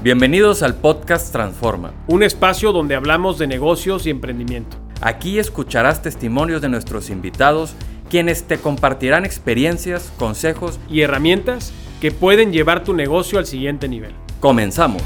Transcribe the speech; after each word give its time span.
Bienvenidos 0.00 0.62
al 0.62 0.76
podcast 0.76 1.32
Transforma. 1.32 1.92
Un 2.06 2.22
espacio 2.22 2.70
donde 2.70 2.94
hablamos 2.94 3.36
de 3.36 3.48
negocios 3.48 4.06
y 4.06 4.10
emprendimiento. 4.10 4.76
Aquí 5.00 5.40
escucharás 5.40 6.02
testimonios 6.02 6.62
de 6.62 6.68
nuestros 6.68 7.10
invitados, 7.10 7.74
quienes 8.08 8.44
te 8.44 8.58
compartirán 8.58 9.24
experiencias, 9.24 10.12
consejos 10.16 10.78
y 10.88 11.00
herramientas 11.00 11.72
que 12.00 12.12
pueden 12.12 12.52
llevar 12.52 12.84
tu 12.84 12.94
negocio 12.94 13.40
al 13.40 13.46
siguiente 13.46 13.88
nivel. 13.88 14.12
Comenzamos. 14.38 15.02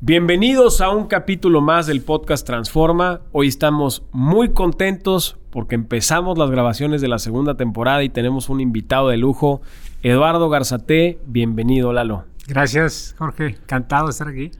Bienvenidos 0.00 0.80
a 0.80 0.90
un 0.90 1.08
capítulo 1.08 1.60
más 1.60 1.88
del 1.88 2.02
podcast 2.02 2.46
Transforma. 2.46 3.22
Hoy 3.32 3.48
estamos 3.48 4.04
muy 4.12 4.52
contentos 4.52 5.39
porque 5.50 5.74
empezamos 5.74 6.38
las 6.38 6.50
grabaciones 6.50 7.00
de 7.00 7.08
la 7.08 7.18
segunda 7.18 7.56
temporada 7.56 8.02
y 8.02 8.08
tenemos 8.08 8.48
un 8.48 8.60
invitado 8.60 9.08
de 9.08 9.16
lujo, 9.16 9.60
Eduardo 10.02 10.48
Garzate. 10.48 11.18
Bienvenido, 11.26 11.92
Lalo. 11.92 12.24
Gracias, 12.46 13.14
Jorge. 13.18 13.56
Encantado 13.62 14.06
de 14.06 14.10
estar 14.10 14.28
aquí. 14.28 14.50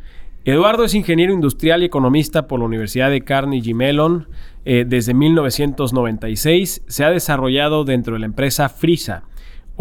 Eduardo 0.45 0.85
es 0.85 0.95
ingeniero 0.95 1.33
industrial 1.33 1.83
y 1.83 1.87
economista 1.87 2.47
por 2.47 2.61
la 2.61 2.67
Universidad 2.67 3.11
de 3.11 3.23
Carnegie 3.23 3.75
Mellon. 3.75 4.29
Eh, 4.65 4.85
desde 4.87 5.15
1996 5.15 6.83
se 6.87 7.05
ha 7.05 7.11
desarrollado 7.11 7.85
dentro 7.85 8.15
de 8.15 8.21
la 8.21 8.27
empresa 8.27 8.69
Frisa 8.69 9.25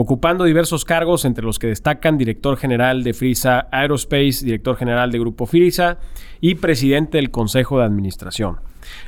ocupando 0.02 0.46
diversos 0.46 0.86
cargos 0.86 1.26
entre 1.26 1.44
los 1.44 1.60
que 1.60 1.68
destacan 1.68 2.18
director 2.18 2.56
general 2.56 3.04
de 3.04 3.14
Frisa 3.14 3.68
Aerospace, 3.70 4.46
director 4.46 4.78
general 4.78 5.12
de 5.12 5.20
Grupo 5.20 5.46
Frisa 5.46 5.98
y 6.40 6.56
presidente 6.56 7.18
del 7.18 7.32
Consejo 7.32 7.80
de 7.80 7.84
Administración. 7.84 8.60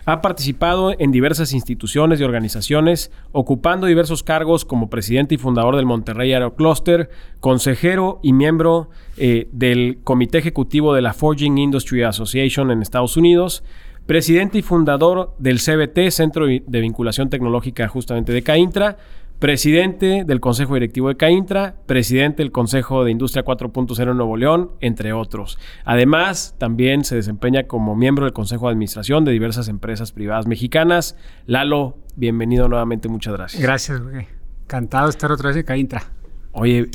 Ha 0.06 0.22
participado 0.22 0.94
en 0.98 1.12
diversas 1.12 1.54
instituciones 1.54 2.20
y 2.20 2.24
organizaciones, 2.24 3.12
ocupando 3.32 3.88
diversos 3.88 4.24
cargos 4.24 4.66
como 4.66 4.90
presidente 4.90 5.36
y 5.36 5.38
fundador 5.38 5.76
del 5.76 5.86
Monterrey 5.86 6.34
Aerocluster, 6.34 7.10
consejero 7.40 8.20
y 8.24 8.34
miembro 8.34 8.90
eh, 9.18 9.48
del 9.52 10.00
Comité 10.04 10.40
Ejecutivo 10.40 10.94
de 10.94 11.02
la 11.02 11.14
Forging 11.14 11.58
Industry 11.58 12.04
Association 12.04 12.72
en 12.72 12.82
Estados 12.82 13.18
Unidos, 13.18 13.64
presidente 14.06 14.58
y 14.58 14.62
fundador 14.62 15.34
del 15.38 15.60
CBT, 15.60 16.10
Centro 16.12 16.46
de 16.48 16.80
Vinculación 16.82 17.30
Tecnológica 17.30 17.88
justamente 17.88 18.34
de 18.34 18.42
CAINTRA, 18.42 18.98
presidente 19.42 20.24
del 20.24 20.40
Consejo 20.40 20.76
Directivo 20.76 21.08
de 21.08 21.18
Caintra, 21.18 21.74
presidente 21.88 22.44
del 22.44 22.52
Consejo 22.52 23.04
de 23.04 23.10
Industria 23.10 23.44
4.0 23.44 24.12
en 24.12 24.16
Nuevo 24.16 24.38
León, 24.38 24.70
entre 24.82 25.14
otros. 25.14 25.58
Además, 25.84 26.54
también 26.60 27.04
se 27.04 27.16
desempeña 27.16 27.64
como 27.64 27.96
miembro 27.96 28.26
del 28.26 28.34
Consejo 28.34 28.68
de 28.68 28.74
Administración 28.74 29.26
de 29.26 29.32
diversas 29.32 29.68
empresas 29.68 30.12
privadas 30.12 30.46
mexicanas. 30.46 31.18
Lalo, 31.48 31.98
bienvenido 32.16 32.70
nuevamente, 32.70 33.10
muchas 33.10 33.34
gracias. 33.34 33.64
Gracias, 33.64 34.00
güey. 34.00 34.28
Encantado 34.66 35.08
de 35.08 35.10
estar 35.10 35.32
otra 35.32 35.48
vez 35.48 35.58
en 35.58 35.64
Caintra. 35.64 36.04
Oye, 36.52 36.90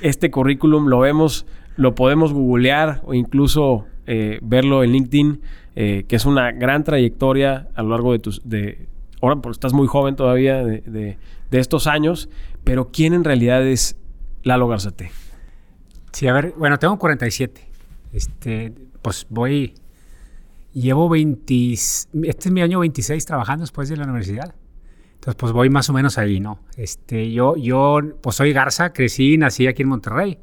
este 0.00 0.30
currículum 0.30 0.88
lo 0.88 1.00
vemos, 1.00 1.44
lo 1.76 1.94
podemos 1.94 2.32
googlear 2.32 3.02
o 3.04 3.12
incluso 3.12 3.84
eh, 4.06 4.38
verlo 4.40 4.84
en 4.84 4.92
LinkedIn, 4.92 5.42
eh, 5.76 6.06
que 6.08 6.16
es 6.16 6.24
una 6.24 6.50
gran 6.50 6.82
trayectoria 6.82 7.68
a 7.74 7.82
lo 7.82 7.90
largo 7.90 8.12
de 8.12 8.20
tus... 8.20 8.40
De, 8.48 8.88
ahora, 9.20 9.36
porque 9.36 9.56
estás 9.56 9.72
muy 9.72 9.86
joven 9.86 10.16
todavía, 10.16 10.64
de 10.64 11.18
de 11.50 11.58
estos 11.58 11.86
años, 11.86 12.28
pero 12.64 12.90
¿quién 12.90 13.12
en 13.12 13.24
realidad 13.24 13.66
es 13.66 13.96
Lalo 14.42 14.68
Garzate? 14.68 15.10
Sí, 16.12 16.26
a 16.26 16.32
ver, 16.32 16.54
bueno, 16.56 16.78
tengo 16.78 16.98
47. 16.98 17.68
Este, 18.12 18.72
pues 19.02 19.26
voy, 19.28 19.74
llevo 20.72 21.08
20, 21.08 21.72
este 21.72 22.08
es 22.12 22.50
mi 22.50 22.62
año 22.62 22.80
26 22.80 23.24
trabajando 23.26 23.62
después 23.62 23.88
de 23.88 23.96
la 23.96 24.04
universidad. 24.04 24.54
Entonces, 25.14 25.36
pues 25.36 25.52
voy 25.52 25.68
más 25.68 25.90
o 25.90 25.92
menos 25.92 26.18
ahí, 26.18 26.40
¿no? 26.40 26.60
Este, 26.76 27.30
yo, 27.30 27.56
yo, 27.56 27.98
pues 28.22 28.36
soy 28.36 28.52
Garza, 28.52 28.92
crecí 28.92 29.34
y 29.34 29.38
nací 29.38 29.66
aquí 29.66 29.82
en 29.82 29.88
Monterrey. 29.88 30.38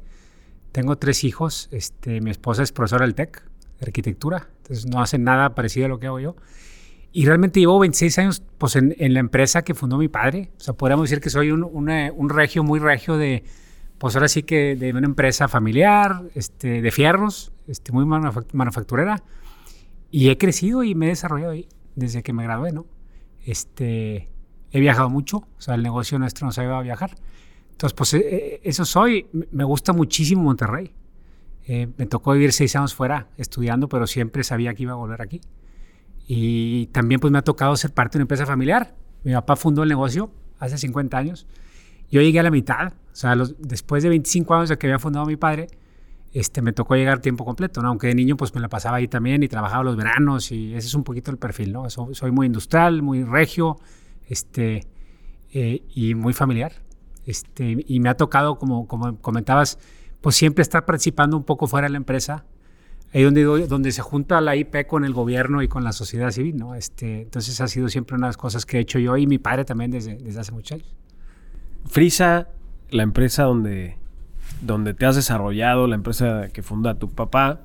Tengo 0.72 0.96
tres 0.96 1.24
hijos, 1.24 1.68
este, 1.72 2.20
mi 2.20 2.30
esposa 2.30 2.62
es 2.62 2.72
profesora 2.72 3.04
del 3.04 3.14
TEC, 3.14 3.42
de 3.80 3.86
arquitectura, 3.86 4.48
entonces 4.58 4.86
no 4.86 5.00
hace 5.00 5.18
nada 5.18 5.54
parecido 5.54 5.86
a 5.86 5.88
lo 5.88 5.98
que 5.98 6.06
hago 6.06 6.20
yo. 6.20 6.36
Y 7.12 7.26
realmente 7.26 7.60
llevo 7.60 7.78
26 7.78 8.18
años 8.18 8.42
pues, 8.58 8.76
en, 8.76 8.94
la 8.98 9.20
empresa 9.20 9.62
que 9.62 9.74
fundó 9.74 9.96
mi 9.98 10.08
padre. 10.08 10.50
O 10.58 10.60
sea, 10.60 10.74
podríamos 10.74 11.08
decir 11.08 11.22
que 11.22 11.30
soy 11.30 11.50
un, 11.50 12.28
regio, 12.28 12.62
muy 12.62 12.78
regio 12.80 13.16
de, 13.16 13.44
pues 13.98 14.14
ahora 14.14 14.28
sí 14.28 14.42
que 14.42 14.76
de 14.76 14.92
una 14.92 15.06
empresa 15.06 15.48
familiar, 15.48 16.22
este, 16.34 16.82
de 16.82 16.90
fierros, 16.90 17.52
este, 17.66 17.92
muy 17.92 18.04
manufacturera. 18.04 19.22
Y 20.10 20.28
he 20.28 20.38
crecido 20.38 20.84
y 20.84 20.94
me 20.94 21.06
he 21.06 21.08
desarrollado 21.10 21.52
ahí 21.52 21.68
desde 21.94 22.22
que 22.22 22.32
me 22.32 22.44
gradué, 22.44 22.72
¿no? 22.72 22.86
Este, 23.44 24.28
he 24.70 24.80
viajado 24.80 25.10
mucho, 25.10 25.38
o 25.38 25.60
sea, 25.60 25.74
el 25.74 25.82
negocio 25.82 26.18
nuestro 26.18 26.46
nos 26.46 26.58
ha 26.58 26.62
ayudado 26.62 26.80
a 26.80 26.82
viajar. 26.82 27.14
Entonces, 27.72 27.94
pues 27.94 28.14
e, 28.14 28.18
e, 28.18 28.60
eso 28.64 28.84
soy. 28.84 29.26
Me 29.32 29.64
gusta 29.64 29.92
muchísimo 29.92 30.42
Monterrey. 30.42 30.92
Eh, 31.66 31.88
me 31.96 32.06
tocó 32.06 32.32
vivir 32.32 32.52
seis 32.52 32.74
años 32.76 32.94
fuera 32.94 33.28
estudiando, 33.36 33.88
pero 33.88 34.06
siempre 34.06 34.42
sabía 34.42 34.74
que 34.74 34.84
iba 34.84 34.92
a 34.92 34.96
volver 34.96 35.22
aquí. 35.22 35.40
Y 36.30 36.86
también 36.88 37.20
pues 37.20 37.32
me 37.32 37.38
ha 37.38 37.42
tocado 37.42 37.74
ser 37.74 37.92
parte 37.92 38.12
de 38.12 38.18
una 38.18 38.24
empresa 38.24 38.44
familiar. 38.44 38.94
Mi 39.24 39.32
papá 39.32 39.56
fundó 39.56 39.82
el 39.82 39.88
negocio 39.88 40.30
hace 40.58 40.76
50 40.76 41.16
años. 41.16 41.46
Yo 42.10 42.20
llegué 42.20 42.38
a 42.38 42.42
la 42.42 42.50
mitad, 42.50 42.92
o 42.92 43.16
sea, 43.16 43.34
después 43.58 44.02
de 44.02 44.10
25 44.10 44.54
años 44.54 44.68
de 44.68 44.78
que 44.78 44.86
había 44.86 44.98
fundado 44.98 45.24
mi 45.24 45.36
padre, 45.36 45.68
este, 46.32 46.60
me 46.60 46.72
tocó 46.72 46.96
llegar 46.96 47.20
tiempo 47.20 47.46
completo, 47.46 47.80
¿no? 47.80 47.88
Aunque 47.88 48.08
de 48.08 48.14
niño 48.14 48.36
pues 48.36 48.54
me 48.54 48.60
la 48.60 48.68
pasaba 48.68 48.98
ahí 48.98 49.08
también 49.08 49.42
y 49.42 49.48
trabajaba 49.48 49.82
los 49.82 49.96
veranos 49.96 50.52
y 50.52 50.74
ese 50.74 50.86
es 50.86 50.94
un 50.94 51.02
poquito 51.02 51.30
el 51.30 51.38
perfil, 51.38 51.72
¿no? 51.72 51.88
soy 51.88 52.30
muy 52.30 52.46
industrial, 52.46 53.02
muy 53.02 53.24
regio, 53.24 53.78
este, 54.26 54.86
eh, 55.52 55.82
y 55.94 56.14
muy 56.14 56.34
familiar. 56.34 56.72
Este, 57.24 57.84
y 57.86 58.00
me 58.00 58.10
ha 58.10 58.16
tocado, 58.16 58.58
como, 58.58 58.86
como 58.86 59.18
comentabas, 59.20 59.78
pues 60.20 60.36
siempre 60.36 60.62
estar 60.62 60.84
participando 60.84 61.36
un 61.36 61.44
poco 61.44 61.66
fuera 61.66 61.86
de 61.86 61.92
la 61.92 61.98
empresa, 61.98 62.44
ahí 63.12 63.22
donde, 63.22 63.44
donde 63.66 63.92
se 63.92 64.02
junta 64.02 64.40
la 64.40 64.56
IP 64.56 64.86
con 64.86 65.04
el 65.04 65.12
gobierno 65.12 65.62
y 65.62 65.68
con 65.68 65.84
la 65.84 65.92
sociedad 65.92 66.30
civil, 66.30 66.56
¿no? 66.56 66.74
Este, 66.74 67.22
entonces 67.22 67.60
ha 67.60 67.68
sido 67.68 67.88
siempre 67.88 68.16
una 68.16 68.26
de 68.26 68.30
las 68.30 68.36
cosas 68.36 68.66
que 68.66 68.78
he 68.78 68.80
hecho 68.80 68.98
yo 68.98 69.16
y 69.16 69.26
mi 69.26 69.38
padre 69.38 69.64
también 69.64 69.90
desde, 69.90 70.18
hace 70.38 70.52
muchos 70.52 70.72
años. 70.72 70.94
Frisa, 71.86 72.48
la 72.90 73.02
empresa 73.02 73.44
donde, 73.44 73.96
donde 74.60 74.94
te 74.94 75.06
has 75.06 75.16
desarrollado, 75.16 75.86
la 75.86 75.94
empresa 75.94 76.48
que 76.52 76.62
funda 76.62 76.94
tu 76.94 77.08
papá, 77.10 77.60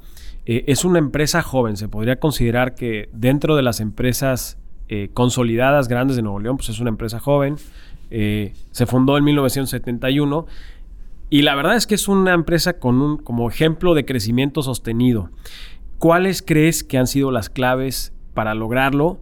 eh, 0.46 0.66
es 0.68 0.86
una 0.86 1.00
empresa 1.00 1.42
joven. 1.42 1.78
Se 1.78 1.88
podría 1.88 2.20
considerar 2.20 2.76
que 2.76 3.10
dentro 3.12 3.56
de 3.56 3.64
las 3.64 3.80
empresas 3.80 4.58
eh, 4.90 5.10
consolidadas 5.14 5.88
grandes 5.88 6.16
de 6.16 6.22
Nuevo 6.22 6.40
León, 6.40 6.58
pues 6.58 6.70
es 6.70 6.80
una 6.80 6.90
empresa 6.90 7.20
joven. 7.20 7.56
Eh, 8.12 8.54
se 8.72 8.86
fundó 8.86 9.18
en 9.18 9.24
1971 9.24 10.46
y 11.34 11.42
la 11.42 11.56
verdad 11.56 11.76
es 11.76 11.88
que 11.88 11.96
es 11.96 12.08
una 12.08 12.32
empresa 12.36 12.74
con 12.74 13.02
un 13.02 13.18
como 13.18 13.50
ejemplo 13.50 13.96
de 13.96 14.06
crecimiento 14.06 14.62
sostenido. 14.62 15.32
¿Cuáles 15.98 16.44
crees 16.44 16.84
que 16.84 17.00
han 17.00 17.08
sido 17.08 17.32
las 17.32 17.50
claves 17.50 18.14
para 18.36 18.54
lograrlo? 18.54 19.20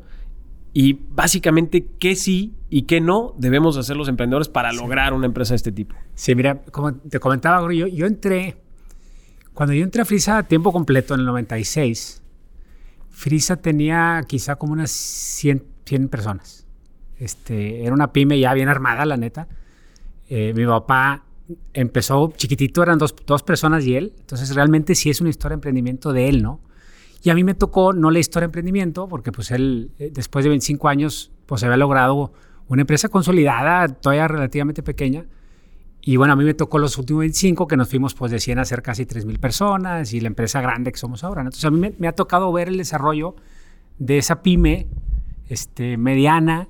Y 0.73 0.99
básicamente, 1.11 1.87
¿qué 1.99 2.17
sí 2.17 2.53
y 2.69 2.81
qué 2.81 2.99
no 2.99 3.33
debemos 3.37 3.77
hacer 3.77 3.95
los 3.95 4.09
emprendedores 4.09 4.49
para 4.49 4.73
lograr 4.73 5.13
una 5.13 5.25
empresa 5.25 5.53
de 5.53 5.55
este 5.55 5.71
tipo? 5.71 5.95
Sí, 6.13 6.35
mira, 6.35 6.61
como 6.63 6.95
te 6.95 7.21
comentaba, 7.21 7.61
yo, 7.73 7.87
yo 7.87 8.05
entré, 8.05 8.57
cuando 9.53 9.73
yo 9.73 9.81
entré 9.81 10.01
a 10.01 10.05
Frisa 10.05 10.39
a 10.39 10.43
tiempo 10.43 10.73
completo 10.73 11.13
en 11.13 11.21
el 11.21 11.25
96, 11.27 12.21
Frisa 13.09 13.55
tenía 13.55 14.21
quizá 14.27 14.57
como 14.57 14.73
unas 14.73 14.91
100, 14.91 15.63
100 15.85 16.09
personas. 16.09 16.67
Este, 17.19 17.85
era 17.85 17.93
una 17.93 18.11
pyme 18.11 18.37
ya 18.37 18.53
bien 18.53 18.67
armada, 18.67 19.05
la 19.05 19.15
neta. 19.15 19.47
Eh, 20.27 20.51
mi 20.53 20.65
papá 20.65 21.23
empezó 21.73 22.33
chiquitito, 22.35 22.83
eran 22.83 22.97
dos, 22.97 23.15
dos, 23.25 23.43
personas 23.43 23.85
y 23.85 23.95
él. 23.95 24.13
Entonces, 24.19 24.53
realmente 24.55 24.95
sí 24.95 25.09
es 25.09 25.21
una 25.21 25.29
historia 25.29 25.51
de 25.51 25.55
emprendimiento 25.55 26.13
de 26.13 26.29
él, 26.29 26.41
¿no? 26.41 26.59
Y 27.23 27.29
a 27.29 27.35
mí 27.35 27.43
me 27.43 27.53
tocó 27.53 27.93
no 27.93 28.09
la 28.09 28.19
historia 28.19 28.45
de 28.47 28.49
emprendimiento, 28.49 29.07
porque 29.07 29.31
pues 29.31 29.51
él, 29.51 29.91
eh, 29.99 30.11
después 30.13 30.43
de 30.43 30.49
25 30.49 30.87
años, 30.87 31.31
pues 31.45 31.63
había 31.63 31.77
logrado 31.77 32.33
una 32.67 32.81
empresa 32.81 33.09
consolidada, 33.09 33.87
todavía 33.89 34.27
relativamente 34.27 34.81
pequeña. 34.81 35.25
Y 36.01 36.15
bueno, 36.15 36.33
a 36.33 36.35
mí 36.35 36.43
me 36.43 36.55
tocó 36.55 36.79
los 36.79 36.97
últimos 36.97 37.19
25, 37.19 37.67
que 37.67 37.77
nos 37.77 37.89
fuimos 37.89 38.15
pues 38.15 38.31
de 38.31 38.39
100 38.39 38.59
a 38.59 38.65
ser 38.65 38.81
casi 38.81 39.05
3.000 39.05 39.39
personas 39.39 40.13
y 40.13 40.19
la 40.19 40.27
empresa 40.27 40.61
grande 40.61 40.91
que 40.91 40.97
somos 40.97 41.23
ahora. 41.23 41.41
Entonces, 41.41 41.63
a 41.65 41.69
mí 41.69 41.91
me, 41.95 42.07
ha 42.07 42.13
tocado 42.13 42.51
ver 42.51 42.69
el 42.69 42.77
desarrollo 42.77 43.35
de 43.99 44.17
esa 44.17 44.41
pyme 44.41 44.87
este, 45.47 45.97
mediana 45.97 46.69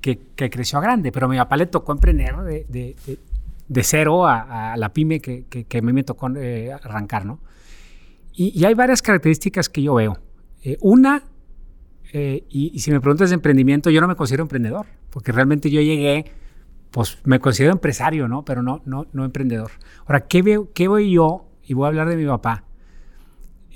que, 0.00 0.20
que, 0.36 0.50
creció 0.50 0.78
a 0.78 0.82
grande, 0.82 1.10
pero 1.10 1.26
a 1.26 1.28
mi 1.28 1.36
papá 1.36 1.56
le 1.56 1.66
tocó 1.66 1.90
emprender 1.90 2.36
de, 2.36 2.64
de 2.68 2.96
cero 3.82 4.26
a, 4.26 4.76
la 4.76 4.92
pyme 4.92 5.20
que, 5.20 5.44
que, 5.46 5.78
a 5.78 5.82
mí 5.82 5.92
me 5.92 6.02
tocó 6.02 6.28
eh, 6.36 6.72
arrancar, 6.72 7.24
¿no? 7.24 7.40
Y, 8.32 8.64
hay 8.64 8.74
varias 8.74 9.02
características 9.02 9.68
que 9.68 9.82
yo 9.82 9.94
veo. 9.94 10.18
Eh, 10.62 10.76
una, 10.80 11.24
eh, 12.12 12.44
y, 12.48 12.78
si 12.80 12.90
me 12.90 13.00
preguntas 13.00 13.30
de 13.30 13.34
emprendimiento, 13.34 13.90
yo 13.90 14.00
no 14.00 14.08
me 14.08 14.16
considero 14.16 14.42
emprendedor, 14.42 14.86
porque 15.10 15.32
realmente 15.32 15.70
yo 15.70 15.80
llegué, 15.80 16.26
pues 16.90 17.18
me 17.24 17.38
considero 17.38 17.72
empresario, 17.72 18.28
¿no? 18.28 18.44
Pero 18.44 18.62
no, 18.62 18.82
no, 18.84 19.06
no 19.12 19.24
emprendedor. 19.24 19.70
Ahora, 20.06 20.26
¿qué 20.26 20.42
veo, 20.42 20.70
qué 20.72 20.88
veo 20.88 20.98
yo? 20.98 21.46
Y 21.64 21.74
voy 21.74 21.84
a 21.84 21.88
hablar 21.88 22.08
de 22.08 22.16
mi 22.16 22.26
papá, 22.26 22.64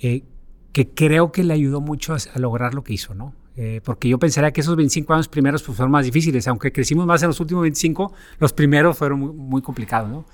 que 0.00 0.94
creo 0.94 1.30
que 1.30 1.44
le 1.44 1.54
ayudó 1.54 1.80
mucho 1.80 2.14
a 2.14 2.38
lograr 2.38 2.74
lo 2.74 2.82
que 2.82 2.94
hizo, 2.94 3.14
¿no? 3.14 3.34
Eh, 3.56 3.80
porque 3.84 4.08
yo 4.08 4.18
pensaría 4.18 4.50
que 4.50 4.62
esos 4.62 4.74
25 4.74 5.14
años 5.14 5.28
primeros 5.28 5.62
pues, 5.62 5.76
fueron 5.76 5.92
más 5.92 6.04
difíciles, 6.04 6.48
aunque 6.48 6.72
crecimos 6.72 7.06
más 7.06 7.22
en 7.22 7.28
los 7.28 7.38
últimos 7.38 7.62
25, 7.62 8.12
los 8.40 8.52
primeros 8.52 8.98
fueron 8.98 9.20
muy, 9.20 9.62
complicados, 9.62 10.10
¿no? 10.10 10.26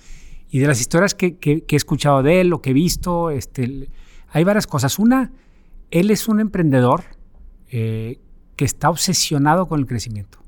Y 0.51 0.59
de 0.59 0.67
las 0.67 0.81
historias 0.81 1.15
que, 1.15 1.37
que, 1.37 1.65
he 1.69 1.77
escuchado 1.77 2.23
de 2.23 2.41
él, 2.41 2.49
lo 2.49 2.63
que 2.63 2.71
he 2.71 2.73
visto, 2.73 3.31
este, 3.31 3.91
hay 4.31 4.45
varias 4.45 4.67
cosas. 4.67 4.99
Una, 4.99 5.33
él 5.91 6.11
es 6.11 6.29
un 6.29 6.41
emprendedor 6.41 7.05
eh, 7.69 8.19
que 8.57 8.65
está 8.65 8.91
obsesionado 8.91 9.69
con 9.69 9.81
el 9.81 9.87
crecimiento. 9.87 10.39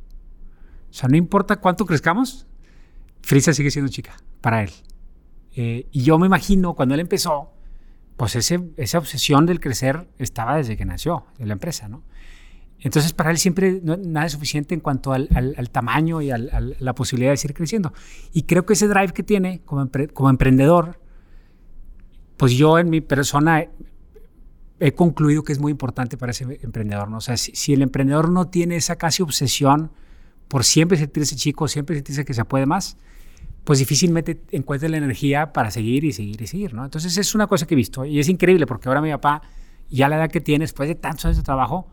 O 0.90 0.94
sea, 0.94 1.08
no 1.08 1.16
importa 1.16 1.56
cuánto 1.56 1.86
crezcamos, 1.86 2.46
Frisa 3.22 3.52
sigue 3.52 3.70
siendo 3.70 3.90
chica 3.90 4.16
para 4.40 4.62
él. 4.62 4.70
Eh, 5.54 5.86
y 5.92 6.02
yo 6.02 6.18
me 6.18 6.26
imagino 6.26 6.74
cuando 6.74 6.94
él 6.94 7.00
empezó, 7.00 7.52
pues 8.16 8.34
ese, 8.34 8.70
esa 8.76 8.98
obsesión 8.98 9.46
del 9.46 9.60
crecer 9.60 10.08
estaba 10.18 10.56
desde 10.56 10.76
que 10.76 10.84
nació 10.84 11.26
en 11.38 11.48
la 11.48 11.54
empresa, 11.54 11.88
¿no? 11.88 12.02
Entonces, 12.82 13.12
para 13.12 13.30
él 13.30 13.38
siempre 13.38 13.80
nada 13.82 14.26
es 14.26 14.32
suficiente 14.32 14.74
en 14.74 14.80
cuanto 14.80 15.12
al, 15.12 15.28
tamaño 15.70 16.20
y 16.20 16.30
a 16.30 16.38
la 16.38 16.94
posibilidad 16.94 17.30
de 17.30 17.36
seguir 17.36 17.54
creciendo. 17.54 17.92
Y 18.32 18.42
creo 18.42 18.66
que 18.66 18.72
ese 18.72 18.88
drive 18.88 19.12
que 19.12 19.22
tiene 19.22 19.60
como, 19.64 19.88
como 20.12 20.30
emprendedor, 20.30 20.98
pues 22.36 22.52
yo 22.52 22.80
en 22.80 22.90
mi 22.90 23.00
persona 23.00 23.64
he, 24.80 24.92
concluido 24.94 25.44
que 25.44 25.52
es 25.52 25.60
muy 25.60 25.70
importante 25.70 26.16
para 26.16 26.32
ese 26.32 26.58
emprendedor. 26.62 27.08
¿no? 27.08 27.18
O 27.18 27.20
sea, 27.20 27.36
si, 27.36 27.72
el 27.72 27.82
emprendedor 27.82 28.30
no 28.30 28.48
tiene 28.48 28.74
esa 28.74 28.96
casi 28.96 29.22
obsesión 29.22 29.92
por 30.48 30.64
siempre 30.64 30.98
sentirse 30.98 31.36
chico, 31.36 31.68
siempre 31.68 31.94
sentirse 31.94 32.24
que 32.24 32.34
se 32.34 32.44
puede 32.44 32.66
más, 32.66 32.96
pues 33.62 33.78
difícilmente 33.78 34.42
encuentra 34.50 34.88
la 34.88 34.96
energía 34.96 35.52
para 35.52 35.70
seguir 35.70 36.02
y 36.02 36.12
seguir 36.12 36.42
y 36.42 36.48
seguir. 36.48 36.74
¿no? 36.74 36.84
Entonces, 36.84 37.16
es 37.16 37.32
una 37.36 37.46
cosa 37.46 37.64
que 37.64 37.74
he 37.74 37.76
visto 37.76 38.04
y 38.04 38.18
es 38.18 38.28
increíble 38.28 38.66
porque 38.66 38.88
ahora 38.88 39.00
mi 39.00 39.12
papá, 39.12 39.42
ya 39.88 40.08
la 40.08 40.16
edad 40.16 40.30
que 40.30 40.40
tiene, 40.40 40.64
después 40.64 40.88
de 40.88 40.96
tantos 40.96 41.26
años 41.26 41.36
de 41.36 41.44
trabajo, 41.44 41.86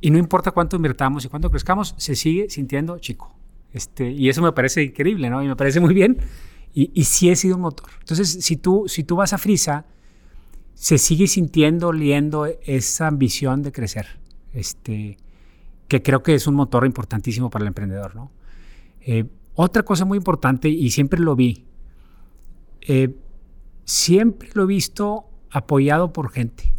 y 0.00 0.10
no 0.10 0.18
importa 0.18 0.50
cuánto 0.50 0.76
invirtamos 0.76 1.24
y 1.24 1.28
cuánto 1.28 1.50
crezcamos, 1.50 1.94
se 1.96 2.14
sigue 2.14 2.50
sintiendo 2.50 2.98
chico. 2.98 3.34
Este, 3.72 4.10
y 4.10 4.28
eso 4.28 4.42
me 4.42 4.52
parece 4.52 4.82
increíble, 4.82 5.30
¿no? 5.30 5.42
Y 5.42 5.48
me 5.48 5.56
parece 5.56 5.80
muy 5.80 5.94
bien. 5.94 6.18
Y, 6.74 6.90
y 6.94 7.04
sí 7.04 7.30
he 7.30 7.36
sido 7.36 7.56
un 7.56 7.62
motor. 7.62 7.88
Entonces, 8.00 8.30
si 8.44 8.56
tú, 8.56 8.84
si 8.86 9.04
tú 9.04 9.16
vas 9.16 9.32
a 9.32 9.38
Frisa, 9.38 9.86
se 10.74 10.98
sigue 10.98 11.26
sintiendo, 11.26 11.88
oliendo 11.88 12.46
esa 12.46 13.06
ambición 13.06 13.62
de 13.62 13.72
crecer. 13.72 14.06
Este, 14.52 15.16
que 15.88 16.02
creo 16.02 16.22
que 16.22 16.34
es 16.34 16.46
un 16.46 16.54
motor 16.54 16.84
importantísimo 16.84 17.50
para 17.50 17.64
el 17.64 17.68
emprendedor, 17.68 18.14
¿no? 18.14 18.30
Eh, 19.00 19.24
otra 19.54 19.84
cosa 19.84 20.04
muy 20.04 20.18
importante, 20.18 20.68
y 20.68 20.90
siempre 20.90 21.18
lo 21.18 21.34
vi, 21.34 21.64
eh, 22.82 23.14
siempre 23.84 24.50
lo 24.52 24.64
he 24.64 24.66
visto 24.66 25.30
apoyado 25.50 26.12
por 26.12 26.30
gente. 26.30 26.74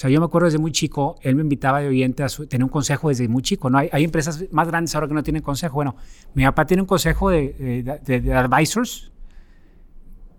Sea, 0.00 0.08
yo 0.08 0.18
me 0.18 0.24
acuerdo 0.24 0.46
desde 0.46 0.58
muy 0.58 0.72
chico, 0.72 1.16
él 1.20 1.36
me 1.36 1.42
invitaba 1.42 1.82
de 1.82 1.88
oyente 1.88 2.22
a 2.22 2.28
tener 2.48 2.64
un 2.64 2.70
consejo 2.70 3.10
desde 3.10 3.28
muy 3.28 3.42
chico. 3.42 3.68
¿no? 3.68 3.76
Hay, 3.76 3.90
hay, 3.92 4.02
empresas 4.02 4.42
más 4.50 4.66
grandes 4.66 4.94
ahora 4.94 5.06
que 5.06 5.12
no 5.12 5.22
tienen 5.22 5.42
consejo. 5.42 5.74
Bueno, 5.74 5.94
mi 6.32 6.42
papá 6.42 6.64
tiene 6.64 6.80
un 6.80 6.86
consejo 6.86 7.28
de, 7.28 8.00
de, 8.02 8.32
advisors 8.32 9.12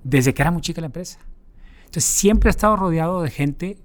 desde 0.04 0.34
que 0.34 0.42
era 0.42 0.50
muy 0.50 0.64
chica 0.64 0.82
la 0.82 0.88
empresa. 0.88 1.20
Entonces, 1.82 2.06
siempre 2.06 2.50
ha 2.50 2.50
estado 2.50 2.76
rodeado 2.76 3.22
de 3.22 3.30
gente 3.30 3.78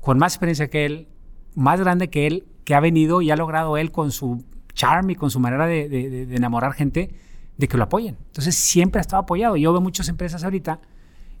con 0.00 0.16
más 0.16 0.32
experiencia 0.32 0.68
que 0.68 0.86
él, 0.86 1.08
más 1.54 1.78
grande 1.78 2.08
que 2.08 2.26
él, 2.26 2.46
que 2.64 2.74
ha 2.74 2.80
venido 2.80 3.20
y 3.20 3.30
ha 3.30 3.36
logrado 3.36 3.76
él 3.76 3.92
con 3.92 4.10
su 4.12 4.46
charm 4.72 5.10
y 5.10 5.14
con 5.14 5.30
su 5.30 5.40
manera 5.40 5.66
de, 5.66 6.22
enamorar 6.34 6.72
gente, 6.72 7.14
de 7.58 7.68
que 7.68 7.76
lo 7.76 7.84
apoyen. 7.84 8.16
Entonces, 8.28 8.54
siempre 8.54 9.00
ha 9.00 9.02
estado 9.02 9.24
apoyado. 9.24 9.58
Yo 9.58 9.72
veo 9.72 9.82
muchas 9.82 10.08
empresas 10.08 10.42
ahorita, 10.42 10.80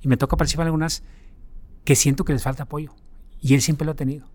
y 0.02 0.08
me 0.08 0.18
toca 0.18 0.36
participar 0.36 0.64
en 0.64 0.66
algunas, 0.66 1.02
que 1.84 1.96
siento 1.96 2.22
que 2.22 2.34
les 2.34 2.42
falta 2.42 2.64
apoyo. 2.64 2.92
Y 3.40 3.54
él 3.54 3.60
siempre 3.60 3.84
lo 3.84 3.92
ha 3.92 3.96
tenido. 3.96 4.26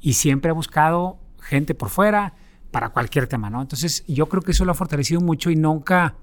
Y 0.00 0.14
siempre 0.14 0.50
ha 0.50 0.54
buscado 0.54 1.18
gente 1.40 1.74
por 1.74 1.90
fuera 1.90 2.34
para 2.70 2.88
cualquier 2.88 3.26
tema, 3.26 3.50
¿no? 3.50 3.62
Entonces 3.62 4.04
yo 4.08 4.28
creo 4.28 4.42
que 4.42 4.50
eso 4.50 4.64
lo 4.64 4.72
ha 4.72 4.74
fortalecido 4.74 5.20
mucho 5.20 5.50
y 5.50 5.56
nunca, 5.56 6.16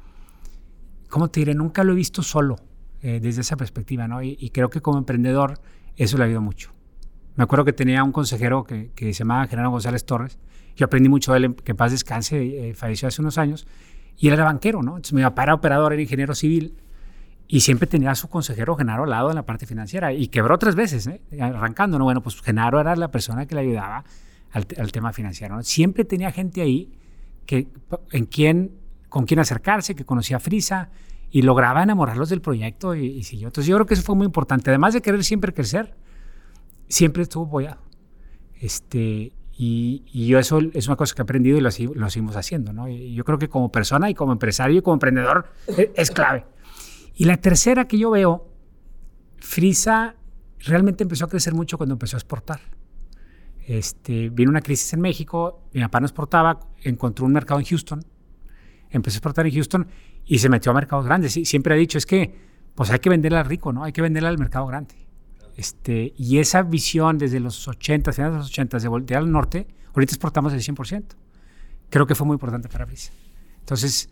¿cómo 1.10 1.30
te 1.30 1.40
diré? 1.40 1.56
Nunca 1.56 1.84
lo 1.84 1.94
he 1.94 1.96
visto 1.96 2.22
solo 2.24 2.58
eh, 3.02 3.20
desde 3.22 3.42
esa 3.42 3.56
perspectiva, 3.56 4.08
¿no? 4.08 4.22
Y, 4.22 4.50
creo 4.50 4.70
que 4.70 4.82
como 4.82 4.98
emprendedor 4.98 5.60
eso 5.96 6.18
le 6.18 6.24
ha 6.24 6.26
ayudado 6.26 6.44
mucho. 6.44 6.72
Me 7.36 7.44
acuerdo 7.44 7.64
que 7.64 7.74
tenía 7.74 8.04
un 8.04 8.12
consejero 8.12 8.66
que, 8.66 8.92
se 8.96 9.14
llamaba 9.14 9.48
Gerardo 9.48 9.72
González 9.72 10.06
Torres. 10.06 10.38
Yo 10.76 10.86
aprendí 10.86 11.10
mucho 11.10 11.32
de 11.32 11.38
él, 11.40 11.56
que 11.56 11.72
en 11.72 11.78
paz 11.78 11.92
descanse, 11.92 12.70
eh, 12.70 12.74
falleció 12.74 13.08
hace 13.08 13.22
unos 13.22 13.38
años. 13.38 13.66
Y 14.18 14.28
él 14.28 14.34
era 14.34 14.44
banquero, 14.44 14.84
¿no? 14.84 14.98
Entonces 14.98 15.14
mi 15.14 15.22
papá 15.22 15.44
era 15.44 15.54
operador, 15.54 15.94
era 15.94 16.02
ingeniero 16.02 16.36
civil 16.36 16.76
y 17.52 17.60
siempre 17.60 17.86
tenía 17.86 18.12
a 18.12 18.16
su 18.16 18.30
consejero 18.30 18.78
Genaro 18.78 19.04
al 19.04 19.10
lado 19.10 19.30
en 19.30 19.36
la 19.36 19.46
parte 19.46 19.66
financiera 19.66 20.14
y 20.14 20.30
quebró 20.30 20.58
tres 20.58 20.74
veces, 20.74 21.06
¿eh? 21.08 21.22
arrancando. 21.42 22.00
¿no? 22.00 22.06
Bueno, 22.06 22.22
pues 22.22 22.40
Genaro 22.42 22.80
era 22.80 22.96
la 22.96 23.12
persona 23.12 23.46
que 23.46 23.56
le 23.56 23.62
ayudaba 23.62 24.06
al, 24.54 24.92
tema 24.94 25.12
financiero. 25.12 25.62
Siempre 25.62 26.06
tenía 26.06 26.32
gente 26.32 26.62
ahí 26.62 26.94
que, 27.46 27.68
en 28.14 28.26
quien, 28.28 28.72
con 29.10 29.26
quien 29.26 29.42
acercarse, 29.42 29.96
que 29.96 30.06
conocía 30.06 30.38
a 30.38 30.40
Frisa 30.40 30.92
y 31.30 31.42
lograba 31.42 31.84
enamorarlos 31.84 32.30
del 32.30 32.40
proyecto 32.40 32.96
y, 32.96 33.08
y 33.08 33.24
siguió. 33.24 33.48
Entonces 33.48 33.68
yo 33.68 33.76
creo 33.76 33.86
que 33.86 33.96
eso 33.96 34.04
fue 34.04 34.16
muy 34.16 34.28
importante. 34.28 34.70
Además 34.70 34.94
de 34.94 35.02
querer 35.02 35.22
siempre 35.26 35.54
crecer, 35.54 35.94
siempre 36.88 37.24
estuvo 37.24 37.48
apoyado. 37.48 37.82
Este, 38.62 39.34
y, 39.58 40.04
y, 40.14 40.28
yo 40.28 40.40
eso 40.40 40.62
es 40.74 40.88
una 40.88 40.96
cosa 40.96 41.14
que 41.16 41.22
he 41.22 41.24
aprendido 41.24 41.58
y 41.58 41.60
lo, 41.60 41.70
lo 41.96 42.10
seguimos 42.10 42.38
haciendo. 42.38 42.72
¿no? 42.72 42.88
Y 42.88 43.14
yo 43.14 43.26
creo 43.26 43.38
que 43.38 43.50
como 43.50 43.74
persona 43.74 44.10
y 44.10 44.14
como 44.14 44.32
empresario 44.32 44.78
y 44.78 44.82
como 44.82 44.94
emprendedor 44.94 45.48
es, 45.68 45.90
es 45.96 46.12
clave. 46.12 46.46
Y 47.16 47.26
la 47.26 47.38
tercera 47.38 47.88
que 47.88 47.98
yo 47.98 48.12
veo, 48.12 48.48
Frisa 49.38 50.16
realmente 50.60 51.04
empezó 51.04 51.26
a 51.26 51.28
crecer 51.30 51.54
mucho 51.54 51.78
cuando 51.78 51.94
empezó 51.94 52.18
a 52.18 52.20
exportar. 52.20 52.62
Este, 53.66 54.30
vino 54.30 54.50
una 54.50 54.62
crisis 54.62 54.94
en 54.94 55.02
México, 55.02 55.64
mi 55.74 55.82
papá 55.82 56.00
no 56.00 56.06
exportaba, 56.06 56.60
encontró 56.82 57.26
un 57.26 57.34
mercado 57.34 57.60
en 57.60 57.66
Houston, 57.66 58.04
empezó 58.90 59.16
a 59.16 59.18
exportar 59.18 59.46
en 59.46 59.54
Houston 59.54 59.88
y 60.26 60.40
se 60.40 60.50
metió 60.50 60.72
a 60.72 60.76
mercados 60.76 61.06
grandes. 61.06 61.38
Y 61.38 61.46
siempre 61.46 61.74
ha 61.74 61.78
dicho, 61.78 61.98
es 61.98 62.06
que 62.06 62.34
pues 62.76 62.90
hay 62.90 63.00
que 63.00 63.10
venderla 63.10 63.42
al 63.42 63.46
rico, 63.46 63.74
¿no? 63.74 63.84
Hay 63.84 63.92
que 63.92 64.02
venderla 64.02 64.30
al 64.30 64.38
mercado 64.38 64.66
grande. 64.66 64.96
Este, 65.58 66.14
y 66.18 66.40
esa 66.40 66.64
visión 66.64 67.18
desde 67.18 67.40
los 67.40 67.68
80, 67.68 68.14
finales 68.14 68.34
de 68.34 68.40
los 68.40 68.48
80, 68.48 68.80
de 68.80 68.88
voltear 68.88 69.22
al 69.22 69.32
norte, 69.32 69.68
ahorita 69.94 70.14
exportamos 70.14 70.54
el 70.54 70.62
100%. 70.62 71.04
Creo 71.90 72.08
que 72.08 72.16
fue 72.16 72.26
muy 72.26 72.36
importante 72.36 72.70
para 72.70 72.86
Frisa. 72.86 73.12
Entonces, 73.60 74.10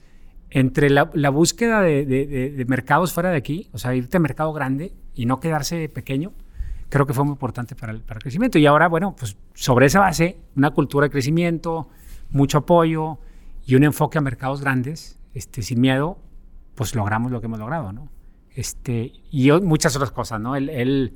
entre 0.51 0.89
la, 0.89 1.03
búsqueda 1.03 1.81
de, 1.81 2.65
mercados 2.67 3.13
fuera 3.13 3.29
de 3.29 3.37
aquí, 3.37 3.69
o 3.71 3.77
sea, 3.77 3.95
irte 3.95 4.17
a 4.17 4.19
mercado 4.19 4.51
grande 4.51 4.93
y 5.13 5.25
no 5.25 5.39
quedarse 5.39 5.89
pequeño, 5.89 6.33
creo 6.89 7.05
que 7.05 7.13
fue 7.13 7.23
muy 7.23 7.33
importante 7.33 7.75
para 7.75 7.91
el, 7.91 8.01
para 8.01 8.17
el 8.17 8.23
crecimiento. 8.23 8.57
Y 8.57 8.65
ahora, 8.65 8.87
bueno, 8.87 9.15
pues 9.15 9.37
sobre 9.53 9.85
esa 9.85 9.99
base, 9.99 10.37
una 10.55 10.71
cultura 10.71 11.05
de 11.05 11.11
crecimiento, 11.11 11.89
mucho 12.31 12.59
apoyo 12.59 13.19
y 13.65 13.75
un 13.75 13.83
enfoque 13.83 14.17
a 14.17 14.21
mercados 14.21 14.61
grandes, 14.61 15.19
este, 15.33 15.61
sin 15.61 15.81
miedo, 15.81 16.17
pues 16.73 16.95
logramos 16.95 17.31
lo 17.31 17.39
que 17.39 17.45
hemos 17.45 17.59
logrado, 17.59 17.93
¿no? 17.93 18.09
Este, 18.55 19.13
y 19.31 19.51
muchas 19.51 19.95
otras 19.95 20.11
cosas, 20.11 20.41
¿no? 20.41 20.55
Él, 20.55 21.13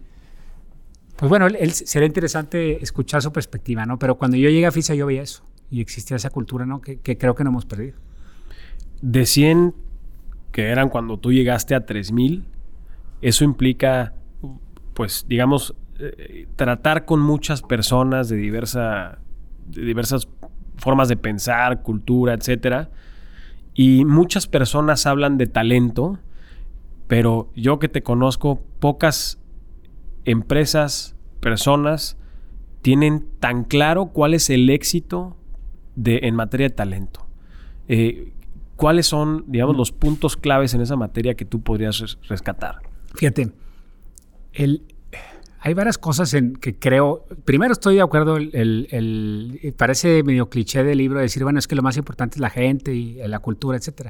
pues 1.16 1.30
bueno, 1.30 1.48
él, 1.48 1.72
sería 1.72 2.06
interesante 2.06 2.84
escuchar 2.84 3.24
su 3.24 3.34
perspectiva, 3.34 3.86
¿no? 3.86 3.98
Pero 3.98 4.16
cuando 4.16 4.38
yo 4.38 4.50
llegué 4.50 4.68
a 4.68 4.72
FISA 4.72 4.94
yo 4.94 5.08
veía 5.08 5.24
eso 5.24 5.44
y 5.72 5.82
existía 5.82 6.18
esa 6.18 6.30
cultura, 6.30 6.68
¿no? 6.68 6.82
que 6.82 7.18
creo 7.18 7.34
que 7.34 7.44
no 7.44 7.50
hemos 7.50 7.66
perdido 7.66 7.98
de 9.04 9.26
100 9.26 9.76
que 10.54 10.70
eran 10.70 10.88
cuando 10.88 11.18
tú 11.18 11.34
llegaste 11.34 11.76
a 11.76 11.86
3000, 11.86 12.46
eso 13.22 13.44
implica, 13.44 14.14
pues, 14.94 15.26
digamos, 15.28 15.76
eh, 16.00 16.48
tratar 16.56 17.06
con 17.06 17.20
muchas 17.20 17.62
personas 17.62 18.30
de, 18.30 18.38
diversa, 18.38 19.20
de 19.66 19.84
diversas 19.84 20.30
formas 20.78 21.10
de 21.10 21.18
pensar, 21.18 21.82
cultura, 21.82 22.34
etcétera. 22.34 22.92
Y 23.74 24.06
muchas 24.06 24.48
personas 24.48 25.06
hablan 25.06 25.38
de 25.38 25.48
talento, 25.48 26.20
pero 27.08 27.52
yo 27.56 27.80
que 27.80 27.90
te 27.90 28.04
conozco, 28.04 28.64
pocas 28.80 29.40
empresas, 30.24 31.16
personas, 31.42 32.18
tienen 32.82 33.26
tan 33.40 33.66
claro 33.66 34.08
cuál 34.08 34.34
es 34.34 34.50
el 34.50 34.70
éxito 34.70 35.36
de, 35.96 36.20
en 36.24 36.36
materia 36.36 36.70
de 36.70 36.76
talento. 36.76 37.26
Eh, 37.88 38.34
¿Cuáles 38.84 39.08
son, 39.08 39.46
digamos, 39.48 39.78
los 39.78 39.94
puntos 39.94 40.36
claves 40.36 40.74
en 40.74 40.82
esa 40.82 40.98
materia 40.98 41.36
que 41.36 41.46
tú 41.46 41.62
podrías 41.64 42.18
rescatar? 42.28 42.82
Fíjate, 43.16 43.54
el, 44.52 44.84
hay 45.62 45.74
varias 45.74 45.98
cosas 45.98 46.34
en 46.34 46.58
que 46.58 46.78
creo. 46.78 47.26
Primero, 47.46 47.72
estoy 47.72 47.96
de 47.96 48.02
acuerdo. 48.02 48.36
El, 48.36 49.74
parece 49.78 50.22
medio 50.24 50.50
cliché 50.50 50.84
del 50.84 50.98
libro 50.98 51.22
decir, 51.22 51.44
bueno, 51.44 51.60
es 51.60 51.68
que 51.70 51.76
lo 51.76 51.82
más 51.82 51.96
importante 51.96 52.36
es 52.36 52.42
la 52.42 52.50
gente 52.50 52.94
y 52.94 53.26
la 53.26 53.40
cultura, 53.40 53.78
etc. 53.78 54.10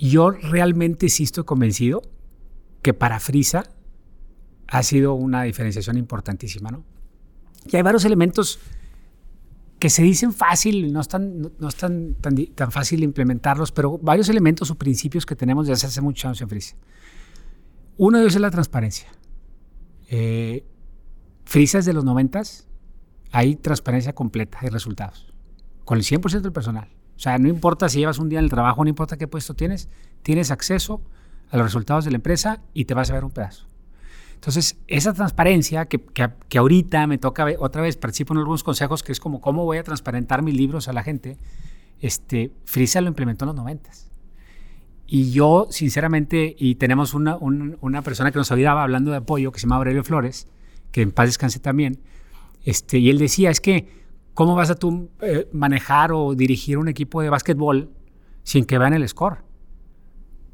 Yo 0.00 0.30
realmente 0.30 1.10
sí 1.10 1.24
estoy 1.24 1.44
convencido 1.44 2.00
que 2.80 2.94
para 2.94 3.20
Frisa 3.20 3.64
ha 4.68 4.82
sido 4.82 5.12
una 5.12 5.42
diferenciación 5.42 5.98
importantísima, 5.98 6.70
¿no? 6.70 6.82
Y 7.70 7.76
hay 7.76 7.82
varios 7.82 8.06
elementos 8.06 8.58
que 9.80 9.88
se 9.88 10.02
dicen 10.02 10.32
fácil, 10.32 10.92
no 10.92 11.00
es 11.00 11.08
tan, 11.08 11.40
no, 11.58 11.68
es 11.68 11.74
tan, 11.74 12.14
tan, 12.14 12.70
fácil 12.70 13.02
implementarlos, 13.02 13.72
pero 13.72 13.96
varios 13.98 14.28
elementos 14.28 14.70
o 14.70 14.76
principios 14.76 15.24
que 15.24 15.34
tenemos 15.34 15.66
desde 15.66 15.86
hace 15.86 16.02
muchos 16.02 16.26
años 16.26 16.40
en 16.42 16.48
Frisa. 16.50 16.76
Uno 17.96 18.18
de 18.18 18.24
ellos 18.24 18.34
es 18.34 18.40
la 18.42 18.50
transparencia. 18.50 19.08
Eh, 20.08 20.64
Frisa 21.46 21.78
es 21.78 21.86
de 21.86 21.94
los 21.94 22.04
90 22.04 22.42
hay 23.32 23.56
transparencia 23.56 24.12
completa 24.12 24.58
de 24.60 24.70
resultados, 24.70 25.32
con 25.84 25.96
el 25.96 26.04
100% 26.04 26.42
del 26.42 26.52
personal. 26.52 26.88
O 27.16 27.18
sea, 27.18 27.38
no 27.38 27.48
importa 27.48 27.88
si 27.88 28.00
llevas 28.00 28.18
un 28.18 28.28
día 28.28 28.38
en 28.38 28.44
el 28.44 28.50
trabajo, 28.50 28.84
no 28.84 28.90
importa 28.90 29.16
qué 29.16 29.28
puesto 29.28 29.54
tienes, 29.54 29.88
tienes 30.22 30.50
acceso 30.50 31.00
a 31.50 31.56
los 31.56 31.66
resultados 31.66 32.04
de 32.04 32.10
la 32.10 32.16
empresa 32.16 32.62
y 32.74 32.84
te 32.84 32.94
vas 32.94 33.10
a 33.10 33.14
ver 33.14 33.24
un 33.24 33.30
pedazo. 33.30 33.69
Entonces, 34.40 34.78
esa 34.86 35.12
transparencia 35.12 35.84
que, 35.84 36.00
que, 36.00 36.58
ahorita 36.58 37.06
me 37.06 37.18
toca 37.18 37.46
otra 37.58 37.82
vez, 37.82 37.98
participo 37.98 38.32
en 38.32 38.38
algunos 38.38 38.64
consejos, 38.64 39.02
que 39.02 39.12
es 39.12 39.20
como 39.20 39.42
cómo 39.42 39.66
voy 39.66 39.76
a 39.76 39.82
transparentar 39.84 40.40
mis 40.40 40.54
libros 40.54 40.88
a 40.88 40.94
la 40.94 41.02
gente, 41.02 41.36
este, 42.00 42.50
Frisa 42.64 43.02
lo 43.02 43.08
implementó 43.08 43.44
en 43.44 43.48
los 43.48 43.56
noventas. 43.56 44.10
Y 45.06 45.30
yo, 45.32 45.66
sinceramente, 45.68 46.56
y 46.58 46.76
tenemos 46.76 47.12
una, 47.12 47.36
una 47.36 48.00
persona 48.00 48.32
que 48.32 48.38
nos 48.38 48.50
ayudaba 48.50 48.82
hablando 48.82 49.10
de 49.10 49.18
apoyo, 49.18 49.52
que 49.52 49.60
se 49.60 49.66
llama 49.66 49.76
Aurelio 49.76 50.04
Flores, 50.04 50.46
que 50.90 51.02
en 51.02 51.12
paz 51.12 51.26
descanse 51.26 51.58
también, 51.58 52.00
este, 52.64 52.96
y 52.96 53.10
él 53.10 53.18
decía, 53.18 53.50
es 53.50 53.60
que, 53.60 53.92
¿cómo 54.32 54.54
vas 54.54 54.70
a 54.70 54.74
tú 54.74 55.10
eh, 55.20 55.50
manejar 55.52 56.12
o 56.12 56.34
dirigir 56.34 56.78
un 56.78 56.88
equipo 56.88 57.20
de 57.20 57.28
básquetbol 57.28 57.90
sin 58.42 58.64
que 58.64 58.78
vean 58.78 58.94
el 58.94 59.06
score? 59.06 59.44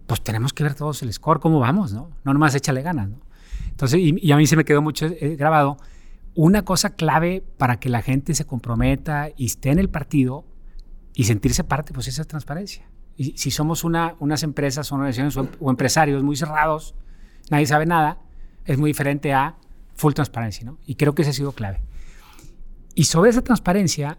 Pues 0.09 0.23
tenemos 0.25 0.52
que 0.52 0.64
ver 0.64 0.75
todos 0.75 1.05
el 1.05 1.12
score, 1.12 1.38
cómo 1.38 1.61
vamos, 1.61 1.93
¿no? 1.93 2.11
No 2.25 2.33
nomás 2.33 2.52
échale 2.57 2.83
ganas, 2.83 3.11
¿no? 3.11 3.25
Entonces, 3.71 4.01
y, 4.01 4.33
a 4.33 4.37
mí 4.37 4.47
se 4.47 4.57
me 4.57 4.65
quedó 4.65 4.83
mucho 4.83 5.07
eh, 5.07 5.37
grabado, 5.37 5.77
una 6.35 6.63
cosa 6.63 6.91
clave 6.91 7.43
para 7.57 7.79
que 7.81 7.89
la 7.89 8.03
gente 8.03 8.35
se 8.35 8.45
comprometa 8.45 9.31
y 9.37 9.47
esté 9.47 9.71
en 9.71 9.79
el 9.79 9.89
partido 9.89 10.45
y 11.15 11.25
sentirse 11.25 11.65
parte, 11.65 11.93
pues 11.93 12.09
esa 12.09 12.25
transparencia. 12.25 12.91
Y 13.17 13.39
si 13.39 13.51
somos 13.51 13.85
una, 13.85 14.17
unas 14.21 14.43
empresas 14.43 14.93
o 14.93 14.97
organizaciones 14.97 15.37
o, 15.37 15.71
empresarios 15.71 16.23
muy 16.23 16.37
cerrados, 16.37 16.95
nadie 17.51 17.67
sabe 17.67 17.87
nada, 17.87 18.19
es 18.67 18.77
muy 18.79 18.91
diferente 18.91 19.33
a 19.33 19.57
full 19.95 20.13
transparencia, 20.13 20.67
¿no? 20.67 20.79
Y 20.85 20.97
creo 20.97 21.15
que 21.15 21.23
ese 21.23 21.31
ha 21.31 21.35
sido 21.35 21.53
clave. 21.53 21.83
Y 22.95 23.05
sobre 23.05 23.31
esa 23.31 23.43
transparencia, 23.43 24.19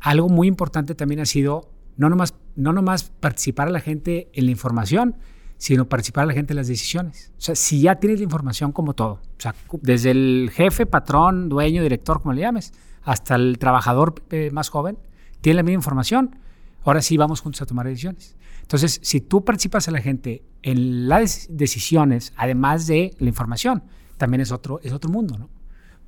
algo 0.00 0.28
muy 0.28 0.48
importante 0.48 0.94
también 0.94 1.20
ha 1.20 1.26
sido 1.26 1.70
no 1.96 2.10
nomás, 2.10 2.34
no 2.54 2.72
nomás 2.72 3.04
participar 3.04 3.68
a 3.68 3.70
la 3.70 3.80
gente 3.80 4.30
en 4.34 4.44
la 4.44 4.50
información, 4.50 5.16
sino 5.58 5.88
participar 5.88 6.24
a 6.24 6.26
la 6.26 6.32
gente 6.32 6.52
en 6.52 6.58
las 6.58 6.68
decisiones. 6.68 7.32
O 7.38 7.40
sea, 7.40 7.54
si 7.54 7.80
ya 7.80 7.96
tienes 7.96 8.18
la 8.18 8.24
información 8.24 8.72
como 8.72 8.94
todo, 8.94 9.12
o 9.12 9.40
sea, 9.40 9.54
desde 9.82 10.10
el 10.10 10.50
jefe, 10.52 10.86
patrón, 10.86 11.48
dueño, 11.48 11.82
director, 11.82 12.20
como 12.20 12.34
le 12.34 12.42
llames, 12.42 12.72
hasta 13.02 13.36
el 13.36 13.58
trabajador 13.58 14.22
eh, 14.30 14.50
más 14.52 14.68
joven, 14.68 14.98
tiene 15.40 15.56
la 15.56 15.62
misma 15.62 15.76
información, 15.76 16.36
ahora 16.84 17.02
sí 17.02 17.16
vamos 17.16 17.40
juntos 17.40 17.62
a 17.62 17.66
tomar 17.66 17.86
decisiones. 17.86 18.36
Entonces, 18.62 18.98
si 19.02 19.20
tú 19.20 19.44
participas 19.44 19.86
a 19.88 19.92
la 19.92 20.00
gente 20.00 20.42
en 20.62 21.08
las 21.08 21.46
decisiones, 21.48 22.32
además 22.36 22.86
de 22.86 23.14
la 23.18 23.28
información, 23.28 23.84
también 24.16 24.40
es 24.40 24.50
otro, 24.50 24.80
es 24.82 24.92
otro 24.92 25.10
mundo, 25.10 25.38
¿no? 25.38 25.48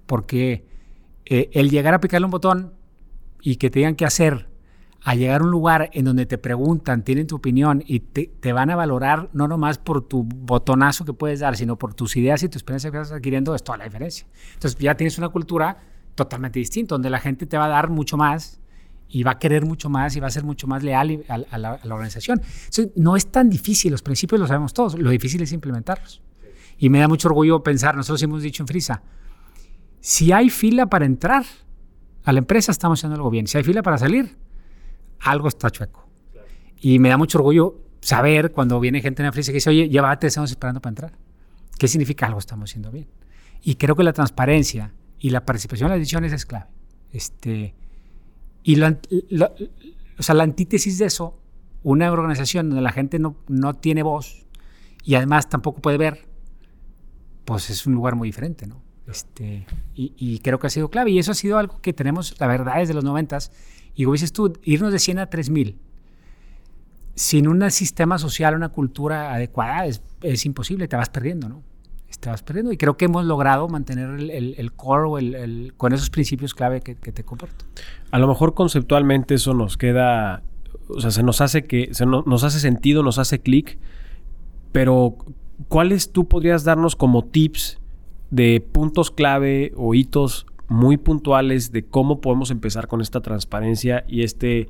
Porque 0.06 0.66
eh, 1.24 1.50
el 1.52 1.70
llegar 1.70 1.94
a 1.94 2.00
picarle 2.00 2.24
un 2.24 2.30
botón 2.30 2.74
y 3.40 3.56
que 3.56 3.70
te 3.70 3.78
digan 3.78 3.94
qué 3.94 4.04
hacer 4.04 4.48
a 5.02 5.14
llegar 5.14 5.40
a 5.40 5.44
un 5.44 5.50
lugar 5.50 5.90
en 5.92 6.04
donde 6.04 6.26
te 6.26 6.38
preguntan, 6.38 7.04
tienen 7.04 7.26
tu 7.26 7.36
opinión 7.36 7.82
y 7.86 8.00
te, 8.00 8.52
van 8.52 8.70
a 8.70 8.76
valorar 8.76 9.30
no 9.32 9.46
nomás 9.46 9.78
por 9.78 10.06
tu 10.06 10.24
botonazo 10.24 11.04
que 11.04 11.12
puedes 11.12 11.40
dar, 11.40 11.56
sino 11.56 11.76
por 11.76 11.94
tus 11.94 12.16
ideas 12.16 12.42
y 12.42 12.48
tu 12.48 12.58
experiencia 12.58 12.90
que 12.90 12.98
estás 12.98 13.16
adquiriendo, 13.16 13.54
es 13.54 13.62
toda 13.62 13.78
la 13.78 13.84
diferencia. 13.84 14.26
Entonces 14.54 14.78
ya 14.78 14.96
tienes 14.96 15.16
una 15.18 15.28
cultura 15.28 15.78
totalmente 16.14 16.58
distinta, 16.58 16.94
donde 16.94 17.10
la 17.10 17.20
gente 17.20 17.46
te 17.46 17.56
va 17.56 17.66
a 17.66 17.68
dar 17.68 17.90
mucho 17.90 18.16
más 18.16 18.60
y 19.08 19.22
va 19.22 19.32
a 19.32 19.38
querer 19.38 19.64
mucho 19.64 19.88
más 19.88 20.16
y 20.16 20.20
va 20.20 20.26
a 20.26 20.30
ser 20.30 20.44
mucho 20.44 20.66
más 20.66 20.82
leal 20.82 21.24
a, 21.28 21.58
la, 21.58 21.78
organización. 21.84 22.42
no 22.96 23.16
es 23.16 23.28
tan 23.28 23.48
difícil, 23.48 23.92
los 23.92 24.02
principios 24.02 24.40
los 24.40 24.48
sabemos 24.48 24.74
todos, 24.74 24.98
lo 24.98 25.10
difícil 25.10 25.40
es 25.42 25.52
implementarlos. 25.52 26.20
Y 26.76 26.90
me 26.90 26.98
da 26.98 27.08
mucho 27.08 27.28
orgullo 27.28 27.62
pensar, 27.62 27.96
nosotros 27.96 28.22
hemos 28.22 28.42
dicho 28.42 28.62
en 28.62 28.66
Frisa, 28.66 29.02
si 30.00 30.32
hay 30.32 30.50
fila 30.50 30.86
para 30.86 31.06
entrar 31.06 31.44
a 32.24 32.32
la 32.32 32.38
empresa, 32.40 32.72
estamos 32.72 33.00
haciendo 33.00 33.16
algo 33.16 33.30
bien. 33.30 33.46
Si 33.46 33.56
hay 33.58 33.64
fila 33.64 33.82
para 33.82 33.98
salir, 33.98 34.36
algo 35.20 35.48
está 35.48 35.70
chueco. 35.70 36.08
Y 36.80 36.98
me 36.98 37.08
da 37.08 37.16
mucho 37.16 37.38
orgullo 37.38 37.80
saber 38.00 38.52
cuando 38.52 38.78
viene 38.80 39.00
gente 39.00 39.22
en 39.22 39.26
la 39.26 39.32
frisa 39.32 39.50
que 39.52 39.56
dice, 39.56 39.70
oye, 39.70 39.88
llévate, 39.88 40.26
estamos 40.26 40.50
esperando 40.50 40.80
para 40.80 40.90
entrar. 40.90 41.18
¿Qué 41.78 41.88
significa 41.88 42.26
algo 42.26 42.38
estamos 42.38 42.70
haciendo 42.70 42.90
bien? 42.90 43.08
Y 43.62 43.76
creo 43.76 43.96
que 43.96 44.02
la 44.02 44.12
transparencia 44.12 44.92
y 45.18 45.30
la 45.30 45.44
participación 45.44 45.88
en 45.88 45.92
las 45.92 46.00
decisiones 46.00 46.32
es 46.32 46.46
clave. 46.46 46.66
Este, 47.12 47.74
y 48.62 48.76
la, 48.76 48.98
o 50.18 50.22
sea, 50.22 50.34
la 50.34 50.44
antítesis 50.44 50.98
de 50.98 51.06
eso, 51.06 51.38
una 51.82 52.10
organización 52.12 52.68
donde 52.68 52.82
la 52.82 52.92
gente 52.92 53.18
no, 53.18 53.36
no 53.48 53.74
tiene 53.74 54.02
voz 54.02 54.46
y 55.04 55.14
además 55.14 55.48
tampoco 55.48 55.80
puede 55.80 55.96
ver, 55.96 56.28
pues 57.44 57.70
es 57.70 57.86
un 57.86 57.94
lugar 57.94 58.14
muy 58.14 58.28
diferente, 58.28 58.66
¿no? 58.66 58.82
Este, 59.06 59.66
y, 59.94 60.12
y, 60.18 60.40
creo 60.40 60.58
que 60.58 60.66
ha 60.66 60.70
sido 60.70 60.90
clave. 60.90 61.10
Y 61.12 61.18
eso 61.18 61.32
ha 61.32 61.34
sido 61.34 61.56
algo 61.56 61.80
que 61.80 61.94
tenemos, 61.94 62.38
la 62.38 62.46
verdad, 62.46 62.76
desde 62.76 62.92
los 62.92 63.04
noventas 63.04 63.52
y 63.98 64.04
como 64.04 64.12
dices 64.12 64.32
tú, 64.32 64.52
irnos 64.62 64.92
de 64.92 65.00
100 65.00 65.18
a 65.18 65.26
3000 65.26 65.76
sin 67.16 67.48
un 67.48 67.68
sistema 67.72 68.16
social, 68.16 68.54
una 68.54 68.68
cultura 68.68 69.34
adecuada, 69.34 69.86
es, 69.86 70.00
es, 70.22 70.46
imposible, 70.46 70.86
te 70.86 70.94
vas 70.94 71.10
perdiendo, 71.10 71.48
¿no? 71.48 71.64
Te 72.20 72.28
vas 72.28 72.44
perdiendo. 72.44 72.70
Y 72.70 72.76
creo 72.76 72.96
que 72.96 73.06
hemos 73.06 73.24
logrado 73.24 73.68
mantener 73.68 74.10
el, 74.10 74.54
el, 74.56 74.72
core 74.72 75.08
o 75.08 75.18
el, 75.18 75.74
con 75.76 75.92
esos 75.92 76.10
principios 76.10 76.54
clave 76.54 76.80
que, 76.80 76.94
te 76.94 77.24
comparto. 77.24 77.64
A 78.12 78.20
lo 78.20 78.28
mejor 78.28 78.54
conceptualmente 78.54 79.34
eso 79.34 79.52
nos 79.52 79.76
queda, 79.76 80.44
o 80.86 81.00
sea, 81.00 81.10
se 81.10 81.24
nos 81.24 81.40
hace 81.40 81.64
que, 81.64 81.88
se 81.92 82.06
nos 82.06 82.44
hace 82.44 82.60
sentido, 82.60 83.02
nos 83.02 83.18
hace 83.18 83.40
clic, 83.40 83.78
pero 84.70 85.16
¿cuáles 85.66 86.12
tú 86.12 86.28
podrías 86.28 86.62
darnos 86.62 86.94
como 86.94 87.24
tips 87.24 87.80
de 88.30 88.60
puntos 88.60 89.10
clave 89.10 89.72
o 89.76 89.92
hitos 89.94 90.46
muy 90.68 90.96
puntuales 90.96 91.72
de 91.72 91.84
cómo 91.84 92.20
podemos 92.20 92.50
empezar 92.50 92.88
con 92.88 93.00
esta 93.00 93.20
transparencia 93.20 94.04
y 94.06 94.22
este, 94.22 94.68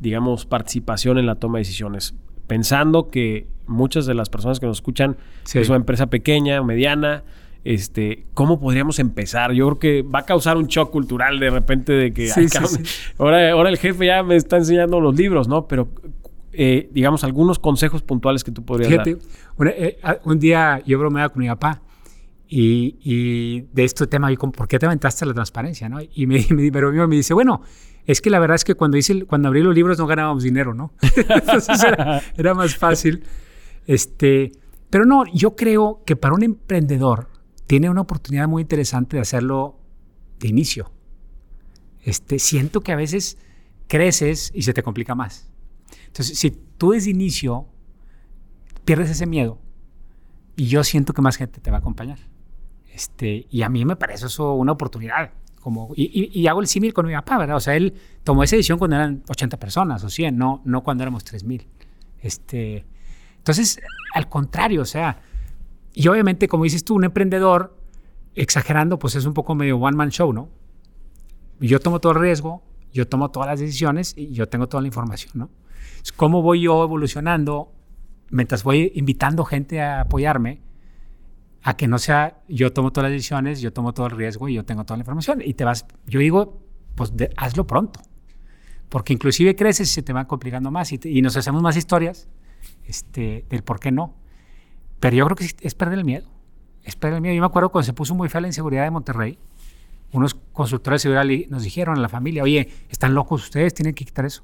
digamos, 0.00 0.46
participación 0.46 1.18
en 1.18 1.26
la 1.26 1.36
toma 1.36 1.58
de 1.58 1.62
decisiones. 1.62 2.14
Pensando 2.46 3.08
que 3.10 3.46
muchas 3.66 4.06
de 4.06 4.14
las 4.14 4.30
personas 4.30 4.60
que 4.60 4.66
nos 4.66 4.78
escuchan 4.78 5.16
es 5.54 5.68
una 5.68 5.76
empresa 5.76 6.08
pequeña 6.08 6.60
o 6.60 6.64
mediana, 6.64 7.24
este, 7.64 8.26
¿cómo 8.34 8.60
podríamos 8.60 8.98
empezar? 8.98 9.52
Yo 9.52 9.66
creo 9.66 9.78
que 9.78 10.02
va 10.02 10.20
a 10.20 10.24
causar 10.24 10.56
un 10.56 10.66
shock 10.66 10.90
cultural 10.90 11.38
de 11.40 11.50
repente 11.50 11.92
de 11.92 12.12
que 12.12 12.30
ahora, 13.18 13.50
ahora 13.50 13.70
el 13.70 13.76
jefe 13.78 14.06
ya 14.06 14.22
me 14.22 14.36
está 14.36 14.56
enseñando 14.56 15.00
los 15.00 15.16
libros, 15.16 15.48
¿no? 15.48 15.66
Pero 15.66 15.88
eh, 16.52 16.88
digamos, 16.92 17.24
algunos 17.24 17.58
consejos 17.58 18.02
puntuales 18.02 18.42
que 18.42 18.50
tú 18.50 18.64
podrías 18.64 18.96
dar. 18.96 19.08
Eh, 19.08 19.98
un 20.24 20.38
día 20.38 20.82
yo 20.86 20.98
bromeaba 20.98 21.28
con 21.28 21.42
mi 21.42 21.48
papá 21.48 21.82
y, 22.50 23.60
de 23.72 23.84
este 23.84 24.06
tema, 24.06 24.30
¿por 24.34 24.68
qué 24.68 24.78
te 24.78 24.86
aventaste 24.86 25.26
la 25.26 25.34
transparencia? 25.34 25.88
¿no? 25.88 25.98
Y 26.00 26.26
me, 26.26 26.46
me, 26.50 26.70
me, 26.70 27.06
me 27.06 27.16
dice, 27.16 27.34
bueno, 27.34 27.62
es 28.06 28.22
que 28.22 28.30
la 28.30 28.38
verdad 28.38 28.54
es 28.54 28.64
que 28.64 28.74
cuando, 28.74 28.96
hice, 28.96 29.26
cuando 29.26 29.48
abrí 29.48 29.62
los 29.62 29.74
libros 29.74 29.98
no 29.98 30.06
ganábamos 30.06 30.42
dinero, 30.42 30.72
¿no? 30.72 30.92
Entonces 31.16 31.78
era, 32.36 32.54
más 32.54 32.74
fácil. 32.74 33.22
Este, 33.86 34.52
pero 34.88 35.04
no, 35.04 35.24
yo 35.34 35.54
creo 35.54 36.02
que 36.06 36.16
para 36.16 36.34
un 36.34 36.42
emprendedor 36.42 37.28
tiene 37.66 37.90
una 37.90 38.00
oportunidad 38.00 38.48
muy 38.48 38.62
interesante 38.62 39.16
de 39.16 39.20
hacerlo 39.20 39.78
de 40.38 40.48
inicio. 40.48 40.90
Este, 42.02 42.38
siento 42.38 42.80
que 42.80 42.92
a 42.92 42.96
veces 42.96 43.36
creces 43.88 44.50
y 44.54 44.62
se 44.62 44.72
te 44.72 44.82
complica 44.82 45.14
más. 45.14 45.52
Entonces, 46.06 46.38
si 46.38 46.50
tú 46.50 46.92
desde 46.92 47.10
inicio 47.10 47.66
pierdes 48.86 49.10
ese 49.10 49.26
miedo, 49.26 49.60
y 50.56 50.66
yo 50.66 50.82
siento 50.82 51.12
que 51.12 51.20
más 51.22 51.36
gente 51.36 51.60
te 51.60 51.70
va 51.70 51.76
a 51.76 51.80
acompañar. 51.80 52.18
Este, 52.98 53.46
y 53.48 53.62
a 53.62 53.68
mí 53.68 53.84
me 53.84 53.94
parece 53.94 54.26
eso 54.26 54.54
una 54.54 54.72
oportunidad. 54.72 55.30
Como, 55.60 55.92
y, 55.94 56.46
hago 56.48 56.60
el 56.60 56.66
símil 56.66 56.92
con 56.92 57.06
mi 57.06 57.12
papá, 57.12 57.38
¿verdad? 57.38 57.56
O 57.56 57.60
sea, 57.60 57.76
él 57.76 57.94
tomó 58.24 58.42
esa 58.42 58.56
decisión 58.56 58.76
cuando 58.76 58.96
eran 58.96 59.22
80 59.28 59.56
personas 59.56 60.02
o 60.02 60.10
100, 60.10 60.36
no, 60.36 60.62
no 60.64 60.82
cuando 60.82 61.04
éramos 61.04 61.22
3000. 61.22 61.68
Este, 62.20 62.86
entonces, 63.36 63.78
al 64.14 64.28
contrario, 64.28 64.82
o 64.82 64.84
sea, 64.84 65.20
y 65.94 66.08
obviamente, 66.08 66.48
como 66.48 66.64
dices 66.64 66.84
tú, 66.84 66.96
un 66.96 67.04
emprendedor, 67.04 67.78
exagerando, 68.34 68.98
pues 68.98 69.14
es 69.14 69.26
un 69.26 69.34
poco 69.34 69.54
medio 69.54 69.76
one-man 69.76 70.10
show, 70.10 70.32
¿no? 70.32 70.48
Yo 71.60 71.78
tomo 71.78 72.00
todo 72.00 72.12
el 72.12 72.18
riesgo, 72.18 72.64
yo 72.92 73.06
tomo 73.06 73.30
todas 73.30 73.48
las 73.48 73.60
decisiones 73.60 74.12
y 74.16 74.32
yo 74.32 74.48
tengo 74.48 74.68
toda 74.68 74.80
la 74.80 74.88
información, 74.88 75.34
¿no? 75.36 75.50
¿Cómo 76.16 76.42
voy 76.42 76.62
yo 76.62 76.82
evolucionando 76.82 77.72
mientras 78.30 78.64
voy 78.64 78.90
invitando 78.96 79.44
gente 79.44 79.80
a 79.80 80.00
apoyarme? 80.00 80.62
A 81.68 81.76
que 81.76 81.86
no 81.86 81.98
sea 81.98 82.40
yo 82.48 82.72
tomo 82.72 82.92
todas 82.92 83.10
las 83.10 83.12
decisiones, 83.18 83.60
yo 83.60 83.74
tomo 83.74 83.92
todo 83.92 84.06
el 84.06 84.12
riesgo 84.12 84.48
y 84.48 84.54
yo 84.54 84.64
tengo 84.64 84.84
toda 84.84 84.96
la 84.96 85.02
información. 85.02 85.42
Y 85.44 85.52
te 85.52 85.64
vas, 85.64 85.84
yo 86.06 86.18
digo, 86.18 86.62
pues 86.94 87.12
hazlo 87.36 87.66
pronto. 87.66 88.00
Porque 88.88 89.12
inclusive 89.12 89.54
creces 89.54 89.90
y 89.90 89.92
se 89.92 90.02
te 90.02 90.14
va 90.14 90.26
complicando 90.26 90.70
más 90.70 90.90
y, 90.92 91.20
nos 91.20 91.36
hacemos 91.36 91.60
más 91.60 91.76
historias 91.76 92.26
este, 92.86 93.44
del 93.50 93.62
por 93.64 93.80
qué 93.80 93.92
no. 93.92 94.14
Pero 94.98 95.14
yo 95.14 95.26
creo 95.26 95.36
que 95.36 95.44
es, 95.44 95.74
perder 95.74 95.98
el 95.98 96.06
miedo. 96.06 96.30
Es 96.84 96.96
perder 96.96 97.16
el 97.16 97.20
miedo. 97.20 97.34
Yo 97.34 97.42
me 97.42 97.46
acuerdo 97.48 97.68
cuando 97.68 97.84
se 97.84 97.92
puso 97.92 98.14
muy 98.14 98.30
fea 98.30 98.40
la 98.40 98.46
inseguridad 98.46 98.84
de 98.84 98.90
Monterrey, 98.90 99.38
unos 100.12 100.36
consultores 100.54 101.02
de 101.02 101.10
seguridad 101.10 101.50
nos 101.50 101.64
dijeron 101.64 101.98
a 101.98 102.00
la 102.00 102.08
familia, 102.08 102.44
oye, 102.44 102.70
están 102.88 103.14
locos 103.14 103.44
ustedes, 103.44 103.74
tienen 103.74 103.94
que 103.94 104.06
quitar 104.06 104.24
eso. 104.24 104.42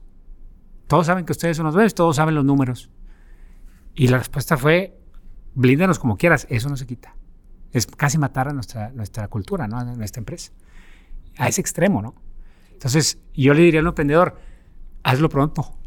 Todos 0.88 1.06
saben 1.06 1.24
que 1.24 1.32
ustedes 1.32 1.56
son 1.56 1.64
los 1.64 1.74
buenos, 1.74 1.94
todos 1.94 2.16
saben 2.16 2.34
los 2.34 2.44
números. 2.44 2.90
Y 3.94 4.08
la 4.08 4.18
respuesta 4.18 4.58
fue, 4.58 4.98
blíndanos 5.54 5.98
como 5.98 6.16
quieras, 6.16 6.46
eso 6.50 6.68
no 6.68 6.76
se 6.76 6.86
quita. 6.86 7.14
Es 7.72 7.86
casi 7.86 8.18
matar 8.18 8.48
a 8.48 8.52
nuestra, 8.52 8.90
nuestra 8.90 9.28
cultura, 9.28 9.66
¿no? 9.66 9.78
a 9.78 9.84
nuestra 9.84 10.20
empresa. 10.20 10.52
A 11.36 11.48
ese 11.48 11.60
extremo, 11.60 12.02
¿no? 12.02 12.14
Entonces, 12.72 13.18
yo 13.34 13.54
le 13.54 13.62
diría 13.62 13.80
al 13.80 13.86
emprendedor, 13.86 14.38
hazlo 15.02 15.28
pronto. 15.28 15.78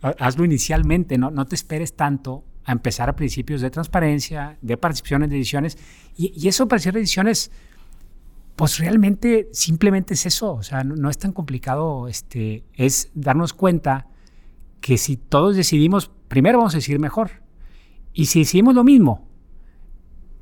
hazlo 0.00 0.44
inicialmente, 0.44 1.18
no, 1.18 1.30
no 1.30 1.46
te 1.46 1.54
esperes 1.54 1.96
tanto 1.96 2.44
a 2.68 2.72
empezar 2.72 3.08
a 3.08 3.16
principios 3.16 3.62
de 3.62 3.70
transparencia, 3.70 4.58
de 4.60 4.76
participación 4.76 5.22
en 5.22 5.30
decisiones. 5.30 5.78
Y, 6.16 6.46
eso 6.46 6.68
para 6.68 6.82
de 6.82 6.92
decisiones, 6.92 7.50
pues 8.56 8.78
realmente 8.78 9.48
simplemente 9.52 10.14
es 10.14 10.26
eso. 10.26 10.52
O 10.52 10.62
sea, 10.62 10.84
no, 10.84 11.08
es 11.08 11.16
tan 11.16 11.32
complicado. 11.32 12.08
Este, 12.08 12.64
es 12.74 13.10
darnos 13.14 13.54
cuenta 13.54 14.06
que 14.82 14.98
si 14.98 15.16
todos 15.16 15.56
decidimos, 15.56 16.10
primero 16.28 16.58
vamos 16.58 16.74
a 16.74 16.76
decidir 16.78 17.00
mejor. 17.00 17.30
Y 18.18 18.26
si 18.26 18.40
decidimos 18.40 18.74
lo 18.74 18.82
mismo, 18.82 19.28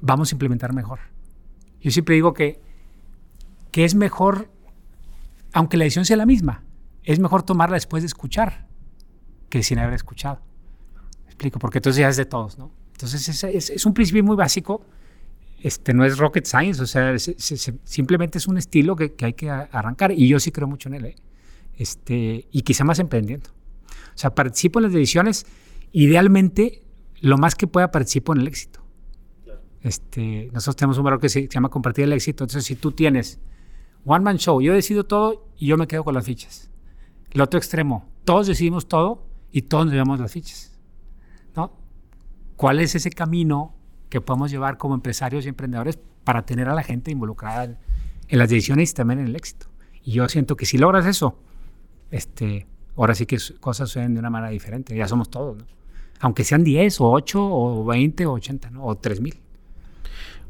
vamos 0.01 0.33
a 0.33 0.35
implementar 0.35 0.73
mejor. 0.73 0.99
Yo 1.79 1.91
siempre 1.91 2.15
digo 2.15 2.33
que, 2.33 2.59
que 3.71 3.85
es 3.85 3.95
mejor, 3.95 4.51
aunque 5.53 5.77
la 5.77 5.85
decisión 5.85 6.07
sea 6.07 6.17
la 6.17 6.25
misma, 6.25 6.65
es 7.03 7.19
mejor 7.19 7.43
tomarla 7.43 7.75
después 7.75 8.03
de 8.03 8.07
escuchar 8.07 8.67
que 9.51 9.63
sin 9.63 9.79
haber 9.79 9.93
escuchado. 9.93 10.41
¿Me 11.25 11.33
explico, 11.33 11.59
porque 11.59 11.81
entonces 11.81 12.01
ya 12.01 12.09
es 12.09 12.17
de 12.17 12.25
todos, 12.25 12.57
¿no? 12.57 12.73
Entonces 12.93 13.29
es, 13.29 13.69
es, 13.69 13.85
un 13.85 13.93
principio 13.93 14.25
muy 14.25 14.37
básico, 14.37 14.83
este, 15.63 15.93
no 15.93 16.07
es 16.07 16.17
rocket 16.17 16.47
science, 16.47 16.83
o 16.83 16.87
sea, 16.87 17.15
simplemente 17.85 18.39
es 18.39 18.49
un 18.49 18.57
estilo 18.57 18.97
que, 18.97 19.13
que, 19.13 19.27
hay 19.27 19.35
que 19.35 19.51
arrancar 19.51 20.13
y 20.13 20.29
yo 20.29 20.41
sí 20.41 20.51
creo 20.51 20.67
mucho 20.67 20.89
en 20.89 20.95
él, 20.95 21.05
¿eh? 21.05 21.17
este, 21.77 22.49
y 22.51 22.63
quizá 22.63 22.85
más 22.85 23.01
emprendiendo. 23.01 23.51
O 23.91 24.19
sea, 24.19 24.35
participo 24.35 24.79
en 24.79 24.85
las 24.85 24.95
decisiones, 24.95 25.45
idealmente 25.93 26.86
lo 27.21 27.39
más 27.39 27.55
que 27.55 27.67
pueda 27.67 27.91
participo 27.91 28.35
en 28.35 28.41
el 28.41 28.49
éxito. 28.49 28.81
Este, 29.83 30.51
nosotros 30.53 30.77
tenemos 30.77 30.99
un 30.99 31.05
valor 31.05 31.21
que 31.21 31.29
se, 31.29 31.43
se 31.43 31.49
llama 31.49 31.69
compartir 31.69 32.05
el 32.05 32.13
éxito, 32.13 32.45
entonces 32.45 32.65
si 32.65 32.77
tú 32.77 32.93
tienes 32.93 33.39
one 34.05 34.25
man 34.25 34.39
show, 34.39 34.61
yo 34.61 34.73
decido 34.73 35.05
todo 35.05 35.49
y 35.57 35.67
yo 35.67 35.77
me 35.77 35.87
quedo 35.87 36.05
con 36.05 36.15
las 36.15 36.25
fichas. 36.25 36.71
El 37.31 37.41
otro 37.41 37.59
extremo, 37.59 38.09
todos 38.25 38.47
decidimos 38.47 38.89
todo 38.89 39.27
y 39.53 39.63
todos 39.63 39.87
nos 39.87 39.93
llevamos 39.93 40.21
las 40.21 40.33
fichas. 40.33 40.79
¿no? 41.55 41.73
¿Cuál 42.57 42.81
es 42.81 42.95
ese 42.95 43.11
camino 43.11 43.75
que 44.09 44.21
podemos 44.21 44.51
llevar 44.51 44.79
como 44.79 44.95
empresarios 44.95 45.45
y 45.45 45.49
emprendedores 45.49 45.99
para 46.25 46.47
tener 46.47 46.69
a 46.69 46.75
la 46.75 46.83
gente 46.83 47.11
involucrada 47.11 47.65
en, 48.29 48.39
las 48.39 48.49
decisiones 48.49 48.93
y 48.93 48.95
también 48.95 49.21
en 49.21 49.27
el 49.27 49.37
éxito? 49.37 49.67
Y 50.03 50.13
yo 50.13 50.29
siento 50.29 50.57
que 50.57 50.67
si 50.67 50.79
logras 50.79 51.05
eso, 51.07 51.39
este, 52.11 52.67
ahora 52.97 53.15
sí 53.15 53.27
que 53.27 53.39
cosas 53.61 53.89
suceden 53.89 54.15
de 54.15 54.21
una 54.21 54.31
manera 54.31 54.51
diferente, 54.51 54.97
ya 54.97 55.09
somos 55.09 55.31
todos, 55.31 55.57
¿no? 55.59 55.76
Aunque 56.21 56.45
sean 56.45 56.65
10 56.65 57.01
o 57.01 57.11
8 57.11 57.39
o 57.43 57.85
20 57.85 58.27
o 58.27 58.33
80 58.33 58.71
¿no? 58.71 58.85
o 58.85 58.97
3000. 58.97 59.35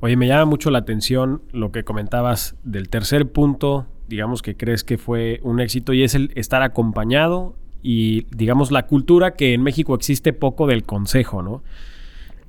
Oye, 0.01 0.17
me 0.17 0.27
llama 0.27 0.45
mucho 0.45 0.71
la 0.71 0.79
atención 0.79 1.43
lo 1.53 1.73
que 1.73 1.85
comentabas 1.85 2.57
del 2.65 2.89
tercer 2.89 3.33
punto, 3.33 3.87
digamos 4.09 4.43
que 4.43 4.57
crees 4.57 4.85
que 4.85 4.99
fue 4.99 5.41
un 5.43 5.61
éxito 5.61 5.93
y 5.93 6.03
es 6.03 6.15
el 6.15 6.33
estar 6.35 6.63
acompañado 6.63 7.57
y 7.83 8.27
digamos 8.35 8.71
la 8.71 8.87
cultura 8.87 9.35
que 9.35 9.55
en 9.55 9.63
México 9.63 9.95
existe 9.95 10.33
poco 10.33 10.67
del 10.67 10.83
consejo, 10.85 11.43
¿no? 11.43 11.63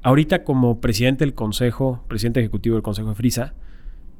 Ahorita 0.03 0.43
como 0.43 0.79
presidente 0.79 1.25
del 1.25 1.33
consejo, 1.33 2.03
presidente 2.07 2.39
ejecutivo 2.39 2.75
del 2.75 2.83
consejo 2.83 3.09
de 3.09 3.15
Frisa, 3.15 3.53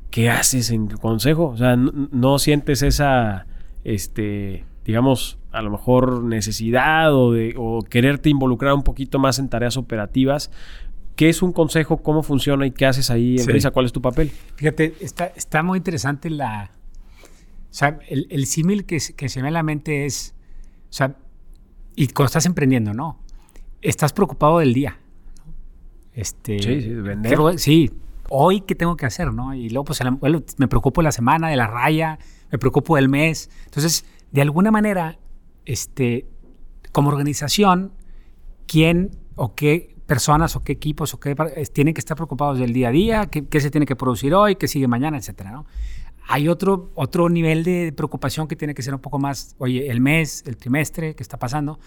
¿qué 0.10 0.30
haces 0.30 0.72
en 0.72 0.90
el 0.90 1.00
consejo? 1.00 1.48
O 1.48 1.58
sea, 1.58 1.76
no, 1.76 2.40
sientes 2.40 2.82
esa, 2.82 3.46
este, 3.84 4.66
digamos, 4.86 5.38
a 5.58 5.62
lo 5.62 5.72
mejor 5.72 6.24
necesidad 6.24 7.14
o, 7.14 7.32
de, 7.32 7.54
o 7.58 7.82
quererte 7.82 8.30
involucrar 8.30 8.74
un 8.74 8.84
poquito 8.84 9.20
más 9.20 9.40
en 9.40 9.50
tareas 9.50 9.78
operativas. 9.78 10.52
¿Qué 11.16 11.30
es 11.30 11.42
un 11.42 11.52
consejo? 11.52 11.98
¿Cómo 11.98 12.22
funciona 12.22 12.66
y 12.68 12.72
qué 12.72 12.86
haces 12.86 13.10
ahí 13.10 13.38
en? 13.40 13.72
¿Cuál 13.72 13.86
es 13.86 13.92
tu 13.92 14.02
papel? 14.02 14.32
Fíjate, 14.56 14.94
está, 15.02 15.26
está 15.28 15.64
muy 15.64 15.78
interesante 15.78 16.30
la... 16.30 16.72
O 17.70 17.74
sea, 17.78 18.00
el, 18.08 18.28
el 18.30 18.46
símil 18.46 18.86
que, 18.86 19.00
que 19.16 19.30
se 19.30 19.42
me 19.42 19.50
a 19.50 19.52
la 19.52 19.64
mente 19.64 20.06
es 20.06 20.36
o 20.90 20.94
sea, 20.94 21.16
y 21.96 22.08
cuando 22.08 22.28
estás 22.28 22.46
emprendiendo, 22.46 22.94
¿no? 22.94 23.20
Estás 23.82 24.14
preocupado 24.14 24.60
del 24.60 24.74
día. 24.74 25.00
Este, 26.14 26.60
sí, 26.60 26.82
sí, 26.82 26.94
vender. 26.94 27.38
sí, 27.60 27.92
hoy 28.30 28.62
qué 28.62 28.74
tengo 28.74 28.96
que 28.98 29.06
hacer, 29.06 29.34
¿no? 29.34 29.54
Y 29.54 29.70
luego, 29.70 29.86
pues, 29.86 30.00
me 30.58 30.68
preocupo 30.68 31.02
de 31.02 31.06
la 31.06 31.12
semana, 31.12 31.50
de 31.50 31.58
la 31.58 31.68
raya, 31.68 32.18
me 32.52 32.58
preocupo 32.58 32.96
del 32.96 33.10
mes. 33.10 33.50
Entonces, 33.66 34.06
de 34.32 34.42
alguna 34.42 34.72
manera, 34.72 35.20
este, 35.68 36.26
como 36.92 37.10
organización, 37.10 37.92
¿quién 38.66 39.12
o 39.36 39.54
qué 39.54 39.96
personas 40.08 40.56
o 40.56 40.64
qué 40.64 40.72
equipos 40.72 41.14
o 41.14 41.20
qué 41.20 41.36
tienen 41.74 41.94
que 41.94 42.00
estar 42.00 42.16
preocupados 42.16 42.58
del 42.58 42.74
día 42.74 42.88
a 42.88 42.92
día, 42.92 43.26
qué, 43.28 43.60
se 43.60 43.70
tiene 43.70 43.86
que 43.86 43.96
producir 43.96 44.34
hoy, 44.34 44.56
qué 44.56 44.68
sigue 44.68 44.88
mañana, 44.88 45.18
etcétera. 45.18 45.64
Hay 46.30 46.48
otro, 46.48 46.92
otro 46.96 47.30
nivel 47.30 47.64
de 47.64 47.94
preocupación 47.96 48.48
que 48.48 48.56
tiene 48.56 48.74
que 48.74 48.82
ser 48.82 48.96
un 48.96 49.02
poco 49.02 49.20
más, 49.20 49.56
oye, 49.60 49.90
el 49.90 50.02
mes, 50.02 50.44
el 50.48 50.58
trimestre, 50.58 51.16
qué 51.16 51.24
está 51.24 51.38
pasando. 51.38 51.80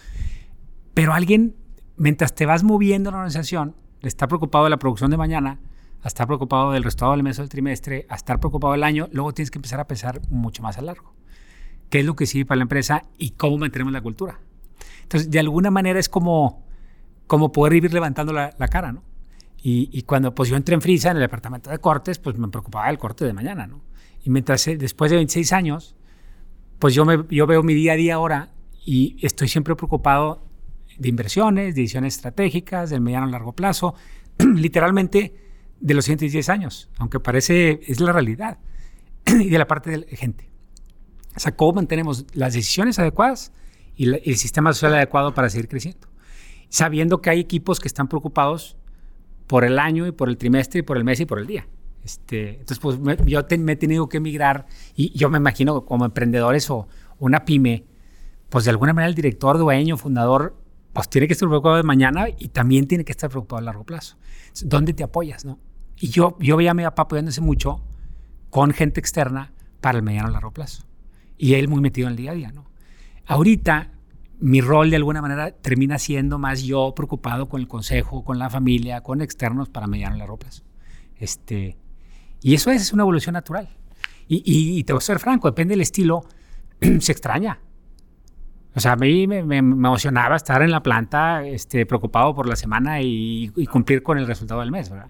Pero 0.93 1.13
alguien, 1.13 1.55
mientras 1.97 2.33
te 2.35 2.45
vas 2.45 2.63
moviendo 2.63 3.09
en 3.09 3.13
la 3.13 3.19
organización, 3.19 3.75
está 4.01 4.27
preocupado 4.27 4.63
de 4.65 4.69
la 4.69 4.77
producción 4.77 5.11
de 5.11 5.17
mañana, 5.17 5.59
a 6.03 6.07
estar 6.07 6.25
preocupado 6.27 6.71
del 6.71 6.83
resultado 6.83 7.11
del 7.11 7.23
mes 7.23 7.37
o 7.39 7.41
del 7.41 7.49
trimestre, 7.49 8.05
a 8.09 8.15
estar 8.15 8.39
preocupado 8.39 8.73
del 8.73 8.83
año, 8.83 9.09
luego 9.11 9.33
tienes 9.33 9.51
que 9.51 9.57
empezar 9.57 9.79
a 9.79 9.87
pensar 9.87 10.21
mucho 10.29 10.63
más 10.63 10.77
a 10.77 10.81
largo. 10.81 11.13
¿Qué 11.91 11.99
es 11.99 12.05
lo 12.05 12.15
que 12.15 12.25
sirve 12.25 12.45
para 12.45 12.57
la 12.57 12.63
empresa 12.63 13.03
y 13.17 13.31
cómo 13.31 13.57
mantenemos 13.57 13.91
la 13.91 14.01
cultura? 14.01 14.39
Entonces, 15.03 15.29
de 15.29 15.39
alguna 15.39 15.69
manera 15.71 15.99
es 15.99 16.07
como, 16.07 16.65
como 17.27 17.51
poder 17.51 17.73
ir 17.73 17.93
levantando 17.93 18.31
la, 18.31 18.51
cara, 18.69 18.93
¿no? 18.93 19.03
Y, 19.61 19.89
y, 19.91 20.03
cuando 20.03 20.33
pues 20.33 20.49
yo 20.49 20.55
entré 20.55 20.73
en 20.73 20.81
Frisa, 20.81 21.11
en 21.11 21.17
el 21.17 21.21
departamento 21.21 21.69
de 21.69 21.77
cortes, 21.79 22.17
pues 22.17 22.37
me 22.37 22.47
preocupaba 22.47 22.89
el 22.89 22.97
corte 22.97 23.25
de 23.25 23.33
mañana, 23.33 23.67
¿no? 23.67 23.81
Y 24.23 24.29
mientras, 24.29 24.65
eh, 24.69 24.77
después 24.77 25.11
de 25.11 25.17
26 25.17 25.51
años, 25.51 25.97
pues 26.79 26.95
yo, 26.95 27.03
me, 27.03 27.25
yo 27.29 27.45
veo 27.45 27.61
mi 27.61 27.73
día 27.73 27.91
a 27.91 27.95
día 27.97 28.15
ahora 28.15 28.53
y 28.85 29.17
estoy 29.21 29.49
siempre 29.49 29.75
preocupado 29.75 30.47
de 30.97 31.09
inversiones, 31.09 31.75
de 31.75 31.81
decisiones 31.81 32.15
estratégicas, 32.15 32.89
del 32.89 33.01
mediano 33.01 33.27
y 33.27 33.31
largo 33.31 33.53
plazo, 33.53 33.95
literalmente 34.55 35.35
de 35.81 35.93
los 35.93 36.05
siguientes 36.05 36.31
10 36.31 36.49
años, 36.49 36.89
aunque 36.99 37.19
parece, 37.19 37.81
es 37.85 37.99
la 37.99 38.13
realidad, 38.13 38.59
y 39.27 39.49
de 39.49 39.57
la 39.57 39.67
parte 39.67 39.91
de 39.91 39.97
la 39.97 40.05
gente. 40.17 40.50
O 41.35 41.39
sea, 41.39 41.55
cómo 41.55 41.73
mantenemos 41.73 42.25
las 42.33 42.53
decisiones 42.53 42.99
adecuadas 42.99 43.51
y 43.95 44.09
el 44.09 44.37
sistema 44.37 44.73
social 44.73 44.93
adecuado 44.95 45.33
para 45.33 45.49
seguir 45.49 45.67
creciendo. 45.67 46.07
Sabiendo 46.69 47.21
que 47.21 47.29
hay 47.29 47.39
equipos 47.39 47.79
que 47.79 47.87
están 47.87 48.07
preocupados 48.07 48.77
por 49.47 49.65
el 49.65 49.79
año 49.79 50.07
y 50.07 50.11
por 50.11 50.29
el 50.29 50.37
trimestre 50.37 50.79
y 50.79 50.83
por 50.83 50.97
el 50.97 51.03
mes 51.03 51.19
y 51.19 51.25
por 51.25 51.39
el 51.39 51.47
día. 51.47 51.67
Este, 52.03 52.59
entonces, 52.59 52.79
pues 52.79 52.97
yo 53.25 53.41
me 53.59 53.73
he 53.73 53.75
tenido 53.75 54.09
que 54.09 54.17
emigrar 54.17 54.65
y 54.95 55.15
yo 55.17 55.29
me 55.29 55.37
imagino 55.37 55.85
como 55.85 56.05
emprendedores 56.05 56.69
o 56.69 56.87
una 57.19 57.45
pyme, 57.45 57.85
pues 58.49 58.65
de 58.65 58.71
alguna 58.71 58.93
manera 58.93 59.09
el 59.09 59.15
director, 59.15 59.57
dueño, 59.57 59.97
fundador, 59.97 60.55
pues 60.93 61.09
tiene 61.09 61.27
que 61.27 61.33
estar 61.33 61.47
preocupado 61.47 61.77
de 61.77 61.83
mañana 61.83 62.27
y 62.29 62.49
también 62.49 62.87
tiene 62.87 63.05
que 63.05 63.11
estar 63.11 63.29
preocupado 63.29 63.59
a 63.59 63.61
largo 63.61 63.83
plazo. 63.83 64.17
¿Dónde 64.63 64.93
te 64.93 65.03
apoyas, 65.03 65.45
no? 65.45 65.59
Y 65.99 66.09
yo, 66.09 66.37
yo 66.39 66.57
veía 66.57 66.71
a 66.71 66.73
mi 66.73 66.83
papá 66.83 67.03
apoyándose 67.03 67.41
mucho 67.41 67.83
con 68.49 68.71
gente 68.71 68.99
externa 68.99 69.53
para 69.79 69.97
el 69.97 70.03
mediano 70.03 70.29
a 70.29 70.31
largo 70.31 70.51
plazo. 70.51 70.83
Y 71.41 71.55
él 71.55 71.67
muy 71.67 71.81
metido 71.81 72.07
en 72.07 72.11
el 72.11 72.17
día 72.17 72.31
a 72.31 72.33
día, 72.35 72.51
¿no? 72.51 72.69
Ahorita 73.25 73.89
mi 74.41 74.61
rol 74.61 74.91
de 74.91 74.97
alguna 74.97 75.23
manera 75.23 75.49
termina 75.49 75.97
siendo 75.97 76.37
más 76.37 76.61
yo 76.61 76.93
preocupado 76.95 77.49
con 77.49 77.59
el 77.59 77.67
consejo, 77.67 78.23
con 78.23 78.37
la 78.37 78.51
familia, 78.51 79.01
con 79.01 79.21
externos 79.21 79.67
para 79.67 79.87
mediano 79.87 80.13
a 80.13 80.17
largo 80.19 80.37
plazo. 80.37 80.61
Este, 81.17 81.77
y 82.43 82.53
eso 82.53 82.69
es, 82.69 82.93
una 82.93 83.01
evolución 83.01 83.33
natural. 83.33 83.69
Y, 84.27 84.83
te 84.83 84.93
voy 84.93 84.99
a 84.99 85.01
ser 85.01 85.17
franco, 85.17 85.49
depende 85.49 85.73
del 85.73 85.81
estilo, 85.81 86.21
se 86.99 87.11
extraña. 87.11 87.57
O 88.75 88.79
sea, 88.79 88.91
a 88.91 88.95
mí 88.95 89.25
me, 89.25 89.57
emocionaba 89.57 90.35
estar 90.35 90.61
en 90.61 90.69
la 90.69 90.83
planta 90.83 91.43
este, 91.43 91.87
preocupado 91.87 92.35
por 92.35 92.47
la 92.47 92.55
semana 92.55 93.01
y, 93.01 93.51
cumplir 93.71 94.03
con 94.03 94.19
el 94.19 94.27
resultado 94.27 94.59
del 94.59 94.69
mes, 94.69 94.91
¿verdad? 94.91 95.09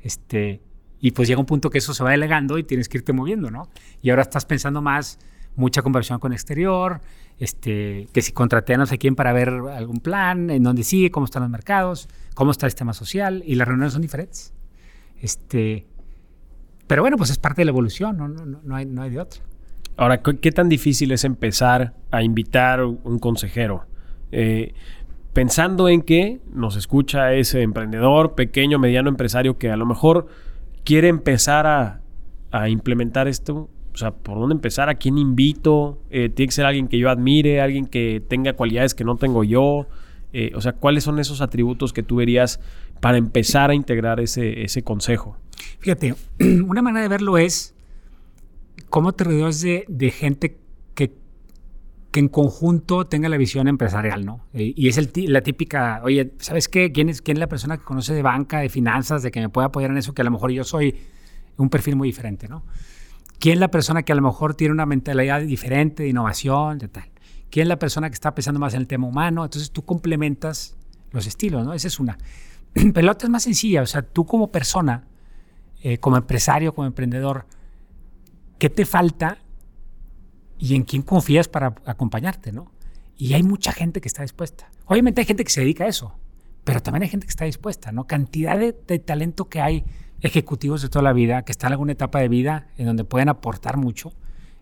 Este, 0.00 0.62
y 1.00 1.10
pues 1.10 1.26
llega 1.26 1.40
un 1.40 1.46
punto 1.46 1.70
que 1.70 1.78
eso 1.78 1.92
se 1.92 2.04
va 2.04 2.12
delegando 2.12 2.56
y 2.56 2.62
tienes 2.62 2.88
que 2.88 2.98
irte 2.98 3.12
moviendo, 3.12 3.50
¿no? 3.50 3.68
Y 4.00 4.10
ahora 4.10 4.22
estás 4.22 4.46
pensando 4.46 4.80
más, 4.80 5.18
mucha 5.56 5.82
conversión 5.82 6.18
con 6.18 6.32
exterior, 6.32 7.00
este, 7.38 8.08
que 8.12 8.22
si 8.22 8.32
contraté 8.32 8.74
a 8.74 8.78
no 8.78 8.86
sé 8.86 8.98
quién 8.98 9.14
para 9.14 9.32
ver 9.32 9.48
algún 9.48 10.00
plan, 10.00 10.50
en 10.50 10.62
dónde 10.62 10.82
sigue, 10.82 11.10
cómo 11.10 11.26
están 11.26 11.42
los 11.42 11.50
mercados, 11.50 12.08
cómo 12.34 12.50
está 12.50 12.66
el 12.66 12.72
sistema 12.72 12.92
social, 12.92 13.42
y 13.46 13.54
las 13.54 13.68
reuniones 13.68 13.92
son 13.92 14.02
diferentes. 14.02 14.54
Este, 15.20 15.86
pero 16.86 17.02
bueno, 17.02 17.16
pues 17.16 17.30
es 17.30 17.38
parte 17.38 17.62
de 17.62 17.66
la 17.66 17.70
evolución, 17.70 18.16
no, 18.16 18.28
no, 18.28 18.44
no, 18.44 18.76
hay, 18.76 18.86
no 18.86 19.02
hay 19.02 19.10
de 19.10 19.20
otra. 19.20 19.40
Ahora, 19.96 20.22
¿qué 20.22 20.52
tan 20.52 20.68
difícil 20.68 21.12
es 21.12 21.24
empezar 21.24 21.94
a 22.10 22.22
invitar 22.22 22.82
un 22.84 23.18
consejero? 23.18 23.86
Eh, 24.30 24.74
pensando 25.34 25.88
en 25.88 26.00
que 26.00 26.40
nos 26.50 26.76
escucha 26.76 27.34
ese 27.34 27.62
emprendedor, 27.62 28.34
pequeño, 28.34 28.78
mediano 28.78 29.10
empresario 29.10 29.58
que 29.58 29.70
a 29.70 29.76
lo 29.76 29.84
mejor 29.84 30.28
quiere 30.84 31.08
empezar 31.08 31.66
a 32.50 32.68
implementar 32.68 33.28
esto. 33.28 33.68
O 33.94 33.96
sea, 33.96 34.12
¿por 34.12 34.38
dónde 34.38 34.54
empezar? 34.54 34.88
¿A 34.88 34.94
quién 34.94 35.18
invito? 35.18 35.98
Eh, 36.10 36.28
¿Tiene 36.28 36.48
que 36.48 36.54
ser 36.54 36.64
alguien 36.64 36.88
que 36.88 36.98
yo 36.98 37.10
admire? 37.10 37.60
¿Alguien 37.60 37.86
que 37.86 38.22
tenga 38.26 38.54
cualidades 38.54 38.94
que 38.94 39.04
no 39.04 39.16
tengo 39.16 39.44
yo? 39.44 39.86
Eh, 40.32 40.52
o 40.54 40.60
sea, 40.60 40.72
¿cuáles 40.72 41.04
son 41.04 41.18
esos 41.18 41.40
atributos 41.42 41.92
que 41.92 42.02
tú 42.02 42.16
verías 42.16 42.60
para 43.00 43.18
empezar 43.18 43.70
a 43.70 43.74
integrar 43.74 44.18
ese, 44.20 44.62
ese 44.62 44.82
consejo? 44.82 45.36
Fíjate, 45.80 46.14
una 46.66 46.80
manera 46.80 47.02
de 47.02 47.08
verlo 47.08 47.36
es 47.36 47.74
cómo 48.88 49.12
te 49.12 49.24
rodeas 49.24 49.60
de, 49.60 50.10
gente 50.10 50.58
que, 50.94 51.14
que 52.10 52.20
en 52.20 52.28
conjunto 52.28 53.06
tenga 53.06 53.28
la 53.28 53.36
visión 53.36 53.68
empresarial, 53.68 54.24
¿no? 54.24 54.46
Eh, 54.54 54.72
y 54.74 54.88
es 54.88 54.98
la 55.16 55.42
típica, 55.42 56.00
oye, 56.02 56.32
¿sabes 56.38 56.68
qué? 56.68 56.92
¿Quién 56.92 57.10
es, 57.10 57.20
¿Quién 57.20 57.36
es 57.36 57.40
la 57.40 57.48
persona 57.48 57.76
que 57.76 57.84
conoce 57.84 58.14
de 58.14 58.22
banca, 58.22 58.60
de 58.60 58.70
finanzas, 58.70 59.22
de 59.22 59.30
que 59.30 59.40
me 59.40 59.50
pueda 59.50 59.66
apoyar 59.66 59.90
en 59.90 59.98
eso? 59.98 60.14
Que 60.14 60.22
a 60.22 60.24
lo 60.24 60.30
mejor 60.30 60.50
yo 60.50 60.64
soy 60.64 60.96
un 61.58 61.68
perfil 61.68 61.96
muy 61.96 62.08
diferente, 62.08 62.48
¿no? 62.48 62.64
¿Quién 63.42 63.54
es 63.54 63.58
la 63.58 63.72
persona 63.72 64.04
que 64.04 64.12
a 64.12 64.14
lo 64.14 64.22
mejor 64.22 64.54
tiene 64.54 64.72
una 64.72 64.86
mentalidad 64.86 65.40
diferente 65.40 66.04
de 66.04 66.10
innovación, 66.10 66.78
de 66.78 66.86
tal? 66.86 67.10
¿Quién 67.50 67.64
es 67.64 67.68
la 67.68 67.80
persona 67.80 68.08
que 68.08 68.14
está 68.14 68.36
pensando 68.36 68.60
más 68.60 68.72
en 68.74 68.82
el 68.82 68.86
tema 68.86 69.08
humano? 69.08 69.42
Entonces 69.42 69.72
tú 69.72 69.84
complementas 69.84 70.76
los 71.10 71.26
estilos, 71.26 71.66
¿no? 71.66 71.74
Esa 71.74 71.88
es 71.88 71.98
una. 71.98 72.18
Pero 72.72 73.02
la 73.02 73.10
otra 73.10 73.26
es 73.26 73.30
más 73.32 73.42
sencilla, 73.42 73.82
o 73.82 73.86
sea, 73.86 74.02
tú 74.02 74.26
como 74.26 74.52
persona, 74.52 75.08
eh, 75.82 75.98
como 75.98 76.18
empresario, 76.18 76.72
como 76.72 76.86
emprendedor, 76.86 77.46
¿qué 78.60 78.70
te 78.70 78.86
falta 78.86 79.38
y 80.56 80.76
en 80.76 80.84
quién 80.84 81.02
confías 81.02 81.48
para 81.48 81.74
acompañarte, 81.84 82.52
¿no? 82.52 82.70
Y 83.16 83.34
hay 83.34 83.42
mucha 83.42 83.72
gente 83.72 84.00
que 84.00 84.06
está 84.06 84.22
dispuesta. 84.22 84.70
Obviamente 84.86 85.20
hay 85.20 85.26
gente 85.26 85.42
que 85.42 85.50
se 85.50 85.62
dedica 85.62 85.82
a 85.82 85.88
eso, 85.88 86.14
pero 86.62 86.80
también 86.80 87.02
hay 87.02 87.08
gente 87.08 87.26
que 87.26 87.30
está 87.30 87.44
dispuesta, 87.44 87.90
¿no? 87.90 88.06
Cantidad 88.06 88.56
de, 88.56 88.72
talento 89.00 89.48
que 89.48 89.60
hay 89.60 89.84
ejecutivos 90.22 90.82
de 90.82 90.88
toda 90.88 91.02
la 91.02 91.12
vida, 91.12 91.42
que 91.42 91.52
están 91.52 91.68
en 91.68 91.72
alguna 91.72 91.92
etapa 91.92 92.20
de 92.20 92.28
vida 92.28 92.68
en 92.78 92.86
donde 92.86 93.04
pueden 93.04 93.28
aportar 93.28 93.76
mucho. 93.76 94.12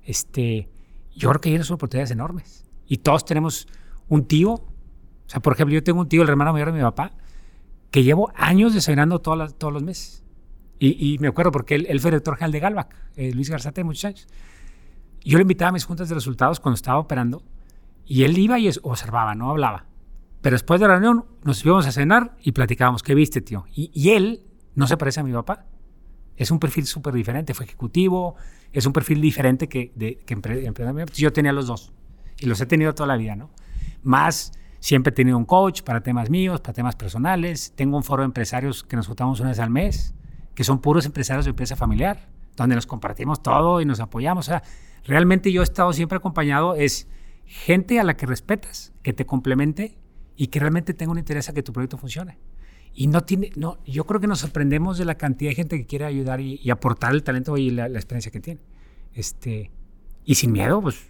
Este, 0.04 0.68
yo 1.14 1.28
creo 1.28 1.40
que 1.40 1.50
hay 1.50 1.54
unas 1.54 1.70
oportunidades 1.70 2.10
enormes. 2.10 2.64
Y 2.86 2.98
todos 2.98 3.24
tenemos 3.24 3.68
un 4.08 4.24
tío. 4.26 4.52
O 4.52 4.64
sea, 5.26 5.40
por 5.40 5.52
ejemplo, 5.52 5.74
yo 5.74 5.82
tengo 5.82 6.00
un 6.00 6.08
tío, 6.08 6.22
el 6.22 6.28
hermano 6.28 6.52
mayor 6.52 6.72
de 6.72 6.78
mi 6.78 6.82
papá, 6.82 7.12
que 7.90 8.02
llevo 8.02 8.32
años 8.34 8.74
desayunando 8.74 9.20
todos 9.20 9.72
los 9.72 9.82
meses. 9.82 10.24
Y, 10.82 11.18
me 11.20 11.28
acuerdo 11.28 11.52
porque 11.52 11.74
él, 11.74 12.00
fue 12.00 12.10
director 12.10 12.36
general 12.36 12.52
de 12.52 12.60
Galvac, 12.60 12.96
eh, 13.14 13.34
Luis 13.34 13.50
Garzate, 13.50 13.84
muchos 13.84 14.06
años. 14.06 14.26
Yo 15.22 15.36
le 15.36 15.42
invitaba 15.42 15.68
a 15.68 15.72
mis 15.72 15.84
juntas 15.84 16.08
de 16.08 16.14
resultados 16.14 16.58
cuando 16.58 16.76
estaba 16.76 16.98
operando 16.98 17.42
y 18.06 18.24
él 18.24 18.38
iba 18.38 18.58
y 18.58 18.70
observaba, 18.82 19.34
no 19.34 19.50
hablaba. 19.50 19.84
Pero 20.40 20.54
después 20.54 20.80
de 20.80 20.88
la 20.88 20.94
reunión 20.94 21.26
nos 21.44 21.62
íbamos 21.64 21.86
a 21.86 21.92
cenar 21.92 22.34
y 22.40 22.52
platicábamos, 22.52 23.02
¿qué 23.02 23.14
viste, 23.14 23.42
tío? 23.42 23.66
Y, 23.74 24.10
él 24.10 24.42
no 24.74 24.86
se 24.86 24.96
parece 24.96 25.20
a 25.20 25.22
mi 25.22 25.32
papá. 25.32 25.66
Es 26.36 26.50
un 26.50 26.58
perfil 26.58 26.86
súper 26.86 27.12
diferente, 27.12 27.52
fue 27.54 27.66
ejecutivo, 27.66 28.36
es 28.72 28.86
un 28.86 28.92
perfil 28.92 29.20
diferente 29.20 29.68
que, 29.68 29.92
de, 29.94 30.16
que 30.18 30.36
Yo 31.14 31.32
tenía 31.32 31.52
los 31.52 31.66
dos 31.66 31.92
y 32.38 32.46
los 32.46 32.60
he 32.60 32.66
tenido 32.66 32.94
toda 32.94 33.06
la 33.06 33.16
vida, 33.16 33.36
¿no? 33.36 33.50
Más, 34.02 34.52
siempre 34.78 35.10
he 35.10 35.14
tenido 35.14 35.36
un 35.36 35.44
coach 35.44 35.82
para 35.82 36.02
temas 36.02 36.30
míos, 36.30 36.60
para 36.60 36.72
temas 36.72 36.96
personales. 36.96 37.74
Tengo 37.76 37.96
un 37.96 38.02
foro 38.02 38.22
de 38.22 38.26
empresarios 38.26 38.82
que 38.82 38.96
nos 38.96 39.06
juntamos 39.06 39.40
una 39.40 39.50
vez 39.50 39.58
al 39.58 39.70
mes, 39.70 40.14
que 40.54 40.64
son 40.64 40.80
puros 40.80 41.04
empresarios 41.04 41.44
de 41.44 41.50
empresa 41.50 41.76
familiar, 41.76 42.28
donde 42.56 42.74
nos 42.74 42.86
compartimos 42.86 43.42
todo 43.42 43.80
y 43.80 43.84
nos 43.84 44.00
apoyamos. 44.00 44.48
O 44.48 44.50
sea, 44.50 44.62
realmente 45.04 45.52
yo 45.52 45.60
he 45.60 45.64
estado 45.64 45.92
siempre 45.92 46.16
acompañado, 46.16 46.74
es 46.74 47.08
gente 47.44 48.00
a 48.00 48.04
la 48.04 48.16
que 48.16 48.26
respetas, 48.26 48.92
que 49.02 49.12
te 49.12 49.26
complemente 49.26 49.98
y 50.36 50.46
que 50.46 50.60
realmente 50.60 50.94
tenga 50.94 51.12
un 51.12 51.18
interés 51.18 51.48
a 51.48 51.52
que 51.52 51.62
tu 51.62 51.72
proyecto 51.72 51.98
funcione. 51.98 52.38
Y 52.92 53.06
no 53.06 53.22
tiene, 53.22 53.50
no, 53.56 53.78
yo 53.86 54.04
creo 54.04 54.20
que 54.20 54.26
nos 54.26 54.40
sorprendemos 54.40 54.98
de 54.98 55.04
la 55.04 55.14
cantidad 55.16 55.50
de 55.50 55.54
gente 55.54 55.78
que 55.78 55.86
quiere 55.86 56.04
ayudar 56.04 56.40
y, 56.40 56.70
aportar 56.70 57.12
el 57.12 57.22
talento 57.22 57.56
y 57.56 57.70
la, 57.70 57.86
experiencia 57.86 58.32
que 58.32 58.40
tiene. 58.40 58.60
Este, 59.14 59.70
y 60.24 60.34
sin 60.34 60.52
miedo, 60.52 60.80
pues 60.82 61.08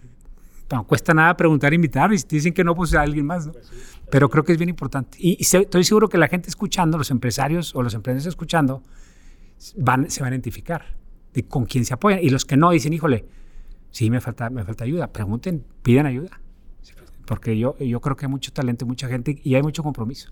no 0.71 0.85
cuesta 0.85 1.13
nada 1.13 1.35
preguntar, 1.35 1.73
invitar, 1.73 2.13
y 2.13 2.17
si 2.17 2.25
te 2.25 2.35
dicen 2.37 2.53
que 2.53 2.63
no, 2.63 2.75
pues 2.75 2.93
a 2.93 3.01
alguien 3.01 3.25
más, 3.25 3.47
¿no? 3.47 3.53
Pero 4.09 4.29
creo 4.29 4.43
que 4.43 4.53
es 4.53 4.57
bien 4.57 4.69
importante. 4.69 5.17
Y, 5.19 5.37
estoy 5.39 5.83
seguro 5.83 6.07
que 6.07 6.17
la 6.17 6.27
gente 6.27 6.49
escuchando, 6.49 6.97
los 6.97 7.11
empresarios 7.11 7.75
o 7.75 7.81
los 7.81 7.93
emprendedores 7.93 8.27
escuchando, 8.27 8.83
van, 9.77 10.09
se 10.09 10.21
van 10.21 10.31
a 10.31 10.35
identificar 10.35 10.97
de 11.33 11.43
con 11.43 11.65
quién 11.65 11.83
se 11.83 11.93
apoyan. 11.93 12.19
Y 12.21 12.29
los 12.29 12.45
que 12.45 12.57
no 12.57 12.71
dicen, 12.71 12.93
híjole, 12.93 13.25
sí, 13.89 14.09
me 14.09 14.21
falta, 14.21 14.49
me 14.49 14.63
falta 14.63 14.83
ayuda. 14.83 15.11
Pregunten, 15.11 15.65
pidan 15.81 16.05
ayuda. 16.05 16.39
Porque 17.25 17.57
yo, 17.57 17.77
yo 17.77 18.01
creo 18.01 18.15
que 18.15 18.25
hay 18.25 18.31
mucho 18.31 18.51
talento, 18.51 18.85
mucha 18.85 19.07
gente 19.07 19.39
y 19.43 19.55
hay 19.55 19.61
mucho 19.61 19.83
compromiso 19.83 20.31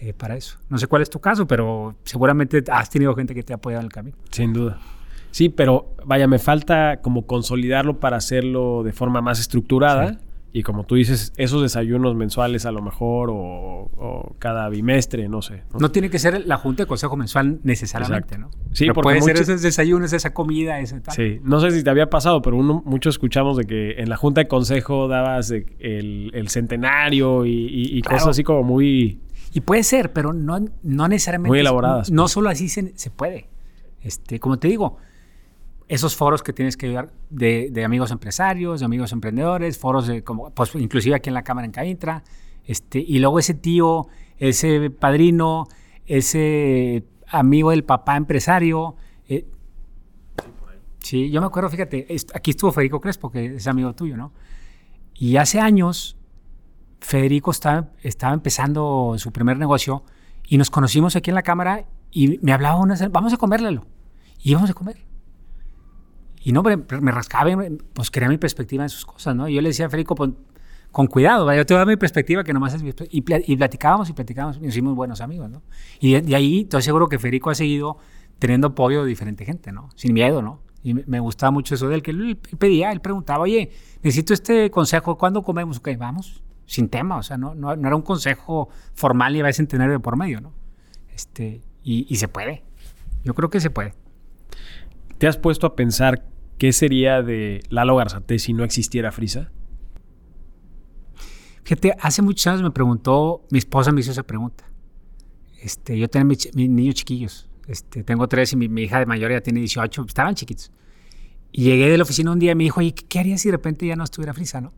eh, 0.00 0.12
para 0.12 0.36
eso. 0.36 0.58
No 0.68 0.78
sé 0.78 0.86
cuál 0.86 1.02
es 1.02 1.10
tu 1.10 1.20
caso, 1.20 1.46
pero 1.46 1.94
seguramente 2.04 2.62
has 2.70 2.90
tenido 2.90 3.14
gente 3.14 3.34
que 3.34 3.42
te 3.42 3.52
ha 3.52 3.56
apoyado 3.56 3.80
en 3.80 3.86
el 3.86 3.92
camino. 3.92 4.16
Sin 4.30 4.52
duda. 4.52 4.78
Sí, 5.30 5.48
pero 5.48 5.94
vaya, 6.04 6.26
me 6.26 6.38
falta 6.38 7.00
como 7.02 7.26
consolidarlo 7.26 8.00
para 8.00 8.16
hacerlo 8.16 8.82
de 8.82 8.92
forma 8.92 9.20
más 9.20 9.40
estructurada. 9.40 10.18
Y 10.50 10.62
como 10.62 10.84
tú 10.84 10.94
dices, 10.94 11.32
esos 11.36 11.60
desayunos 11.60 12.16
mensuales 12.16 12.64
a 12.64 12.72
lo 12.72 12.80
mejor 12.80 13.28
o, 13.30 14.34
cada 14.38 14.68
bimestre, 14.70 15.28
no 15.28 15.42
sé. 15.42 15.62
¿no? 15.78 15.90
tiene 15.90 16.08
que 16.08 16.18
ser 16.18 16.46
la 16.46 16.56
junta 16.56 16.84
de 16.84 16.86
consejo 16.86 17.16
mensual 17.16 17.60
necesariamente, 17.64 18.38
¿no? 18.38 18.50
Sí, 18.72 18.86
porque 18.86 19.02
puede 19.02 19.22
ser 19.22 19.36
esos 19.36 19.60
desayunos, 19.60 20.12
esa 20.12 20.32
comida, 20.32 20.80
ese 20.80 21.00
tal. 21.00 21.14
Sí, 21.14 21.40
no 21.42 21.60
sé 21.60 21.70
si 21.70 21.84
te 21.84 21.90
había 21.90 22.08
pasado, 22.08 22.40
pero 22.40 22.56
uno, 22.56 22.82
mucho 22.86 23.10
escuchamos 23.10 23.58
de 23.58 23.66
que 23.66 23.92
en 23.98 24.08
la 24.08 24.16
junta 24.16 24.40
de 24.40 24.48
consejo 24.48 25.06
dabas 25.06 25.50
el, 25.50 26.48
centenario 26.48 27.44
y, 27.44 28.00
cosas 28.02 28.28
así 28.28 28.42
como 28.42 28.62
muy... 28.62 29.20
Y 29.58 29.60
puede 29.60 29.82
ser, 29.82 30.12
pero 30.12 30.32
no, 30.32 30.60
no 30.84 31.08
necesariamente... 31.08 31.48
Muy 31.48 31.58
elaboradas. 31.58 32.12
No, 32.12 32.22
pues. 32.22 32.32
solo 32.32 32.48
así 32.48 32.68
se, 32.68 32.96
se 32.96 33.10
puede. 33.10 33.48
Este, 34.00 34.38
como 34.38 34.60
te 34.60 34.68
digo, 34.68 34.98
esos 35.88 36.14
foros 36.14 36.44
que 36.44 36.52
tienes 36.52 36.76
que 36.76 36.86
ayudar 36.86 37.10
de, 37.28 37.82
amigos 37.84 38.12
empresarios, 38.12 38.78
de 38.78 38.86
amigos 38.86 39.10
emprendedores, 39.10 39.78
foros 39.78 40.06
de, 40.06 40.22
como, 40.22 40.50
pues, 40.50 40.76
inclusive 40.76 41.16
aquí 41.16 41.28
en 41.28 41.34
la 41.34 41.42
Cámara 41.42 41.64
en 41.64 41.72
Caintra, 41.72 42.22
este, 42.66 43.00
y 43.00 43.18
luego 43.18 43.40
ese 43.40 43.54
tío, 43.54 44.06
ese 44.36 44.90
padrino, 44.90 45.66
ese 46.06 47.02
amigo 47.26 47.72
del 47.72 47.82
papá 47.82 48.16
empresario. 48.16 48.94
Eh, 49.28 49.44
sí, 51.00 51.30
yo 51.30 51.40
me 51.40 51.48
acuerdo, 51.48 51.68
fíjate, 51.68 52.06
aquí 52.32 52.52
estuvo 52.52 52.70
Federico 52.70 53.00
Crespo, 53.00 53.32
que 53.32 53.56
es 53.56 53.66
amigo 53.66 53.92
tuyo, 53.92 54.16
¿no? 54.16 54.32
Y 55.14 55.36
hace 55.36 55.58
años, 55.58 56.16
Federico 57.00 57.50
estaba, 57.50 57.88
empezando 58.32 59.14
su 59.18 59.32
primer 59.32 59.58
negocio 59.58 60.04
y 60.46 60.58
nos 60.58 60.70
conocimos 60.70 61.16
aquí 61.16 61.30
en 61.30 61.34
la 61.34 61.42
Cámara 61.42 61.84
y 62.10 62.38
me 62.42 62.52
hablaba 62.52 62.76
una 62.76 62.96
vamos 63.10 63.32
a 63.32 63.36
comérlelo. 63.36 63.86
Y 64.40 64.50
íbamos 64.52 64.70
a 64.70 64.74
comer. 64.74 65.04
Y 66.42 66.52
no, 66.52 66.62
me 66.62 67.12
rascaba, 67.12 67.50
pues 67.92 68.10
quería 68.10 68.28
mi 68.28 68.38
perspectiva 68.38 68.84
en 68.84 68.88
sus 68.88 69.04
cosas, 69.04 69.34
¿no? 69.34 69.48
Y 69.48 69.54
yo 69.54 69.60
le 69.60 69.68
decía 69.68 69.86
a 69.86 69.90
Federico, 69.90 70.14
con 70.90 71.06
cuidado, 71.06 71.52
yo 71.52 71.66
te 71.66 71.74
voy 71.74 71.78
a 71.78 71.80
dar 71.80 71.88
mi 71.88 71.96
perspectiva, 71.96 72.44
que 72.44 72.52
nomás 72.52 72.74
es 72.74 72.82
mi 72.82 72.90
y, 73.10 73.52
y 73.52 73.56
platicábamos 73.56 74.08
y 74.08 74.12
platicábamos 74.12 74.56
y 74.56 74.60
nos 74.60 74.68
hicimos 74.70 74.94
buenos 74.94 75.20
amigos, 75.20 75.50
¿no? 75.50 75.62
Y 76.00 76.20
de, 76.20 76.34
ahí 76.34 76.60
estoy 76.62 76.82
seguro 76.82 77.08
que 77.08 77.18
Federico 77.18 77.50
ha 77.50 77.54
seguido 77.54 77.98
teniendo 78.38 78.68
apoyo 78.68 79.02
de 79.02 79.08
diferente 79.08 79.44
gente, 79.44 79.72
¿no? 79.72 79.90
Sin 79.96 80.14
miedo, 80.14 80.40
¿no? 80.40 80.60
Y 80.82 80.94
me, 80.94 81.20
gustaba 81.20 81.50
mucho 81.50 81.74
eso 81.74 81.88
de 81.88 81.96
él, 81.96 82.02
que 82.02 82.12
él, 82.12 82.38
pedía, 82.58 82.92
él 82.92 83.00
preguntaba, 83.00 83.42
oye, 83.42 83.70
necesito 84.02 84.32
este 84.32 84.70
consejo, 84.70 85.18
¿cuándo 85.18 85.42
comemos? 85.42 85.78
Ok, 85.78 85.90
vamos, 85.98 86.42
sin 86.68 86.88
tema, 86.88 87.16
o 87.16 87.22
sea, 87.22 87.38
no, 87.38 87.54
no, 87.54 87.72
era 87.72 87.96
un 87.96 88.02
consejo 88.02 88.68
formal 88.94 89.34
y 89.34 89.40
a 89.40 89.44
veces 89.44 89.66
tener 89.66 89.90
de 89.90 89.98
por 89.98 90.16
medio, 90.16 90.40
¿no? 90.40 90.52
Este, 91.14 91.62
y, 91.82 92.06
y 92.08 92.16
se 92.16 92.28
puede, 92.28 92.62
yo 93.24 93.34
creo 93.34 93.48
que 93.48 93.58
se 93.58 93.70
puede. 93.70 93.94
¿Te 95.16 95.26
has 95.26 95.38
puesto 95.38 95.66
a 95.66 95.74
pensar 95.74 96.28
qué 96.58 96.72
sería 96.72 97.22
de 97.22 97.62
Lalo 97.70 97.96
Garzate 97.96 98.38
si 98.38 98.52
no 98.52 98.64
existiera 98.64 99.10
Frisa? 99.10 99.50
Fíjate, 101.64 101.94
hace 102.00 102.22
muchos 102.22 102.46
años 102.46 102.62
me 102.62 102.70
preguntó, 102.70 103.46
mi 103.50 103.58
esposa 103.58 103.90
me 103.90 104.02
hizo 104.02 104.10
esa 104.10 104.22
pregunta. 104.22 104.64
Este, 105.60 105.98
yo 105.98 106.08
tenía 106.08 106.24
mis, 106.24 106.54
niños 106.54 106.94
chiquillos. 106.96 107.48
Este, 107.66 108.04
tengo 108.04 108.28
tres 108.28 108.52
y 108.52 108.56
mi, 108.56 108.82
hija 108.82 108.98
de 108.98 109.06
mayor 109.06 109.30
ya 109.30 109.40
tiene 109.40 109.60
18, 109.60 110.04
estaban 110.06 110.34
chiquitos. 110.34 110.70
Y 111.50 111.64
llegué 111.64 111.88
de 111.88 111.96
la 111.96 112.02
oficina 112.02 112.30
un 112.30 112.38
día 112.38 112.52
y 112.52 112.54
me 112.54 112.64
dijo, 112.64 112.80
oye, 112.80 112.94
¿qué 112.94 113.18
haría 113.18 113.38
si 113.38 113.48
de 113.48 113.52
repente 113.52 113.86
ya 113.86 113.96
no 113.96 114.04
estuviera 114.04 114.34
Frisa, 114.34 114.60
no? 114.60 114.72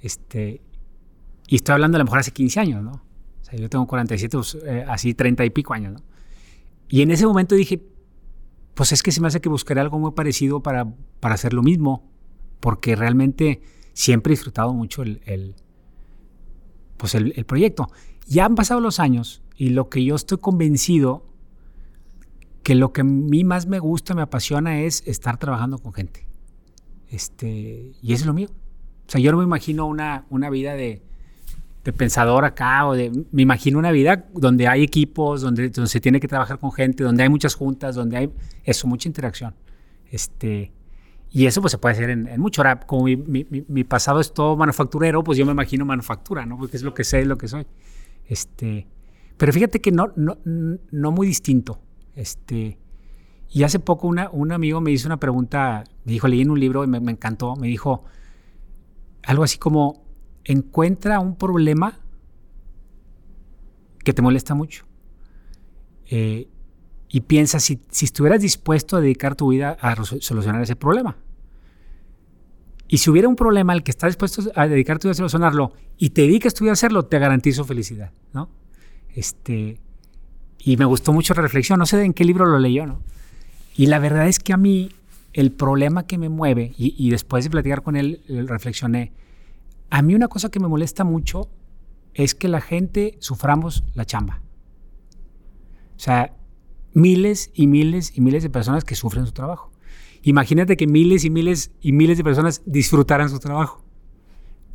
Este, 0.00 0.60
y 1.46 1.56
estoy 1.56 1.74
hablando 1.74 1.96
a 1.96 2.00
lo 2.00 2.04
mejor 2.04 2.20
hace 2.20 2.32
15 2.32 2.60
años, 2.60 2.82
¿no? 2.82 2.92
O 2.92 3.44
sea, 3.44 3.58
yo 3.58 3.68
tengo 3.68 3.86
47, 3.86 4.36
pues, 4.36 4.58
eh, 4.64 4.84
así 4.88 5.14
30 5.14 5.44
y 5.44 5.50
pico 5.50 5.74
años, 5.74 5.94
¿no? 5.94 6.02
Y 6.88 7.02
en 7.02 7.10
ese 7.10 7.26
momento 7.26 7.54
dije, 7.54 7.82
pues 8.74 8.92
es 8.92 9.02
que 9.02 9.12
se 9.12 9.20
me 9.20 9.28
hace 9.28 9.40
que 9.40 9.48
buscaré 9.48 9.80
algo 9.80 9.98
muy 9.98 10.12
parecido 10.12 10.62
para, 10.62 10.92
para 11.20 11.34
hacer 11.34 11.52
lo 11.52 11.62
mismo, 11.62 12.10
porque 12.60 12.96
realmente 12.96 13.62
siempre 13.92 14.32
he 14.32 14.36
disfrutado 14.36 14.72
mucho 14.72 15.02
el, 15.02 15.54
pues 16.96 17.14
el, 17.14 17.32
proyecto. 17.44 17.90
Ya 18.26 18.44
han 18.44 18.54
pasado 18.54 18.80
los 18.80 19.00
años 19.00 19.42
y 19.56 19.70
lo 19.70 19.88
que 19.88 20.04
yo 20.04 20.14
estoy 20.14 20.38
convencido 20.38 21.26
que 22.62 22.74
lo 22.74 22.92
que 22.92 23.00
a 23.00 23.04
mí 23.04 23.42
más 23.42 23.66
me 23.66 23.80
gusta, 23.80 24.14
me 24.14 24.22
apasiona 24.22 24.82
es 24.82 25.02
estar 25.06 25.36
trabajando 25.36 25.78
con 25.78 25.92
gente. 25.92 26.28
Este, 27.08 27.92
y 28.00 28.12
es 28.12 28.24
lo 28.24 28.32
mío. 28.32 28.48
O 29.08 29.10
sea, 29.10 29.20
yo 29.20 29.32
no 29.32 29.38
me 29.38 29.44
imagino 29.44 29.86
una, 29.86 30.26
una 30.30 30.48
vida 30.48 30.74
de, 30.74 31.02
de 31.84 31.92
pensador 31.92 32.44
acá, 32.44 32.86
o 32.86 32.94
de, 32.94 33.10
me 33.32 33.42
imagino 33.42 33.78
una 33.78 33.90
vida 33.90 34.26
donde 34.34 34.68
hay 34.68 34.82
equipos, 34.82 35.40
donde, 35.40 35.68
donde 35.70 35.88
se 35.88 36.00
tiene 36.00 36.20
que 36.20 36.28
trabajar 36.28 36.58
con 36.58 36.72
gente, 36.72 37.02
donde 37.02 37.24
hay 37.24 37.28
muchas 37.28 37.54
juntas, 37.54 37.94
donde 37.96 38.16
hay 38.16 38.30
eso, 38.64 38.86
mucha 38.86 39.08
interacción. 39.08 39.54
Este, 40.10 40.72
y 41.30 41.46
eso 41.46 41.60
pues 41.60 41.72
se 41.72 41.78
puede 41.78 41.94
hacer 41.94 42.10
en, 42.10 42.40
mucho. 42.40 42.60
Ahora, 42.60 42.80
como 42.80 43.04
mi, 43.04 43.16
mi, 43.16 43.84
pasado 43.84 44.20
es 44.20 44.32
todo 44.32 44.56
manufacturero, 44.56 45.24
pues 45.24 45.38
yo 45.38 45.46
me 45.46 45.52
imagino 45.52 45.84
manufactura, 45.84 46.46
¿no? 46.46 46.56
Porque 46.56 46.76
es 46.76 46.82
lo 46.82 46.94
que 46.94 47.04
sé, 47.04 47.20
es 47.20 47.26
lo 47.26 47.36
que 47.36 47.48
soy. 47.48 47.66
Este, 48.28 48.86
pero 49.36 49.52
fíjate 49.52 49.80
que 49.80 49.90
no, 49.90 50.12
no, 50.14 50.38
no 50.44 51.10
muy 51.10 51.26
distinto. 51.26 51.80
Este, 52.14 52.78
y 53.50 53.64
hace 53.64 53.80
poco 53.80 54.06
una, 54.06 54.30
un 54.30 54.52
amigo 54.52 54.80
me 54.80 54.92
hizo 54.92 55.08
una 55.08 55.18
pregunta, 55.18 55.84
me 56.04 56.12
dijo, 56.12 56.28
leí 56.28 56.42
en 56.42 56.50
un 56.50 56.60
libro 56.60 56.84
y 56.84 56.86
me, 56.86 57.00
me 57.00 57.12
encantó, 57.12 57.56
me 57.56 57.66
dijo, 57.66 58.04
algo 59.24 59.42
así 59.42 59.58
como 59.58 60.02
encuentra 60.44 61.20
un 61.20 61.36
problema 61.36 61.98
que 64.04 64.12
te 64.12 64.22
molesta 64.22 64.54
mucho. 64.54 64.84
Eh, 66.10 66.48
y 67.08 67.20
piensa 67.20 67.60
si, 67.60 67.78
si, 67.90 68.06
estuvieras 68.06 68.40
dispuesto 68.40 68.96
a 68.96 69.00
dedicar 69.00 69.34
tu 69.34 69.48
vida 69.48 69.76
a 69.80 69.94
solucionar 70.04 70.62
ese 70.62 70.76
problema. 70.76 71.16
Y 72.88 72.98
si 72.98 73.10
hubiera 73.10 73.28
un 73.28 73.36
problema 73.36 73.72
al 73.72 73.82
que 73.82 73.90
estás 73.90 74.08
dispuesto 74.08 74.50
a 74.54 74.66
dedicar 74.66 74.98
tu 74.98 75.08
vida 75.08 75.12
a 75.12 75.14
solucionarlo 75.14 75.72
y 75.96 76.10
te 76.10 76.22
dedicas 76.22 76.54
tu 76.54 76.64
vida 76.64 76.72
a 76.72 76.74
hacerlo, 76.74 77.04
te 77.04 77.18
garantizo 77.18 77.64
felicidad, 77.64 78.12
¿no? 78.32 78.50
Este, 79.14 79.78
y 80.58 80.76
me 80.76 80.84
gustó 80.84 81.12
mucho 81.12 81.34
la 81.34 81.42
reflexión, 81.42 81.78
no 81.78 81.86
sé 81.86 82.02
en 82.02 82.12
qué 82.12 82.24
libro 82.24 82.46
lo 82.46 82.58
leyó, 82.58 82.86
¿no? 82.86 83.02
Y 83.76 83.86
la 83.86 83.98
verdad 83.98 84.28
es 84.28 84.38
que 84.38 84.52
a 84.52 84.56
mí 84.56 84.90
el 85.32 85.52
problema 85.52 86.06
que 86.06 86.18
me 86.18 86.28
mueve, 86.28 86.74
y, 86.76 86.94
y 86.98 87.10
después 87.10 87.44
de 87.44 87.50
platicar 87.50 87.82
con 87.82 87.96
él, 87.96 88.20
reflexioné, 88.28 89.12
a 89.92 90.00
mí 90.00 90.14
una 90.14 90.28
cosa 90.28 90.50
que 90.50 90.58
me 90.58 90.68
molesta 90.68 91.04
mucho 91.04 91.50
es 92.14 92.34
que 92.34 92.48
la 92.48 92.62
gente 92.62 93.18
suframos 93.20 93.84
la 93.92 94.06
chamba. 94.06 94.40
O 95.96 95.98
sea, 95.98 96.34
miles 96.94 97.50
y 97.52 97.66
miles 97.66 98.16
y 98.16 98.22
miles 98.22 98.42
de 98.42 98.48
personas 98.48 98.84
que 98.84 98.94
sufren 98.94 99.26
su 99.26 99.32
trabajo. 99.32 99.70
Imagínate 100.22 100.78
que 100.78 100.86
miles 100.86 101.26
y 101.26 101.30
miles 101.30 101.72
y 101.82 101.92
miles 101.92 102.16
de 102.16 102.24
personas 102.24 102.62
disfrutaran 102.64 103.28
su 103.28 103.38
trabajo. 103.38 103.84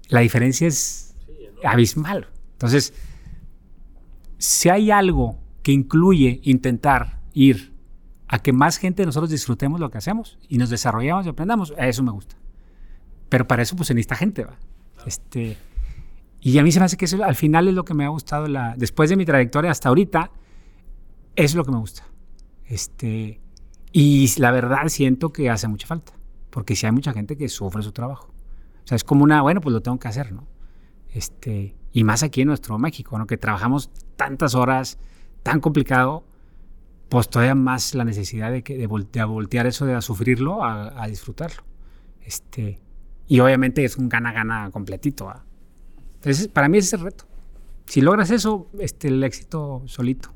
La 0.10 0.20
diferencia 0.20 0.68
es 0.68 1.16
abismal. 1.64 2.28
Entonces, 2.52 2.94
si 4.38 4.70
hay 4.70 4.92
algo 4.92 5.40
que 5.64 5.72
incluye 5.72 6.42
intentar 6.44 7.22
ir 7.34 7.74
a 8.28 8.38
que 8.38 8.54
más 8.54 8.78
gente 8.78 9.02
de 9.02 9.08
nosotros 9.08 9.32
disfrutemos 9.32 9.80
lo 9.80 9.90
que 9.90 9.98
hacemos 9.98 10.38
y 10.48 10.60
nos 10.60 10.70
desarrollamos 10.70 11.26
y 11.26 11.30
aprendamos, 11.30 11.74
eso 11.76 12.04
me 12.04 12.12
gusta. 12.12 12.36
Pero 13.30 13.48
para 13.48 13.64
eso 13.64 13.76
pues 13.76 13.88
se 13.88 13.96
necesita 13.96 14.16
gente, 14.16 14.44
¿va? 14.44 14.60
Este, 15.06 15.58
y 16.42 16.58
a 16.58 16.64
mí 16.64 16.72
se 16.72 16.80
me 16.80 16.86
hace 16.86 16.98
que 16.98 17.06
eso 17.06 17.24
al 17.24 17.36
final 17.36 17.68
es 17.68 17.74
lo 17.74 17.86
que 17.86 17.94
me 17.94 18.06
ha 18.06 18.10
gustado, 18.10 18.48
después 18.78 19.10
de 19.10 19.16
mi 19.16 19.26
trayectoria 19.26 19.72
hasta 19.72 19.90
ahorita, 19.90 20.32
es 21.36 21.56
lo 21.56 21.64
que 21.64 21.72
me 21.72 21.78
gusta. 21.78 22.04
Este, 22.66 23.40
y 23.92 24.30
la 24.40 24.52
verdad 24.52 24.88
siento 24.88 25.32
que 25.32 25.50
hace 25.50 25.68
mucha 25.68 25.88
falta, 25.88 26.14
porque 26.50 26.76
si 26.76 26.86
hay 26.86 26.92
mucha 26.92 27.14
gente 27.14 27.38
que 27.38 27.50
sufre 27.50 27.84
su 27.84 27.92
trabajo. 27.92 28.30
O 28.84 28.88
sea, 28.88 28.96
es 28.96 29.04
como 29.04 29.24
una, 29.24 29.42
bueno, 29.42 29.62
pues 29.62 29.74
lo 29.74 29.82
tengo 29.82 30.00
que 30.00 30.08
hacer, 30.08 30.32
¿no? 30.32 30.48
Este, 31.14 31.76
y 31.92 32.04
más 32.04 32.24
aquí 32.24 32.42
en 32.42 32.48
nuestro 32.48 32.78
México, 32.78 33.18
¿no? 33.18 33.28
Que 33.28 33.38
trabajamos 33.38 33.90
tantas 34.16 34.56
horas, 34.56 34.98
tan 35.44 35.60
complicado, 35.60 36.24
pues 37.10 37.30
todavía 37.30 37.56
más 37.56 37.96
la 37.96 38.04
necesidad 38.04 38.52
de, 38.52 38.64
que, 38.64 38.78
de, 38.78 38.88
voltear 38.88 39.66
eso 39.66 39.86
de 39.86 39.96
a 39.96 40.02
sufrirlo 40.02 40.64
a, 40.64 41.02
a, 41.02 41.08
disfrutarlo. 41.08 41.64
Este, 42.22 42.80
y 43.28 43.40
obviamente 43.40 43.84
es 43.84 43.98
un 43.98 44.10
gana-gana 44.10 44.70
completito. 44.72 45.32
Entonces, 46.16 46.48
para 46.48 46.70
mí 46.70 46.78
ese 46.78 46.88
es 46.88 46.94
el 46.94 47.00
reto. 47.02 47.26
Si 47.86 48.02
logras 48.02 48.32
eso, 48.32 48.68
este, 48.80 49.08
el 49.10 49.24
éxito 49.24 49.84
solito. 49.86 50.34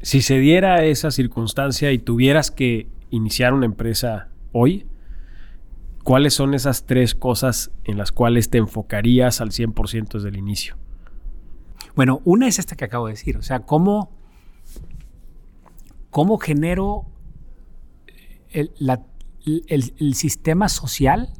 Si 0.00 0.20
se 0.22 0.38
diera 0.38 0.84
esa 0.84 1.10
circunstancia 1.10 1.92
y 1.92 1.98
tuvieras 1.98 2.50
que 2.50 2.88
iniciar 3.10 3.54
una 3.54 3.66
empresa 3.66 4.28
hoy, 4.52 4.86
¿cuáles 6.02 6.34
son 6.34 6.54
esas 6.54 6.86
tres 6.86 7.14
cosas 7.14 7.70
en 7.84 7.98
las 7.98 8.12
cuales 8.12 8.50
te 8.50 8.58
enfocarías 8.58 9.40
al 9.40 9.50
100% 9.50 10.12
desde 10.14 10.28
el 10.28 10.36
inicio? 10.36 10.76
Bueno, 11.94 12.20
una 12.24 12.48
es 12.48 12.58
esta 12.58 12.74
que 12.74 12.84
acabo 12.84 13.06
de 13.06 13.12
decir, 13.12 13.36
o 13.36 13.42
sea, 13.42 13.60
cómo 13.60 14.10
¿Cómo 16.12 16.36
genero 16.36 17.06
el, 18.50 20.14
sistema 20.14 20.68
social 20.68 21.32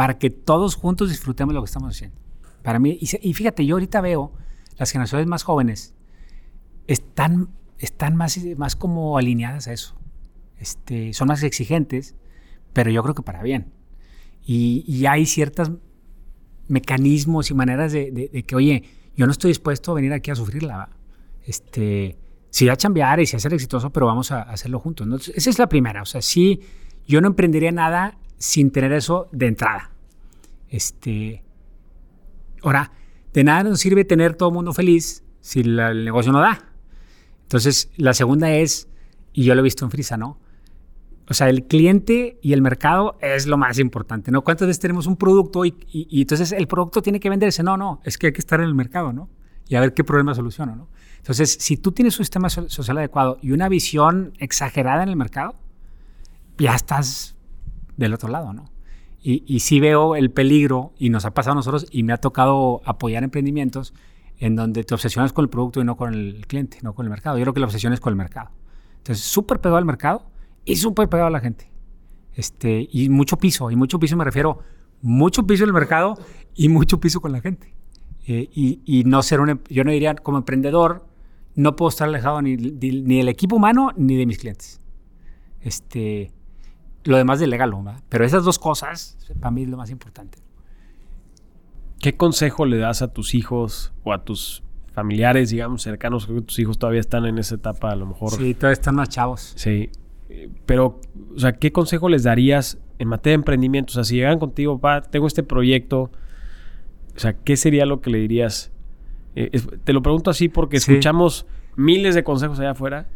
para 0.00 0.16
que 0.16 0.30
todos 0.30 0.76
juntos 0.76 1.10
disfrutemos 1.10 1.54
lo 1.54 1.60
que 1.60 1.66
estamos 1.66 1.94
haciendo? 1.94 2.18
Para 2.62 2.78
mí, 2.78 2.98
y, 2.98 3.34
fíjate, 3.34 3.66
yo 3.66 3.74
ahorita 3.74 4.00
veo 4.00 4.32
las 4.78 4.92
generaciones 4.92 5.26
más 5.26 5.42
jóvenes 5.42 5.94
están, 6.86 7.50
están 7.76 8.16
más, 8.16 8.40
más 8.56 8.76
como 8.76 9.18
alineadas 9.18 9.68
a 9.68 9.74
eso. 9.74 10.00
Este, 10.56 11.12
son 11.12 11.28
más 11.28 11.42
exigentes, 11.42 12.16
pero 12.72 12.90
yo 12.90 13.02
creo 13.02 13.14
que 13.14 13.20
para 13.20 13.42
bien. 13.42 13.74
Y, 14.42 15.04
hay 15.04 15.26
ciertos 15.26 15.70
mecanismos 16.66 17.50
y 17.50 17.54
maneras 17.54 17.92
de, 17.92 18.42
que, 18.48 18.56
oye, 18.56 18.84
yo 19.14 19.26
no 19.26 19.32
estoy 19.32 19.50
dispuesto 19.50 19.92
a 19.92 19.96
venir 19.96 20.14
aquí 20.14 20.30
a 20.30 20.34
sufrirla. 20.34 20.96
Este, 21.44 22.16
sí 22.48 22.70
a 22.70 22.76
chambear 22.76 23.20
y 23.20 23.26
sí 23.26 23.36
a 23.36 23.38
ser 23.38 23.52
exitoso, 23.52 23.90
pero 23.90 24.06
vamos 24.06 24.32
a, 24.32 24.40
hacerlo 24.44 24.78
juntos. 24.78 25.28
esa 25.28 25.50
es 25.50 25.58
la 25.58 25.68
primera. 25.68 26.00
O 26.00 26.06
sea, 26.06 26.22
sí, 26.22 26.60
yo 27.06 27.20
no 27.20 27.26
emprendería 27.26 27.70
nada 27.70 28.16
sin 28.40 28.70
tener 28.72 28.92
eso 28.92 29.28
de 29.32 29.46
entrada. 29.46 29.90
Este, 30.68 31.44
ahora, 32.62 32.90
de 33.34 33.44
nada 33.44 33.64
nos 33.64 33.80
sirve 33.80 34.04
tener 34.04 34.34
todo 34.34 34.48
el 34.48 34.54
mundo 34.54 34.72
feliz 34.72 35.22
si 35.40 35.60
el 35.60 36.04
negocio 36.04 36.32
no 36.32 36.40
da. 36.40 36.72
Entonces, 37.42 37.90
la 37.96 38.14
segunda 38.14 38.50
es, 38.50 38.88
y 39.34 39.44
yo 39.44 39.54
lo 39.54 39.60
he 39.60 39.62
visto 39.62 39.84
en 39.84 39.90
Frisa, 39.90 40.16
¿no? 40.16 40.40
O 41.28 41.34
sea, 41.34 41.50
el 41.50 41.66
cliente 41.66 42.38
y 42.42 42.54
el 42.54 42.62
mercado 42.62 43.18
es 43.20 43.46
lo 43.46 43.58
más 43.58 43.78
importante, 43.78 44.32
¿no? 44.32 44.42
¿Cuántas 44.42 44.66
veces 44.66 44.80
tenemos 44.80 45.06
un 45.06 45.16
producto 45.16 45.64
y, 45.64 45.74
y 45.92 46.22
entonces 46.22 46.50
el 46.52 46.66
producto 46.66 47.02
tiene 47.02 47.20
que 47.20 47.28
venderse? 47.28 47.62
No, 47.62 47.76
no, 47.76 48.00
es 48.04 48.16
que 48.16 48.28
hay 48.28 48.32
que 48.32 48.40
estar 48.40 48.58
en 48.60 48.66
el 48.66 48.74
mercado, 48.74 49.12
¿no? 49.12 49.28
Y 49.68 49.76
a 49.76 49.80
ver 49.80 49.92
qué 49.92 50.02
problema 50.02 50.34
soluciona, 50.34 50.74
¿no? 50.74 50.88
Entonces, 51.18 51.58
si 51.60 51.76
tú 51.76 51.92
tienes 51.92 52.18
un 52.18 52.24
sistema 52.24 52.48
social 52.48 52.96
adecuado 52.96 53.38
y 53.42 53.52
una 53.52 53.68
visión 53.68 54.32
exagerada 54.38 55.02
en 55.02 55.10
el 55.10 55.16
mercado, 55.16 55.54
ya 56.58 56.74
estás 56.74 57.36
del 58.00 58.14
otro 58.14 58.28
lado, 58.28 58.52
¿no? 58.52 58.70
Y, 59.22 59.44
y 59.46 59.60
sí 59.60 59.80
veo 59.80 60.16
el 60.16 60.30
peligro, 60.30 60.92
y 60.98 61.10
nos 61.10 61.24
ha 61.24 61.32
pasado 61.32 61.52
a 61.52 61.56
nosotros, 61.56 61.86
y 61.90 62.02
me 62.02 62.12
ha 62.12 62.16
tocado 62.16 62.80
apoyar 62.84 63.22
emprendimientos 63.22 63.94
en 64.38 64.56
donde 64.56 64.82
te 64.84 64.94
obsesionas 64.94 65.32
con 65.32 65.44
el 65.44 65.50
producto 65.50 65.80
y 65.80 65.84
no 65.84 65.96
con 65.96 66.14
el 66.14 66.46
cliente, 66.46 66.78
no 66.82 66.94
con 66.94 67.04
el 67.06 67.10
mercado. 67.10 67.36
Yo 67.36 67.44
creo 67.44 67.54
que 67.54 67.60
la 67.60 67.66
obsesión 67.66 67.92
es 67.92 68.00
con 68.00 68.12
el 68.12 68.16
mercado. 68.16 68.50
Entonces, 68.96 69.24
súper 69.24 69.60
pegado 69.60 69.76
al 69.76 69.84
mercado 69.84 70.24
y 70.64 70.76
súper 70.76 71.08
pegado 71.08 71.28
a 71.28 71.30
la 71.30 71.40
gente. 71.40 71.70
Este, 72.34 72.88
y 72.90 73.10
mucho 73.10 73.36
piso, 73.36 73.70
y 73.70 73.76
mucho 73.76 73.98
piso 73.98 74.16
me 74.16 74.24
refiero, 74.24 74.60
mucho 75.02 75.46
piso 75.46 75.64
en 75.64 75.68
el 75.68 75.74
mercado 75.74 76.18
y 76.54 76.68
mucho 76.68 77.00
piso 77.00 77.20
con 77.20 77.32
la 77.32 77.40
gente. 77.40 77.74
Eh, 78.26 78.48
y, 78.52 78.80
y, 78.84 79.04
no 79.04 79.22
ser 79.22 79.40
un, 79.40 79.50
em, 79.50 79.58
yo 79.68 79.84
no 79.84 79.90
diría 79.90 80.14
como 80.14 80.38
emprendedor, 80.38 81.06
no 81.54 81.76
puedo 81.76 81.90
estar 81.90 82.08
alejado 82.08 82.40
ni, 82.40 82.56
ni, 82.56 83.18
del 83.18 83.28
equipo 83.28 83.56
humano 83.56 83.92
ni 83.96 84.16
de 84.16 84.26
mis 84.26 84.38
clientes. 84.38 84.80
Este, 85.60 86.32
lo 87.04 87.16
demás 87.16 87.40
de 87.40 87.46
legal, 87.46 87.72
¿verdad? 87.72 88.00
Pero 88.08 88.24
esas 88.24 88.44
dos 88.44 88.58
cosas, 88.58 89.18
para 89.40 89.50
mí 89.50 89.62
es 89.62 89.68
lo 89.68 89.76
más 89.76 89.90
importante. 89.90 90.38
¿Qué 91.98 92.16
consejo 92.16 92.66
le 92.66 92.78
das 92.78 93.02
a 93.02 93.08
tus 93.08 93.34
hijos 93.34 93.92
o 94.04 94.12
a 94.12 94.24
tus 94.24 94.62
familiares, 94.92 95.50
digamos, 95.50 95.82
cercanos? 95.82 96.26
Creo 96.26 96.38
que 96.38 96.46
tus 96.46 96.58
hijos 96.58 96.78
todavía 96.78 97.00
están 97.00 97.26
en 97.26 97.38
esa 97.38 97.56
etapa, 97.56 97.90
a 97.90 97.96
lo 97.96 98.06
mejor. 98.06 98.30
Sí, 98.32 98.54
todavía 98.54 98.72
están 98.74 98.94
más 98.94 99.08
chavos. 99.08 99.52
Sí. 99.56 99.90
Pero, 100.64 101.00
o 101.34 101.38
sea, 101.38 101.52
¿qué 101.52 101.72
consejo 101.72 102.08
les 102.08 102.22
darías 102.22 102.78
en 102.98 103.08
materia 103.08 103.32
de 103.32 103.40
emprendimiento? 103.40 103.90
O 103.90 103.94
sea, 103.94 104.04
si 104.04 104.16
llegan 104.16 104.38
contigo, 104.38 104.78
pa, 104.78 105.02
tengo 105.02 105.26
este 105.26 105.42
proyecto, 105.42 106.10
o 107.14 107.18
sea, 107.18 107.34
¿qué 107.34 107.56
sería 107.56 107.84
lo 107.84 108.00
que 108.00 108.10
le 108.10 108.18
dirías 108.18 108.72
eh, 109.36 109.60
te 109.84 109.92
lo 109.92 110.02
pregunto 110.02 110.30
así 110.30 110.48
porque 110.48 110.78
escuchamos 110.78 111.46
miles 111.76 112.14
de 112.14 112.24
consejos 112.24 112.58
allá 112.58 112.72
afuera, 112.72 113.06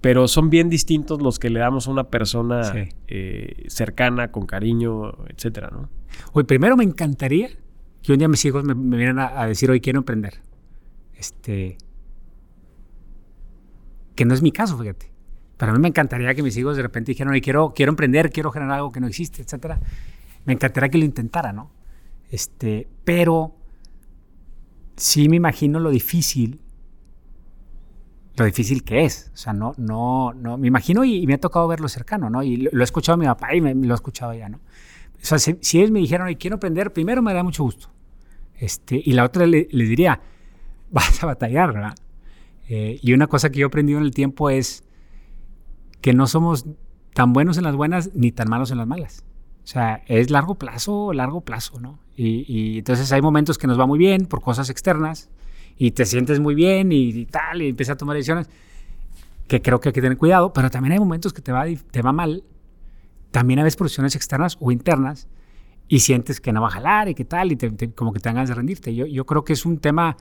pero 0.00 0.28
son 0.28 0.50
bien 0.50 0.68
distintos 0.68 1.20
los 1.20 1.38
que 1.38 1.50
le 1.50 1.60
damos 1.60 1.88
a 1.88 1.90
una 1.90 2.04
persona 2.04 2.62
eh, 3.08 3.64
cercana, 3.68 4.30
con 4.30 4.46
cariño, 4.46 5.12
etcétera, 5.28 5.70
¿no? 5.72 5.88
Oye, 6.32 6.44
primero 6.44 6.76
me 6.76 6.84
encantaría 6.84 7.50
que 8.02 8.12
un 8.12 8.18
día 8.18 8.28
mis 8.28 8.44
hijos 8.44 8.64
me, 8.64 8.74
me 8.74 8.96
vinieran 8.96 9.18
a, 9.18 9.46
decir, 9.46 9.70
hoy 9.70 9.80
quiero 9.80 9.98
emprender. 9.98 10.40
Este. 11.14 11.76
Que 14.14 14.24
no 14.24 14.34
es 14.34 14.42
mi 14.42 14.52
caso, 14.52 14.78
fíjate. 14.78 15.10
Para 15.56 15.72
mí 15.72 15.80
me 15.80 15.88
encantaría 15.88 16.34
que 16.34 16.42
mis 16.42 16.56
hijos 16.56 16.76
de 16.76 16.82
repente 16.82 17.12
dijeran, 17.12 17.32
hoy 17.32 17.40
quiero, 17.40 17.72
quiero 17.74 17.90
emprender, 17.90 18.30
quiero 18.30 18.52
generar 18.52 18.76
algo 18.76 18.92
que 18.92 19.00
no 19.00 19.08
existe, 19.08 19.42
etcétera. 19.42 19.80
Me 20.44 20.52
encantaría 20.52 20.88
que 20.88 20.98
lo 20.98 21.04
intentara, 21.04 21.52
¿no? 21.52 21.72
Este, 22.30 22.86
pero 23.04 23.56
sí 24.96 25.28
me 25.28 25.36
imagino 25.36 25.80
lo 25.80 25.90
difícil, 25.90 26.60
lo 28.38 28.44
difícil 28.44 28.84
que 28.84 29.04
es. 29.04 29.30
O 29.34 29.36
sea, 29.36 29.52
no, 29.52 29.74
no, 29.76 30.32
no, 30.32 30.56
me 30.58 30.68
imagino 30.68 31.04
y, 31.04 31.26
me 31.26 31.34
ha 31.34 31.38
tocado 31.38 31.68
verlo 31.68 31.88
cercano, 31.88 32.30
¿no? 32.30 32.42
Y 32.42 32.56
lo, 32.56 32.80
he 32.80 32.84
escuchado 32.84 33.14
a 33.14 33.16
mi 33.18 33.26
papá 33.26 33.54
y 33.54 33.60
me, 33.60 33.74
lo 33.74 33.92
he 33.92 33.94
escuchado 33.94 34.34
ya, 34.34 34.48
¿no? 34.48 34.58
O 34.58 35.24
sea, 35.24 35.38
si, 35.38 35.58
ellos 35.78 35.90
me 35.90 36.00
dijeron, 36.00 36.32
quiero 36.34 36.56
aprender, 36.56 36.92
primero 36.92 37.22
me 37.22 37.34
da 37.34 37.42
mucho 37.42 37.64
gusto. 37.64 37.90
Este, 38.56 39.00
y 39.04 39.12
la 39.12 39.24
otra 39.24 39.46
le, 39.46 39.68
diría, 39.70 40.20
vas 40.90 41.22
a 41.22 41.26
batallar, 41.26 41.72
¿verdad? 41.72 41.94
Eh, 42.68 42.98
y 43.02 43.12
una 43.12 43.26
cosa 43.26 43.50
que 43.50 43.60
yo 43.60 43.66
he 43.66 43.68
aprendido 43.68 43.98
en 43.98 44.04
el 44.04 44.12
tiempo 44.12 44.50
es 44.50 44.84
que 46.00 46.12
no 46.12 46.26
somos 46.26 46.66
tan 47.14 47.32
buenos 47.32 47.58
en 47.58 47.64
las 47.64 47.74
buenas 47.74 48.14
ni 48.14 48.30
tan 48.30 48.48
malos 48.48 48.70
en 48.70 48.78
las 48.78 48.86
malas. 48.86 49.24
O 49.64 49.66
sea, 49.66 50.02
es 50.06 50.30
largo 50.30 50.54
plazo, 50.54 51.12
largo 51.12 51.42
plazo, 51.42 51.80
¿no? 51.80 51.98
Y, 52.16 52.78
entonces 52.78 53.12
hay 53.12 53.20
momentos 53.20 53.58
que 53.58 53.66
nos 53.66 53.78
va 53.78 53.86
muy 53.86 53.98
bien 53.98 54.26
por 54.26 54.40
cosas 54.40 54.70
externas 54.70 55.28
y 55.78 55.92
te 55.92 56.04
sientes 56.04 56.40
muy 56.40 56.54
bien 56.54 56.90
y, 56.92 57.24
tal, 57.26 57.62
y 57.62 57.68
empiezas 57.68 57.94
a 57.94 57.96
tomar 57.96 58.16
decisiones 58.16 58.50
que 59.46 59.62
creo 59.62 59.80
que 59.80 59.90
hay 59.90 59.92
que 59.92 60.02
tener 60.02 60.18
cuidado, 60.18 60.52
pero 60.52 60.70
también 60.70 60.92
hay 60.92 60.98
momentos 60.98 61.32
que 61.32 61.40
te 61.40 61.52
va, 61.52 61.64
te 61.90 62.02
va 62.02 62.12
mal, 62.12 62.44
también 63.30 63.60
hay 63.60 63.64
veces 63.64 63.76
por 63.76 63.86
decisiones 63.86 64.14
externas 64.16 64.58
o 64.60 64.72
internas, 64.72 65.28
y 65.88 66.00
sientes 66.00 66.40
que 66.40 66.52
no 66.52 66.60
va 66.60 66.68
a 66.68 66.72
jalar 66.72 67.08
y 67.08 67.14
qué 67.14 67.24
tal, 67.24 67.50
y 67.50 67.56
te, 67.56 67.92
como 67.92 68.12
que 68.12 68.20
te 68.20 68.30
dan 68.30 68.44
de 68.44 68.54
rendirte. 68.54 68.94
Yo, 68.94 69.06
yo 69.06 69.24
creo 69.24 69.44
que 69.44 69.54
es 69.54 69.64
un 69.64 69.78
tema, 69.78 70.18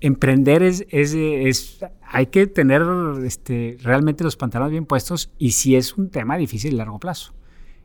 emprender 0.00 0.62
es, 0.62 0.84
es, 0.90 1.14
es, 1.14 1.84
hay 2.02 2.26
que 2.26 2.46
tener 2.46 2.82
este, 3.24 3.78
realmente 3.80 4.24
los 4.24 4.36
pantalones 4.36 4.72
bien 4.72 4.84
puestos 4.84 5.32
y 5.38 5.52
si 5.52 5.74
es 5.74 5.96
un 5.96 6.10
tema 6.10 6.36
difícil 6.36 6.74
a 6.74 6.78
largo 6.78 6.98
plazo. 6.98 7.32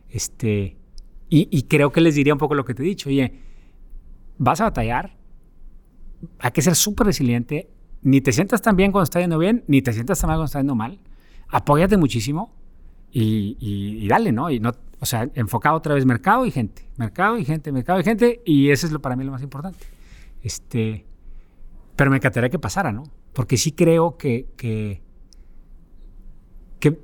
Este, 0.09 0.75
y, 1.29 1.47
y, 1.49 1.63
creo 1.63 1.93
que 1.93 2.01
les 2.01 2.15
diría 2.15 2.33
un 2.33 2.39
poco 2.39 2.53
lo 2.53 2.65
que 2.65 2.73
te 2.73 2.83
he 2.83 2.85
dicho, 2.85 3.07
oye, 3.07 3.39
vas 4.37 4.59
a 4.59 4.65
batallar, 4.65 5.15
hay 6.39 6.51
que 6.51 6.61
ser 6.61 6.75
súper 6.75 7.07
resiliente, 7.07 7.69
ni 8.01 8.21
te 8.21 8.31
sientas 8.31 8.61
tan 8.61 8.75
bien 8.75 8.91
cuando 8.91 9.03
está 9.03 9.19
yendo 9.19 9.37
bien, 9.37 9.63
ni 9.67 9.81
te 9.81 9.93
sientas 9.93 10.19
tan 10.19 10.27
mal 10.27 10.37
cuando 10.37 10.45
está 10.45 10.59
yendo 10.59 10.75
mal, 10.75 10.99
apóyate 11.49 11.97
muchísimo 11.97 12.53
y, 13.11 13.57
y, 13.59 14.07
dale, 14.07 14.31
¿no? 14.31 14.49
Y 14.49 14.59
no, 14.59 14.71
o 14.99 15.05
sea, 15.05 15.29
enfocado 15.35 15.75
otra 15.75 15.93
vez 15.93 16.05
mercado 16.05 16.45
y 16.45 16.51
gente, 16.51 16.87
mercado 16.97 17.37
y 17.37 17.45
gente, 17.45 17.71
mercado 17.71 17.99
y 17.99 18.03
gente, 18.03 18.41
y 18.45 18.69
eso 18.69 18.87
es 18.87 18.93
lo, 18.93 19.01
para 19.01 19.15
mí 19.15 19.23
lo 19.23 19.31
más 19.31 19.43
importante. 19.43 19.79
Este, 20.41 21.05
pero 21.95 22.09
me 22.09 22.17
encantaría 22.17 22.49
que 22.49 22.59
pasara, 22.59 22.91
¿no? 22.91 23.03
Porque 23.33 23.57
sí 23.57 23.73
creo 23.73 24.17
que, 24.17 24.47
que, 24.57 25.01
que 26.79 26.99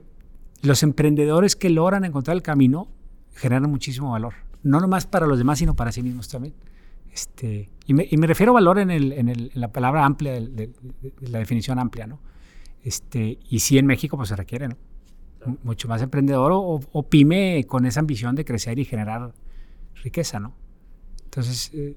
los 0.62 0.84
emprendedores 0.84 1.56
que 1.56 1.70
logran 1.70 2.06
encontrar 2.06 2.36
el 2.36 2.42
camino 2.42 2.88
generan 3.36 3.70
muchísimo 3.70 4.12
valor. 4.12 4.34
No 4.64 4.80
nomás 4.80 5.06
para 5.06 5.28
los 5.28 5.38
demás, 5.38 5.60
sino 5.60 5.76
para 5.76 5.92
sí 5.92 6.02
mismos 6.02 6.28
también. 6.30 6.54
Este, 7.12 7.70
y, 7.86 7.93
me, 7.93 8.08
y 8.10 8.17
me 8.17 8.28
refiero 8.28 8.52
a 8.52 8.56
valor 8.56 8.80
en, 8.80 8.91
el, 8.91 9.12
en, 9.13 9.30
el, 9.30 9.52
en 9.54 9.62
la 9.62 9.72
palabra 9.72 10.06
amplia, 10.06 10.34
de, 10.34 10.48
de, 10.48 10.67
de, 11.02 11.30
la 11.30 11.39
definición 11.39 11.80
amplia, 11.80 12.08
¿no? 12.08 12.20
Este, 12.84 13.39
y 13.50 13.60
sí 13.60 13.78
en 13.78 13.86
México 13.86 14.17
pues 14.17 14.30
se 14.30 14.36
requiere, 14.36 14.67
¿no? 14.67 14.78
mucho 15.63 15.88
más 15.88 16.02
emprendedor 16.02 16.52
o, 16.52 16.80
o, 16.91 17.04
pyme 17.04 17.63
con 17.67 17.86
esa 17.86 18.02
ambición 18.02 18.36
de 18.36 18.43
crecer 18.43 18.80
y 18.80 18.86
generar 18.86 19.34
riqueza, 20.04 20.39
¿no? 20.39 20.56
Entonces, 21.24 21.72
eh, 21.74 21.96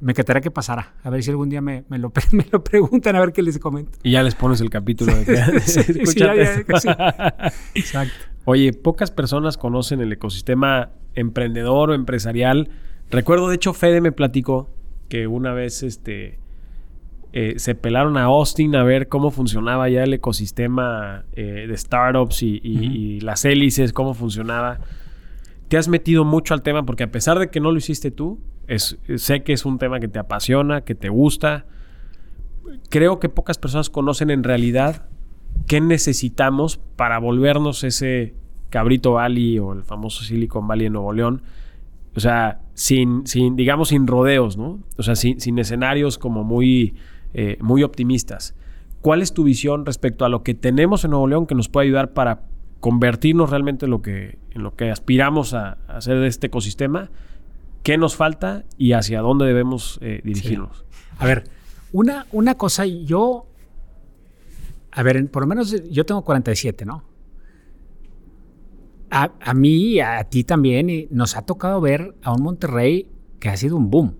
me 0.00 0.12
encantaría 0.12 0.40
que 0.40 0.50
pasara. 0.50 0.94
A 1.02 1.10
ver 1.10 1.22
si 1.22 1.30
algún 1.30 1.48
día 1.48 1.60
me, 1.60 1.84
me, 1.88 1.98
lo, 1.98 2.12
me, 2.32 2.46
lo, 2.50 2.62
preguntan, 2.62 3.16
a 3.16 3.20
ver 3.20 3.32
qué 3.32 3.42
les 3.42 3.58
comento. 3.58 3.98
Y 4.02 4.12
ya 4.12 4.22
les 4.22 4.34
pones 4.34 4.60
el 4.60 4.70
capítulo 4.70 5.14
de 5.14 5.24
que 5.24 5.36
sí, 5.60 5.82
sí, 5.82 6.18
ya, 6.18 6.34
ya, 6.34 6.56
sí. 6.80 6.88
Exacto. 7.74 8.14
Oye, 8.44 8.72
pocas 8.72 9.10
personas 9.10 9.56
conocen 9.56 10.00
el 10.00 10.12
ecosistema 10.12 10.90
emprendedor 11.14 11.90
o 11.90 11.94
empresarial. 11.94 12.70
Recuerdo, 13.12 13.48
de 13.48 13.56
hecho, 13.56 13.74
Fede 13.74 14.00
me 14.00 14.10
platicó 14.10 14.70
que 15.08 15.26
una 15.26 15.52
vez 15.52 15.82
este, 15.82 16.38
eh, 17.34 17.54
se 17.58 17.74
pelaron 17.74 18.16
a 18.16 18.24
Austin 18.24 18.74
a 18.74 18.82
ver 18.82 19.08
cómo 19.08 19.30
funcionaba 19.30 19.88
ya 19.90 20.02
el 20.02 20.14
ecosistema 20.14 21.24
eh, 21.34 21.66
de 21.68 21.76
startups 21.76 22.42
y, 22.42 22.60
y, 22.62 22.76
uh 22.76 22.80
-huh. 22.80 22.94
y, 22.94 23.20
las 23.20 23.44
hélices, 23.44 23.92
cómo 23.92 24.14
funcionaba. 24.14 24.80
Te 25.68 25.76
has 25.76 25.88
metido 25.88 26.24
mucho 26.24 26.54
al 26.54 26.62
tema 26.62 26.84
porque 26.84 27.04
a 27.04 27.10
pesar 27.10 27.38
de 27.38 27.50
que 27.50 27.60
no 27.60 27.70
lo 27.70 27.76
hiciste 27.76 28.10
tú, 28.10 28.40
es, 28.66 28.98
sé 29.16 29.42
que 29.42 29.52
es 29.52 29.66
un 29.66 29.78
tema 29.78 30.00
que 30.00 30.08
te 30.08 30.18
apasiona, 30.18 30.82
que 30.82 30.94
te 30.94 31.10
gusta. 31.10 31.66
Creo 32.88 33.20
que 33.20 33.28
pocas 33.28 33.58
personas 33.58 33.90
conocen 33.90 34.30
en 34.30 34.44
realidad 34.44 35.06
qué 35.66 35.82
necesitamos 35.82 36.78
para 36.96 37.18
volvernos 37.18 37.84
ese 37.84 38.34
Cabrito 38.70 39.12
Valley 39.12 39.58
o 39.58 39.72
el 39.74 39.82
famoso 39.82 40.24
Silicon 40.24 40.66
Valley 40.66 40.86
en 40.86 40.94
Nuevo 40.94 41.12
León. 41.12 41.42
O 42.14 42.20
sea, 42.20 42.60
sin, 42.74 43.26
sin 43.26 43.56
digamos, 43.56 43.88
sin 43.88 44.06
rodeos, 44.06 44.56
¿no? 44.56 44.80
O 44.98 45.02
sea, 45.02 45.16
sin, 45.16 45.40
sin 45.40 45.58
escenarios 45.58 46.18
como 46.18 46.44
muy 46.44 46.94
eh, 47.34 47.56
muy 47.60 47.82
optimistas. 47.82 48.54
¿Cuál 49.00 49.22
es 49.22 49.32
tu 49.32 49.44
visión 49.44 49.86
respecto 49.86 50.26
a 50.26 50.28
lo 50.28 50.42
que 50.42 50.54
tenemos 50.54 51.04
en 51.04 51.12
Nuevo 51.12 51.26
León 51.26 51.46
que 51.46 51.54
nos 51.54 51.70
puede 51.70 51.86
ayudar 51.86 52.12
para 52.12 52.42
convertirnos 52.80 53.48
realmente 53.48 53.86
en 53.86 53.90
lo 53.90 54.02
que, 54.02 54.38
en 54.50 54.62
lo 54.62 54.76
que 54.76 54.90
aspiramos 54.90 55.54
a, 55.54 55.78
hacer 55.88 56.18
de 56.18 56.26
este 56.26 56.48
ecosistema? 56.48 57.10
¿Qué 57.82 57.96
nos 57.96 58.16
falta 58.16 58.64
y 58.76 58.92
hacia 58.92 59.22
dónde 59.22 59.46
debemos 59.46 59.98
eh, 60.02 60.20
dirigirnos? 60.24 60.84
Sí. 60.90 61.06
A 61.18 61.26
ver, 61.26 61.44
una, 61.92 62.26
una 62.32 62.54
cosa, 62.56 62.84
yo, 62.84 63.46
a 64.90 65.02
ver, 65.02 65.30
por 65.30 65.44
lo 65.44 65.46
menos 65.46 65.74
yo 65.90 66.04
tengo 66.04 66.22
47, 66.22 66.84
¿no? 66.84 67.02
A, 69.14 69.32
a 69.40 69.54
mí, 69.54 70.00
a 70.00 70.24
ti 70.24 70.42
también, 70.42 70.88
y 70.88 71.06
nos 71.10 71.36
ha 71.36 71.42
tocado 71.42 71.80
ver 71.80 72.14
a 72.22 72.32
un 72.32 72.42
Monterrey 72.42 73.08
que 73.38 73.50
ha 73.50 73.56
sido 73.56 73.76
un 73.76 73.90
boom. 73.90 74.16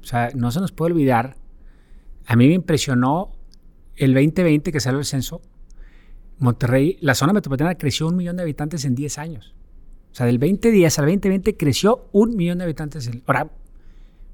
O 0.00 0.04
sea, 0.04 0.30
no 0.34 0.52
se 0.52 0.60
nos 0.60 0.70
puede 0.70 0.92
olvidar 0.92 1.36
a 2.26 2.34
mí 2.34 2.48
me 2.48 2.54
impresionó 2.54 3.32
el 3.94 4.12
2020 4.12 4.72
que 4.72 4.80
salió 4.80 4.98
el 4.98 5.04
censo. 5.04 5.40
Monterrey, 6.38 6.98
la 7.00 7.14
zona 7.14 7.32
metropolitana 7.32 7.76
creció 7.76 8.08
un 8.08 8.16
millón 8.16 8.36
de 8.36 8.42
habitantes 8.42 8.84
en 8.84 8.94
10 8.94 9.18
años. 9.18 9.54
O 10.10 10.14
sea, 10.14 10.26
del 10.26 10.38
2010 10.38 10.98
al 10.98 11.06
2020 11.06 11.56
creció 11.56 12.08
un 12.12 12.36
millón 12.36 12.58
de 12.58 12.64
habitantes. 12.64 13.10
Ahora, 13.26 13.50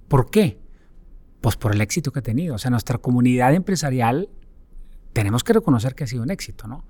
¿por 0.09 0.31
qué? 0.31 0.59
Pues 1.41 1.57
por 1.57 1.75
el 1.75 1.81
éxito 1.81 2.13
que 2.13 2.21
ha 2.21 2.23
tenido. 2.23 2.55
O 2.55 2.59
sea, 2.59 2.71
nuestra 2.71 2.99
comunidad 2.99 3.55
empresarial 3.55 4.31
tenemos 5.13 5.45
que 5.45 5.53
reconocer 5.53 5.95
que 5.95 6.05
ha 6.05 6.07
sido 6.07 6.23
un 6.23 6.31
éxito, 6.31 6.67
¿no? 6.67 6.85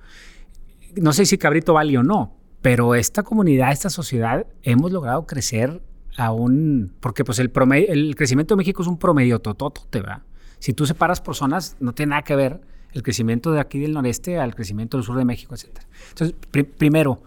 No 0.97 1.13
sé 1.13 1.27
si 1.27 1.37
Cabrito 1.37 1.75
vale 1.75 1.99
o 1.99 2.03
no, 2.03 2.37
pero 2.63 2.95
esta 2.95 3.25
comunidad, 3.25 3.73
esta 3.73 3.91
sociedad, 3.91 4.47
hemos 4.63 4.93
logrado 4.93 5.27
crecer 5.27 5.83
a 6.17 6.31
un... 6.33 6.95
Porque 7.01 7.25
pues 7.25 7.41
el, 7.41 7.51
promedio, 7.51 7.89
el 7.89 8.15
crecimiento 8.15 8.55
de 8.55 8.59
México 8.59 8.83
es 8.83 8.89
un 8.89 8.99
promedio 8.99 9.41
tototote, 9.41 10.01
¿verdad? 10.01 10.23
Si 10.61 10.73
tú 10.73 10.87
separas 10.87 11.21
por 11.21 11.35
zonas, 11.35 11.77
no 11.81 11.93
tiene 11.93 12.11
nada 12.11 12.23
que 12.23 12.37
ver 12.37 12.61
el 12.93 13.03
crecimiento 13.03 13.51
de 13.51 13.59
aquí 13.59 13.81
del 13.81 13.93
noreste 13.93 14.39
al 14.39 14.55
crecimiento 14.55 14.97
del 14.97 15.05
sur 15.05 15.17
de 15.17 15.25
México, 15.25 15.55
etc. 15.55 15.81
Entonces, 16.11 16.37
pr 16.51 16.65
primero, 16.65 17.23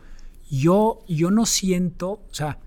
yo, 0.49 0.99
yo 1.07 1.31
no 1.31 1.45
siento, 1.45 2.11
o 2.11 2.33
sea, 2.33 2.59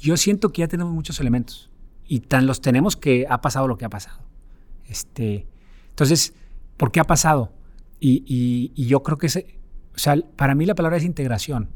yo 0.00 0.16
siento 0.16 0.50
que 0.52 0.60
ya 0.60 0.68
tenemos 0.68 0.92
muchos 0.92 1.20
elementos 1.20 1.70
y 2.08 2.20
tan 2.20 2.46
los 2.46 2.60
tenemos 2.60 2.96
que 2.96 3.26
ha 3.28 3.40
pasado 3.40 3.68
lo 3.68 3.78
que 3.78 3.84
ha 3.84 3.90
pasado. 3.90 4.18
Este, 4.88 5.46
entonces, 5.90 6.34
¿por 6.76 6.90
qué 6.90 6.98
ha 6.98 7.04
pasado? 7.04 7.52
Y, 8.00 8.24
y, 8.26 8.72
y 8.74 8.86
yo 8.86 9.02
creo 9.02 9.18
que, 9.18 9.26
es, 9.26 9.36
o 9.36 9.98
sea, 9.98 10.16
para 10.34 10.54
mí 10.54 10.66
la 10.66 10.74
palabra 10.74 10.96
es 10.96 11.04
integración. 11.04 11.70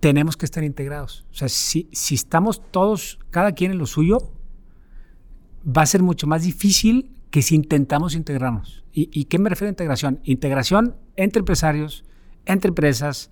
Tenemos 0.00 0.36
que 0.36 0.46
estar 0.46 0.64
integrados. 0.64 1.26
O 1.30 1.34
sea, 1.34 1.48
si, 1.48 1.88
si 1.92 2.14
estamos 2.14 2.62
todos, 2.70 3.18
cada 3.30 3.52
quien 3.52 3.72
en 3.72 3.78
lo 3.78 3.86
suyo, 3.86 4.32
va 5.64 5.82
a 5.82 5.86
ser 5.86 6.02
mucho 6.02 6.26
más 6.26 6.42
difícil 6.42 7.14
que 7.30 7.42
si 7.42 7.54
intentamos 7.54 8.14
integrarnos. 8.14 8.84
¿Y, 8.92 9.08
¿Y, 9.12 9.26
qué 9.26 9.38
me 9.38 9.50
refiero 9.50 9.68
a 9.68 9.72
integración? 9.72 10.20
Integración 10.24 10.96
entre 11.16 11.40
empresarios, 11.40 12.04
entre 12.46 12.70
empresas, 12.70 13.30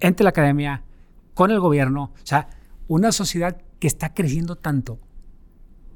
entre 0.00 0.24
la 0.24 0.30
academia, 0.30 0.84
con 1.34 1.50
el 1.50 1.60
gobierno. 1.60 2.12
O 2.14 2.26
sea, 2.26 2.48
una 2.86 3.12
sociedad 3.12 3.60
que 3.80 3.86
está 3.86 4.14
creciendo 4.14 4.56
tanto 4.56 4.98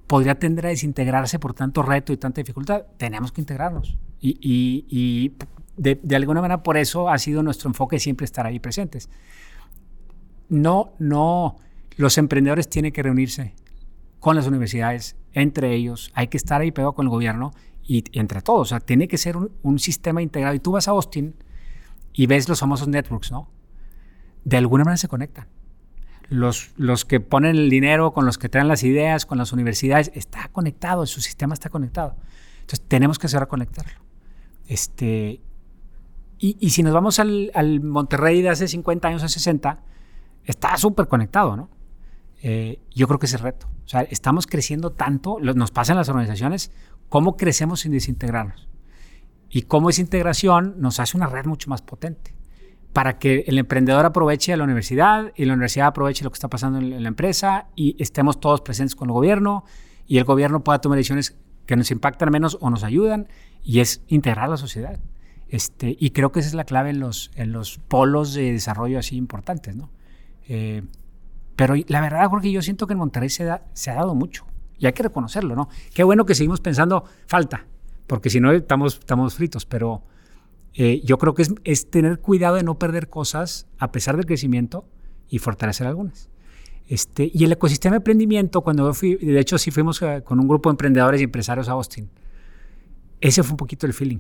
podría 0.07 0.39
tender 0.39 0.67
a 0.67 0.69
desintegrarse 0.69 1.39
por 1.39 1.55
tanto 1.55 1.83
reto 1.83 2.13
y 2.13 2.19
tanta 2.19 2.41
dificultad. 2.41 2.83
Tenemos 2.99 3.33
que 3.33 3.41
integrarnos. 3.41 3.97
Y, 4.21 4.37
y, 4.41 4.85
y 4.89 5.33
de, 5.77 5.99
de, 6.03 6.17
alguna 6.17 6.43
manera 6.43 6.63
por 6.63 6.77
eso 6.77 7.09
ha 7.09 7.17
sido 7.19 7.43
nuestro 7.43 7.71
enfoque 7.71 7.99
siempre 7.99 8.27
estar 8.27 8.47
ahí 8.47 8.61
presentes. 8.61 9.09
No, 10.53 10.93
no, 10.99 11.57
los 11.97 12.19
emprendedores 12.19 12.69
tienen 12.69 12.93
que 12.93 13.03
reunirse 13.03 13.55
con 14.21 14.37
las 14.37 14.47
universidades, 14.47 15.17
entre 15.33 15.73
ellos, 15.73 16.11
hay 16.13 16.29
que 16.29 16.37
estar 16.37 16.61
ahí 16.61 16.71
pegado 16.71 16.93
con 16.93 17.07
el 17.07 17.11
gobierno 17.11 17.53
y, 17.83 18.05
entre 18.13 18.43
todos, 18.43 18.61
o 18.61 18.65
sea, 18.67 18.81
tiene 18.81 19.09
que 19.09 19.17
ser 19.17 19.39
un, 19.39 19.79
sistema 19.79 20.21
integrado. 20.21 20.55
Y 20.55 20.61
tú 20.61 20.73
vas 20.73 20.89
a 20.89 20.91
Austin 20.91 21.35
y 22.13 22.27
ves 22.27 22.51
los 22.51 22.61
famosos 22.61 22.87
networks, 22.87 23.33
¿no? 23.33 23.49
De 24.45 24.59
alguna 24.59 24.85
manera 24.85 24.99
se 24.99 25.09
conectan. 25.09 25.49
Los, 26.29 26.73
los 26.77 27.07
que 27.07 27.19
ponen 27.19 27.57
el 27.57 27.71
dinero, 27.71 28.13
con 28.13 28.27
los 28.27 28.37
que 28.37 28.51
traen 28.51 28.69
las 28.69 28.83
ideas, 28.83 29.25
con 29.25 29.39
las 29.39 29.55
universidades, 29.55 30.13
está 30.15 30.49
conectado, 30.53 31.07
su 31.07 31.23
sistema 31.23 31.55
está 31.55 31.71
conectado. 31.71 32.15
Entonces 32.61 32.85
tenemos 32.87 33.19
que 33.19 33.27
hacer 33.27 33.43
a 33.43 33.47
conectarlo. 33.47 34.03
Este, 34.69 35.41
y, 36.39 36.59
y, 36.61 36.71
si 36.71 36.83
nos 36.83 36.93
vamos 36.93 37.19
al, 37.21 37.51
al 37.55 37.81
Monterrey 37.81 38.43
de 38.43 38.51
hace 38.51 38.69
50 38.69 39.09
años, 39.09 39.23
a 39.23 39.31
60, 39.31 39.81
está 40.45 40.77
súper 40.77 41.09
conectado, 41.09 41.57
¿no? 41.57 41.71
Eh, 42.43 42.81
yo 42.95 43.07
creo 43.07 43.19
que 43.19 43.27
es 43.27 43.35
el 43.35 43.41
reto. 43.41 43.69
O 43.85 43.89
sea, 43.89 44.03
estamos 44.03 44.47
creciendo 44.47 44.91
tanto, 44.91 45.39
nos 45.41 45.71
pasa 45.71 45.93
en 45.93 45.99
las 45.99 46.09
organizaciones, 46.09 46.73
cómo 47.09 47.37
crecemos 47.37 47.81
sin 47.81 47.93
desintegrarnos. 47.93 48.69
Y 49.49 49.63
cómo 49.63 49.91
esa 49.91 50.01
integración 50.01 50.77
nos 50.79 50.99
hace 50.99 51.17
una 51.17 51.27
red 51.27 51.45
mucho 51.45 51.69
más 51.69 51.83
potente 51.83 52.35
para 52.93 53.19
que 53.19 53.45
el 53.47 53.59
emprendedor 53.59 54.05
aproveche 54.05 54.53
a 54.53 54.57
la 54.57 54.65
universidad 54.65 55.33
y 55.35 55.45
la 55.45 55.55
universidad 55.55 55.89
aproveche 55.89 56.25
lo 56.25 56.31
que 56.31 56.37
está 56.37 56.49
pasando 56.49 56.79
en 56.79 57.03
la 57.03 57.09
empresa 57.09 57.69
y 57.75 57.97
estemos 57.99 58.39
todos 58.39 58.61
presentes 58.61 58.95
con 58.95 59.09
el 59.09 59.15
gobierno 59.15 59.65
y 60.07 60.19
el 60.19 60.25
gobierno 60.25 60.63
pueda 60.63 60.81
tomar 60.81 60.99
decisiones 60.99 61.37
que 61.67 61.77
nos 61.77 61.91
impactan 61.91 62.31
menos 62.31 62.59
o 62.61 62.71
nos 62.71 62.85
ayudan 62.85 63.29
y 63.63 63.81
es 63.81 64.03
integrar 64.09 64.49
la 64.49 64.57
sociedad. 64.57 64.99
Este, 65.49 65.97
y 65.99 66.11
creo 66.11 66.33
que 66.33 66.41
esa 66.41 66.49
es 66.49 66.55
la 66.55 66.65
clave 66.65 66.91
en 66.91 67.01
los, 67.01 67.31
en 67.35 67.53
los 67.53 67.79
polos 67.79 68.35
de 68.35 68.53
desarrollo 68.53 68.99
así 68.99 69.17
importantes, 69.17 69.77
¿no? 69.77 69.91
Eh, 70.49 70.83
pero 71.57 71.75
la 71.89 72.01
verdad, 72.01 72.29
Jorge, 72.29 72.51
yo 72.51 72.63
siento 72.63 72.87
que 72.87 72.95
en 72.95 72.99
Monterrey 72.99 73.29
se, 73.31 73.45
ha 73.51 73.95
dado 73.95 74.15
mucho. 74.15 74.47
Y 74.79 74.87
hay 74.87 74.93
que 74.93 75.03
reconocerlo, 75.03 75.55
¿no? 75.55 75.69
Qué 75.95 76.03
bueno 76.03 76.25
que 76.25 76.35
seguimos 76.35 76.61
pensando, 76.61 77.05
falta, 77.27 77.67
porque 78.07 78.31
si 78.31 78.41
no 78.41 78.53
estamos, 78.53 78.99
estamos 78.99 79.35
fritos, 79.35 79.65
pero 79.65 80.03
eh, 80.75 81.01
yo 81.05 81.19
creo 81.19 81.35
que 81.35 81.43
es, 81.43 81.55
es, 81.65 81.91
tener 81.91 82.19
cuidado 82.21 82.57
de 82.57 82.65
no 82.65 82.79
perder 82.79 83.09
cosas 83.09 83.69
a 83.79 83.93
pesar 83.93 84.17
del 84.17 84.27
crecimiento 84.27 84.85
y 85.29 85.39
fortalecer 85.39 85.87
algunas. 85.87 86.29
Este, 86.89 87.31
y 87.33 87.45
el 87.45 87.53
ecosistema 87.53 87.95
de 87.95 87.99
emprendimiento, 87.99 88.61
cuando 88.63 88.87
yo 88.87 88.95
fui, 88.95 89.15
de 89.15 89.39
hecho 89.39 89.57
sí 89.57 89.71
fuimos 89.71 90.03
eh, 90.03 90.23
con 90.25 90.41
un 90.41 90.49
grupo 90.49 90.69
de 90.69 90.75
emprendedores 90.75 91.21
y 91.21 91.25
empresarios 91.25 91.69
a 91.69 91.73
Austin, 91.73 92.11
ese 93.21 93.43
fue 93.43 93.53
un 93.53 93.57
poquito 93.57 93.87
el 93.87 93.95
feeling. 93.95 94.19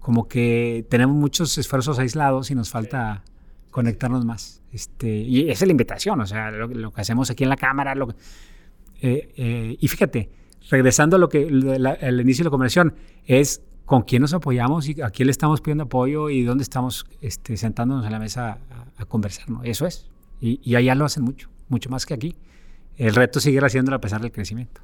Como 0.00 0.28
que 0.28 0.84
tenemos 0.90 1.16
muchos 1.16 1.56
esfuerzos 1.56 1.98
aislados 1.98 2.50
y 2.50 2.54
nos 2.54 2.68
falta 2.68 3.22
conectarnos 3.74 4.24
más. 4.24 4.62
Este, 4.70 5.08
y 5.08 5.50
esa 5.50 5.64
es 5.64 5.66
la 5.66 5.72
invitación, 5.72 6.20
o 6.20 6.26
sea, 6.26 6.52
lo, 6.52 6.92
que 6.92 7.00
hacemos 7.00 7.28
aquí 7.28 7.42
en 7.42 7.50
la 7.50 7.56
cámara. 7.56 7.96
Lo 7.96 8.08
eh, 9.00 9.32
eh, 9.36 9.76
y 9.80 9.88
fíjate, 9.88 10.30
regresando 10.70 11.16
a 11.16 11.18
lo 11.18 11.28
que 11.28 11.42
el 11.42 12.20
inicio 12.20 12.44
de 12.44 12.44
la 12.44 12.50
conversación, 12.50 12.94
es 13.24 13.62
con 13.84 14.02
quién 14.02 14.22
nos 14.22 14.32
apoyamos 14.32 14.88
y 14.88 15.02
a 15.02 15.10
quién 15.10 15.26
le 15.26 15.32
estamos 15.32 15.60
pidiendo 15.60 15.84
apoyo 15.84 16.30
y 16.30 16.44
dónde 16.44 16.62
estamos 16.62 17.04
este, 17.20 17.56
sentándonos 17.56 18.06
en 18.06 18.12
la 18.12 18.20
mesa 18.20 18.60
a, 18.96 19.04
conversar. 19.06 19.50
¿no? 19.50 19.64
Eso 19.64 19.86
es. 19.86 20.08
Y, 20.40 20.60
y, 20.62 20.76
allá 20.76 20.94
lo 20.94 21.04
hacen 21.04 21.24
mucho, 21.24 21.50
mucho 21.68 21.90
más 21.90 22.06
que 22.06 22.14
aquí. 22.14 22.36
El 22.96 23.16
reto 23.16 23.40
seguir 23.40 23.64
haciéndolo 23.64 23.96
a 23.96 24.00
pesar 24.00 24.20
del 24.20 24.30
crecimiento. 24.30 24.82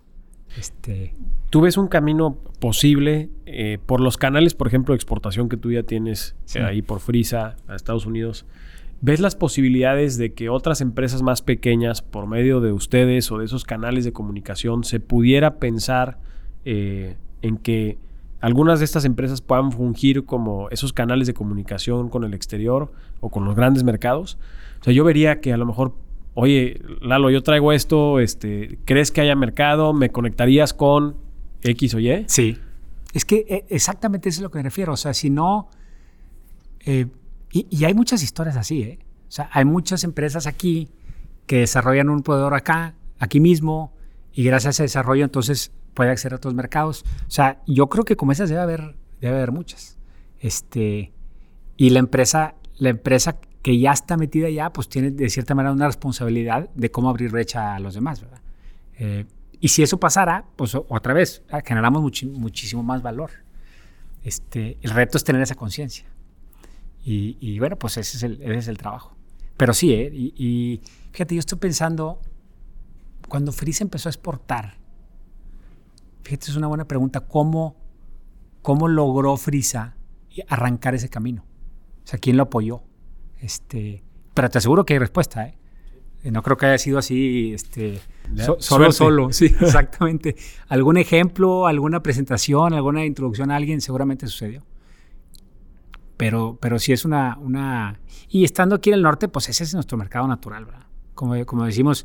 Este... 0.59 1.14
¿Tú 1.51 1.61
ves 1.61 1.76
un 1.76 1.88
camino 1.88 2.36
posible 2.61 3.30
eh, 3.47 3.78
por 3.84 4.01
los 4.01 4.16
canales, 4.16 4.55
por 4.55 4.68
ejemplo, 4.68 4.95
de 4.95 4.97
exportación 4.97 5.49
que 5.49 5.57
tú 5.57 5.72
ya 5.72 5.82
tienes 5.82 6.36
ahí 6.57 6.80
por 6.82 7.01
Frisa 7.01 7.57
a 7.66 7.74
Estados 7.74 8.07
Unidos? 8.07 8.47
¿Ves 9.03 9.20
las 9.20 9.34
posibilidades 9.34 10.18
de 10.18 10.34
que 10.34 10.51
otras 10.51 10.82
empresas 10.82 11.22
más 11.22 11.40
pequeñas, 11.40 12.03
por 12.03 12.26
medio 12.26 12.61
de 12.61 12.72
ustedes 12.72 13.32
o 13.32 13.38
de 13.38 13.46
esos 13.46 13.64
canales 13.64 14.05
de 14.05 14.12
comunicación, 14.12 14.84
se 14.84 15.01
pudiera 15.01 15.57
pensar 15.57 16.18
eh, 16.66 17.16
en 17.40 17.57
que 17.57 17.96
algunas 18.40 18.78
de 18.80 18.84
estas 18.84 19.07
empresas 19.07 19.40
puedan 19.40 19.72
fungir 19.72 20.26
como 20.26 20.68
esos 20.68 20.92
canales 20.92 21.26
de 21.26 21.32
comunicación 21.32 22.11
con 22.11 22.24
el 22.24 22.34
exterior 22.34 22.92
o 23.20 23.30
con 23.30 23.46
los 23.46 23.57
grandes 23.57 23.84
mercados? 23.84 24.38
O 24.82 24.84
sea, 24.84 24.92
yo 24.92 25.03
vería 25.03 25.40
que 25.40 25.55
a 25.55 25.57
lo 25.57 25.64
mejor, 25.64 25.94
oye, 26.34 26.82
Lalo, 27.01 27.30
yo 27.30 27.42
traigo 27.42 27.72
esto, 27.72 28.20
este, 28.20 28.78
¿crees 28.84 29.11
que 29.11 29.22
haya 29.22 29.34
mercado? 29.34 29.94
¿Me 29.94 30.11
conectarías 30.11 30.74
con 30.74 31.16
X 31.62 31.94
o 31.94 32.01
Y? 32.01 32.24
Sí. 32.26 32.59
Es 33.14 33.24
que 33.24 33.46
eh, 33.48 33.64
exactamente 33.70 34.28
eso 34.28 34.40
es 34.40 34.42
lo 34.42 34.51
que 34.51 34.59
me 34.59 34.64
refiero. 34.64 34.92
O 34.92 34.98
sea, 34.98 35.14
si 35.14 35.30
no... 35.30 35.70
Eh, 36.84 37.07
y, 37.53 37.84
hay 37.84 37.94
muchas 37.94 38.22
historias 38.22 38.57
así, 38.57 38.82
¿eh? 38.82 38.98
O 39.28 39.32
sea, 39.32 39.48
hay 39.53 39.64
muchas 39.64 40.05
empresas 40.05 40.46
aquí 40.46 40.88
que 41.46 41.61
desarrollan 41.61 42.09
un 42.09 42.22
proveedor 42.22 42.55
acá, 42.55 42.94
aquí 43.18 43.40
mismo, 43.40 43.92
y 44.32 44.44
gracias 44.44 44.66
a 44.66 44.70
ese 44.70 44.82
desarrollo 44.84 45.24
entonces 45.24 45.72
puede 45.94 46.11
acceder 46.11 46.34
a 46.34 46.36
otros 46.36 46.55
mercados. 46.55 47.05
O 47.26 47.30
sea, 47.30 47.61
yo 47.66 47.88
creo 47.88 48.05
que 48.05 48.16
como 48.16 48.32
esas 48.32 48.48
debe 48.48 48.61
haber, 48.61 48.96
debe 49.20 49.36
haber 49.36 49.53
muchas. 49.53 49.98
Este, 50.38 51.12
y 51.76 51.90
la 51.90 51.98
empresa, 51.98 52.55
la 52.76 52.90
empresa 52.90 53.38
que 53.62 53.78
ya 53.78 53.92
está 53.92 54.16
metida 54.16 54.48
ya, 54.48 54.72
pues 54.72 54.88
tiene 54.88 55.11
de 55.11 55.28
cierta 55.28 55.55
manera 55.55 55.72
una 55.72 55.86
responsabilidad 55.86 56.70
de 56.74 56.90
cómo 56.90 57.11
abrir 57.11 57.30
brecha 57.30 57.74
a 57.74 57.80
los 57.80 57.94
demás, 57.94 58.20
¿verdad? 58.20 58.40
Eh, 58.98 59.26
y 59.61 59.68
si 59.68 59.82
eso 59.82 60.01
pasara, 60.01 60.44
pues 60.57 60.74
otra 60.74 61.12
vez, 61.12 61.42
generamos 61.64 62.03
muchísimo 62.03 62.82
más 62.82 63.03
valor. 63.03 63.30
Este, 64.22 64.78
el 64.80 64.90
reto 64.90 65.18
es 65.18 65.24
tener 65.24 65.42
esa 65.42 65.55
conciencia. 65.55 66.07
Y, 67.03 67.59
bueno, 67.59 67.76
pues 67.76 67.96
ese 67.96 68.16
es 68.16 68.22
el, 68.22 68.42
ese 68.42 68.59
es 68.59 68.68
el 68.68 68.78
trabajo. 68.78 69.16
Pero 69.57 69.74
sí, 69.74 69.92
¿eh? 69.92 70.11
y, 70.12 70.80
fíjate, 71.12 71.34
yo 71.34 71.40
estoy 71.40 71.59
pensando, 71.59 72.20
cuando 73.28 73.53
Frisa 73.53 73.84
empezó 73.84 74.09
a 74.09 74.11
exportar, 74.11 74.78
fíjate, 76.22 76.51
es 76.51 76.57
una 76.57 76.66
buena 76.66 76.86
pregunta, 76.86 77.20
¿cómo, 77.20 77.76
cómo 78.62 78.88
logró 78.88 79.36
Frisa 79.36 79.96
arrancar 80.48 80.94
ese 80.94 81.09
camino? 81.09 81.44
O 82.05 82.07
sea, 82.07 82.18
¿quién 82.18 82.36
lo 82.36 82.44
apoyó? 82.44 82.82
Este, 83.40 84.03
pero 84.34 84.51
te 84.51 84.59
aseguro 84.59 84.84
que 84.84 84.94
hay 84.94 84.98
respuesta, 84.98 85.46
¿eh? 85.46 85.57
No 86.24 86.42
creo 86.42 86.57
que 86.57 86.66
haya 86.66 86.78
sido 86.78 86.98
así, 86.98 87.53
este, 87.55 87.98
solo, 88.59 88.92
solo. 88.92 89.32
Sí, 89.32 89.46
exactamente. 89.61 90.36
¿Algún 90.68 90.98
ejemplo, 90.98 91.66
alguna 91.66 92.03
presentación, 92.03 92.74
alguna 92.74 93.07
introducción 93.07 93.51
a 93.51 93.57
alguien 93.57 93.80
seguramente 93.80 94.26
sucedió? 94.26 94.62
Pero, 96.20 96.58
pero 96.60 96.78
sí 96.78 96.92
es 96.92 97.06
una, 97.06 97.38
una... 97.38 97.98
Y 98.28 98.44
estando 98.44 98.74
aquí 98.74 98.90
en 98.90 98.96
el 98.96 99.02
norte, 99.02 99.26
pues 99.26 99.48
ese 99.48 99.64
es 99.64 99.72
nuestro 99.72 99.96
mercado 99.96 100.28
natural, 100.28 100.66
¿verdad? 100.66 100.84
Como, 101.14 101.46
como 101.46 101.64
decimos, 101.64 102.04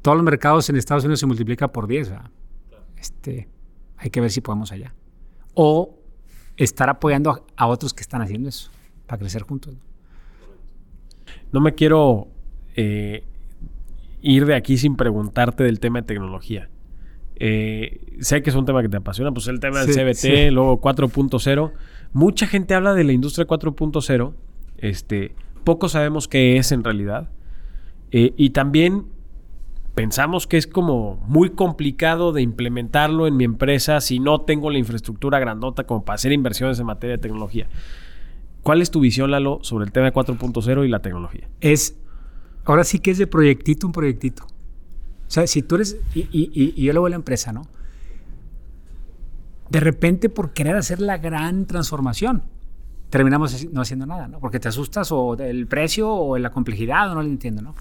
todos 0.00 0.16
los 0.16 0.24
mercados 0.24 0.70
en 0.70 0.76
Estados 0.76 1.04
Unidos 1.04 1.20
se 1.20 1.26
multiplica 1.26 1.68
por 1.68 1.86
10, 1.86 2.08
¿verdad? 2.08 2.30
Este, 2.96 3.50
hay 3.98 4.08
que 4.08 4.22
ver 4.22 4.30
si 4.30 4.40
podemos 4.40 4.72
allá. 4.72 4.94
O 5.52 5.94
estar 6.56 6.88
apoyando 6.88 7.44
a, 7.54 7.66
otros 7.66 7.92
que 7.92 8.00
están 8.00 8.22
haciendo 8.22 8.48
eso, 8.48 8.70
para 9.06 9.18
crecer 9.18 9.42
juntos. 9.42 9.74
No 11.52 11.60
me 11.60 11.74
quiero 11.74 12.28
eh, 12.76 13.24
ir 14.22 14.46
de 14.46 14.54
aquí 14.54 14.78
sin 14.78 14.96
preguntarte 14.96 15.64
del 15.64 15.80
tema 15.80 16.00
de 16.00 16.06
tecnología. 16.06 16.70
Eh, 17.36 18.16
sé 18.20 18.42
que 18.42 18.48
es 18.48 18.56
un 18.56 18.64
tema 18.64 18.80
que 18.80 18.88
te 18.88 18.96
apasiona, 18.96 19.32
pues 19.32 19.48
el 19.48 19.60
tema 19.60 19.84
del 19.84 19.94
CBT, 19.94 20.50
luego 20.50 20.80
4.0. 20.80 21.72
Mucha 22.14 22.46
gente 22.46 22.74
habla 22.74 22.94
de 22.94 23.02
la 23.02 23.12
industria 23.12 23.44
4.0. 23.44 24.34
Este, 24.78 25.34
poco 25.64 25.88
sabemos 25.88 26.28
qué 26.28 26.56
es 26.56 26.70
en 26.70 26.84
realidad. 26.84 27.28
Eh, 28.12 28.32
y 28.36 28.50
también 28.50 29.06
pensamos 29.96 30.46
que 30.46 30.56
es 30.56 30.68
como 30.68 31.16
muy 31.26 31.50
complicado 31.50 32.32
de 32.32 32.40
implementarlo 32.40 33.26
en 33.26 33.36
mi 33.36 33.42
empresa 33.42 34.00
si 34.00 34.20
no 34.20 34.42
tengo 34.42 34.70
la 34.70 34.78
infraestructura 34.78 35.40
grandota 35.40 35.88
como 35.88 36.04
para 36.04 36.14
hacer 36.14 36.30
inversiones 36.30 36.78
en 36.78 36.86
materia 36.86 37.16
de 37.16 37.20
tecnología. 37.20 37.66
¿Cuál 38.62 38.80
es 38.80 38.92
tu 38.92 39.00
visión, 39.00 39.32
Lalo, 39.32 39.58
sobre 39.62 39.84
el 39.84 39.90
tema 39.90 40.06
de 40.06 40.12
4.0 40.12 40.86
y 40.86 40.88
la 40.88 41.02
tecnología? 41.02 41.48
Es, 41.60 41.98
ahora 42.64 42.84
sí 42.84 43.00
que 43.00 43.10
es 43.10 43.18
de 43.18 43.26
proyectito 43.26 43.88
un 43.88 43.92
proyectito. 43.92 44.44
O 44.44 45.30
sea, 45.30 45.48
si 45.48 45.62
tú 45.62 45.74
eres, 45.74 45.98
y, 46.14 46.28
y, 46.30 46.74
y 46.76 46.84
yo 46.84 46.92
luego 46.92 47.08
la 47.08 47.16
empresa, 47.16 47.52
¿no? 47.52 47.62
De 49.74 49.80
repente 49.80 50.28
por 50.28 50.52
querer 50.52 50.76
hacer 50.76 51.00
la 51.00 51.18
gran 51.18 51.66
transformación, 51.66 52.44
terminamos 53.10 53.72
no 53.72 53.80
haciendo 53.80 54.06
nada, 54.06 54.28
¿no? 54.28 54.38
Porque 54.38 54.60
te 54.60 54.68
asustas 54.68 55.10
o 55.10 55.34
del 55.34 55.66
precio 55.66 56.14
o 56.14 56.38
la 56.38 56.50
complejidad 56.50 57.10
o 57.10 57.16
no 57.16 57.22
lo 57.22 57.28
entiendo, 57.28 57.60
¿no? 57.60 57.74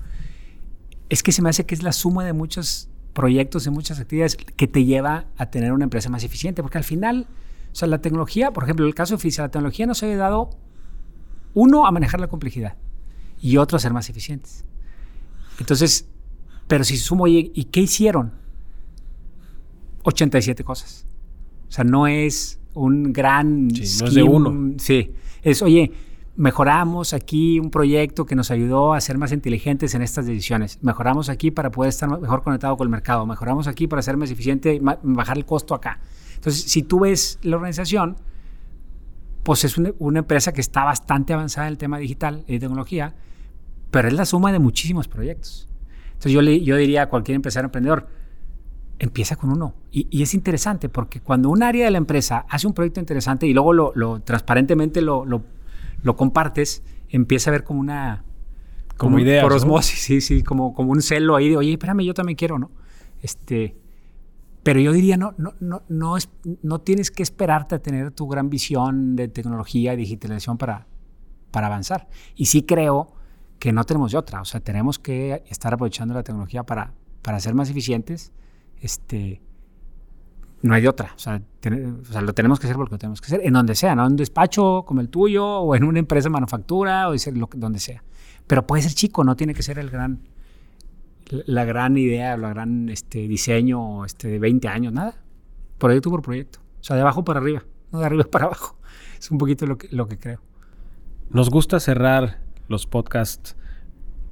Es 1.10 1.22
que 1.22 1.32
se 1.32 1.44
me 1.44 1.50
hace 1.50 1.68
que 1.68 1.76
es 1.76 1.84
la 1.84 1.92
suma 1.92 2.26
de 2.26 2.34
muchos 2.34 2.90
proyectos, 3.14 3.66
de 3.66 3.70
muchas 3.70 4.00
actividades 4.00 4.36
que 4.36 4.68
te 4.68 4.86
lleva 4.86 5.26
a 5.38 5.52
tener 5.52 5.72
una 5.72 5.84
empresa 5.84 6.10
más 6.10 6.24
eficiente, 6.24 6.64
porque 6.64 6.80
al 6.80 6.84
final, 6.84 7.28
o 7.72 7.76
sea, 7.76 7.88
la 7.88 8.00
tecnología, 8.00 8.50
por 8.50 8.64
ejemplo, 8.64 8.88
el 8.88 8.96
caso 8.96 9.16
de 9.16 9.32
la 9.38 9.50
tecnología 9.50 9.86
nos 9.86 10.02
ha 10.02 10.08
ayudado, 10.08 10.50
uno, 11.54 11.86
a 11.86 11.92
manejar 11.92 12.20
la 12.20 12.28
complejidad 12.28 12.76
y 13.40 13.58
otro, 13.58 13.76
a 13.76 13.80
ser 13.80 13.94
más 13.94 14.10
eficientes. 14.10 14.66
Entonces, 15.60 16.10
pero 16.68 16.86
si 16.86 16.98
sumo, 16.98 17.28
¿y 17.28 17.68
qué 17.72 17.82
hicieron? 17.82 18.34
87 20.02 20.64
cosas. 20.64 21.06
O 21.68 21.72
sea, 21.72 21.84
no 21.84 22.08
es 22.08 22.60
un 22.74 23.14
gran... 23.14 23.70
Sí, 23.72 24.00
no 24.02 24.08
es 24.08 24.14
de 24.14 24.24
uno. 24.24 24.74
Sí, 24.78 25.12
es, 25.42 25.62
oye, 25.62 25.92
mejoramos 26.36 27.14
aquí 27.14 27.60
un 27.60 27.70
proyecto 27.70 28.26
que 28.26 28.36
nos 28.36 28.50
ayudó 28.52 28.94
a 28.94 29.02
ser 29.02 29.18
más 29.18 29.32
inteligentes 29.32 29.94
en 29.94 30.02
estas 30.02 30.26
decisiones. 30.26 30.80
Mejoramos 30.82 31.30
aquí 31.30 31.52
para 31.52 31.72
poder 31.72 31.90
estar 31.90 32.10
mejor 32.20 32.42
conectado 32.44 32.76
con 32.78 32.86
el 32.86 32.90
mercado. 32.90 33.26
Mejoramos 33.26 33.68
aquí 33.68 33.88
para 33.88 34.02
ser 34.02 34.18
más 34.18 34.32
eficiente 34.32 34.76
y 34.76 34.80
bajar 34.80 35.38
el 35.38 35.46
costo 35.46 35.76
acá. 35.76 36.00
Entonces, 36.36 36.64
si 36.64 36.84
tú 36.84 37.02
ves 37.02 37.40
la 37.44 37.56
organización, 37.56 38.18
pues 39.44 39.64
es 39.64 39.78
una, 39.78 39.92
una, 40.00 40.20
empresa 40.20 40.54
que 40.54 40.62
está 40.62 40.84
bastante 40.84 41.34
avanzada 41.34 41.68
en 41.68 41.74
el 41.74 41.78
tema 41.78 41.98
digital 41.98 42.44
y 42.48 42.60
tecnología, 42.60 43.14
pero 43.92 44.08
es 44.08 44.14
la 44.14 44.26
suma 44.26 44.52
de 44.52 44.60
muchísimos 44.60 45.08
proyectos. 45.08 45.70
Entonces, 46.08 46.32
yo, 46.32 46.42
le, 46.42 46.62
yo 46.62 46.78
diría 46.78 47.04
a 47.04 47.10
cualquier 47.10 47.36
empresario 47.36 47.68
emprendedor, 47.68 48.08
empieza 49.00 49.36
con 49.36 49.52
uno. 49.52 49.76
Y, 49.92 50.22
es 50.22 50.34
interesante 50.34 50.90
porque 50.90 51.20
cuando 51.20 51.50
un 51.50 51.64
área 51.64 51.86
de 51.86 51.92
la 51.92 51.98
empresa 51.98 52.46
hace 52.50 52.68
un 52.68 52.74
proyecto 52.74 53.00
interesante 53.00 53.48
y 53.48 53.54
luego 53.54 53.74
lo, 53.74 54.22
transparentemente 54.22 55.02
lo, 55.02 55.26
lo, 55.26 56.16
compartes, 56.16 56.84
empieza 57.10 57.50
a 57.50 57.52
ver 57.52 57.64
como 57.64 57.80
una... 57.80 58.24
Como, 58.98 59.20
idea. 59.20 59.42
Por 59.42 59.54
osmosis, 59.54 60.00
sí, 60.00 60.22
sí, 60.22 60.44
como, 60.44 60.74
como 60.74 60.92
un 60.92 61.02
celo 61.02 61.36
ahí 61.36 61.50
de, 61.50 61.58
oye, 61.58 61.72
espérame, 61.74 62.02
yo 62.02 62.14
también 62.14 62.36
quiero, 62.36 62.60
¿no? 62.60 62.70
Este, 63.22 63.76
pero 64.62 64.80
yo 64.80 64.94
diría, 64.94 65.18
no, 65.18 65.34
no, 65.38 65.56
no, 65.60 65.82
no, 65.90 66.16
es, 66.16 66.30
no 66.62 66.80
tienes 66.80 67.10
que 67.10 67.24
esperarte 67.24 67.76
a 67.76 67.80
tener 67.80 68.12
tu 68.12 68.28
gran 68.28 68.50
visión 68.50 69.16
de 69.16 69.28
tecnología 69.28 69.94
y 69.94 69.98
digitalización 69.98 70.58
para, 70.58 70.88
para 71.52 71.68
avanzar. 71.68 72.08
Y 72.36 72.46
sí 72.46 72.64
creo 72.64 73.14
que 73.60 73.74
no 73.74 73.84
tenemos 73.84 74.12
de 74.12 74.20
otra, 74.20 74.42
o 74.42 74.46
sea, 74.46 74.60
tenemos 74.60 75.00
que 75.00 75.44
estar 75.50 75.74
aprovechando 75.74 76.14
la 76.14 76.24
tecnología 76.24 76.64
para, 76.64 76.94
para 77.22 77.40
ser 77.40 77.56
más 77.56 77.70
eficientes 77.70 78.32
este, 78.84 79.42
no 80.62 80.74
hay 80.74 80.82
de 80.82 80.90
otra. 80.90 81.14
O 81.16 81.20
sea, 81.20 81.42
lo 82.22 82.34
tenemos 82.34 82.60
que 82.60 82.68
hacer 82.68 82.76
porque 82.76 82.96
lo 82.96 83.00
tenemos 83.00 83.22
que 83.22 83.28
hacer, 83.28 83.42
en 83.44 83.54
donde 83.54 83.76
sea, 83.76 83.96
¿no? 83.96 84.06
En 84.06 84.12
un 84.12 84.18
despacho 84.18 84.84
como 84.86 85.02
el 85.02 85.10
tuyo, 85.10 85.46
o 85.46 85.76
en 85.76 85.84
una 85.86 86.00
empresa 86.00 86.26
de 86.28 86.32
manufactura, 86.32 87.10
o 87.10 87.14
donde 87.56 87.80
sea. 87.80 88.04
Pero 88.46 88.68
puede 88.68 88.84
ser 88.84 88.94
chico, 88.94 89.24
no 89.24 89.36
tiene 89.36 89.54
que 89.54 89.64
ser 89.64 89.80
el 89.80 89.90
gran, 89.90 90.20
la 91.30 91.64
gran 91.64 91.98
idea, 91.98 92.36
la 92.36 92.50
gran 92.50 92.90
este, 92.90 93.28
diseño 93.28 94.04
este, 94.04 94.28
de 94.28 94.40
20 94.40 94.68
años, 94.68 94.94
nada. 94.94 95.16
Proyecto 95.78 96.10
por 96.10 96.22
proyecto. 96.22 96.60
O 96.82 96.84
sea, 96.84 96.98
de 96.98 97.02
abajo 97.02 97.24
para 97.24 97.40
arriba, 97.40 97.64
no 97.92 98.00
de 98.00 98.06
arriba 98.06 98.24
para 98.32 98.46
abajo. 98.46 98.78
Es 99.18 99.32
un 99.32 99.38
poquito 99.38 99.66
lo 99.66 99.78
que, 99.78 99.88
lo 99.92 100.08
que 100.08 100.20
creo. 100.20 100.42
Nos 101.30 101.50
gusta 101.50 101.80
cerrar 101.80 102.42
los 102.68 102.86
podcasts 102.86 103.56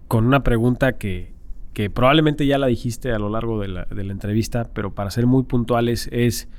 con 0.09 0.25
una 0.25 0.43
pregunta 0.43 0.97
que 0.97 1.33
que 1.73 1.89
probablemente 1.89 2.45
ya 2.45 2.57
la 2.57 2.67
dijiste 2.67 3.11
a 3.11 3.19
lo 3.19 3.29
largo 3.29 3.59
de 3.59 3.67
la, 3.67 3.87
entrevista, 3.89 4.69
pero 4.73 4.93
para 4.93 5.09
ser 5.11 5.25
muy 5.25 5.43
puntuales 5.43 6.09
es, 6.11 6.49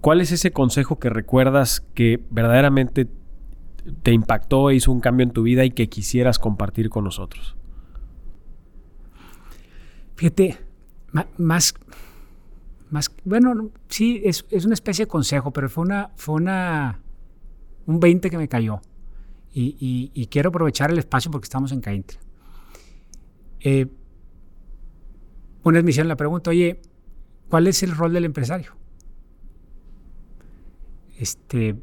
¿cuál 0.00 0.20
es 0.20 0.32
ese 0.32 0.52
consejo 0.52 0.98
que 0.98 1.10
recuerdas 1.10 1.80
que 1.94 2.20
verdaderamente 2.30 3.08
te 4.02 4.12
impactó 4.12 4.70
e 4.70 4.76
hizo 4.76 4.92
un 4.92 5.00
cambio 5.00 5.24
en 5.24 5.32
tu 5.32 5.42
vida 5.42 5.64
y 5.64 5.70
que 5.70 5.88
quisieras 5.88 6.38
compartir 6.38 6.88
con 6.90 7.04
nosotros? 7.04 7.56
Fíjate, 10.14 10.58
más, 11.12 11.74
más, 12.90 13.10
bueno, 13.24 13.70
sí, 13.88 14.20
es, 14.24 14.44
una 14.64 14.74
especie 14.74 15.06
de 15.06 15.08
consejo, 15.08 15.50
pero 15.52 15.68
fue 15.68 15.84
una, 15.84 16.10
fue 16.16 16.34
una, 16.34 17.00
un 17.86 18.00
20 18.00 18.30
que 18.30 18.36
me 18.38 18.48
cayó. 18.48 18.80
Y, 19.52 20.28
quiero 20.30 20.50
aprovechar 20.50 20.90
el 20.90 20.98
espacio 20.98 21.30
porque 21.30 21.46
estamos 21.46 21.72
en 21.72 21.80
Caintra. 21.80 22.18
Eh, 23.60 23.86
una 25.62 25.78
admisión 25.78 26.08
la 26.08 26.16
pregunta, 26.16 26.50
oye, 26.50 26.80
¿cuál 27.48 27.66
es 27.66 27.82
el 27.82 27.94
rol 27.94 28.12
del 28.12 28.24
empresario? 28.24 28.76
Este, 31.18 31.76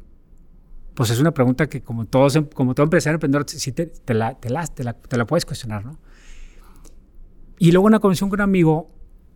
pues 0.94 1.10
es 1.10 1.20
una 1.20 1.32
pregunta 1.32 1.68
que 1.68 1.80
como, 1.80 2.06
todos, 2.06 2.36
como 2.54 2.74
todo 2.74 2.84
empresario 2.84 3.14
emprendedor, 3.14 3.44
te, 3.44 4.14
la, 4.14 4.34
te, 4.34 4.50
la, 4.50 4.66
te, 4.66 5.16
la, 5.16 5.26
puedes 5.26 5.44
cuestionar, 5.44 5.84
¿no? 5.84 5.98
Y 7.58 7.70
luego 7.70 7.86
una 7.86 8.00
conversación 8.00 8.30
con 8.30 8.40
un 8.40 8.44
amigo 8.44 8.90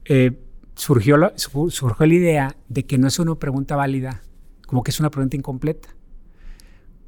eh, 0.05 0.41
surgió, 0.75 1.17
surgió 1.37 2.07
la 2.07 2.15
idea 2.15 2.57
de 2.69 2.85
que 2.85 2.99
no 2.99 3.07
es 3.07 3.19
una 3.21 3.37
pregunta 3.37 3.77
válida, 3.77 4.23
como 4.67 4.83
que 4.83 4.91
es 4.91 4.99
una 4.99 5.11
pregunta 5.11 5.37
incompleta. 5.37 5.91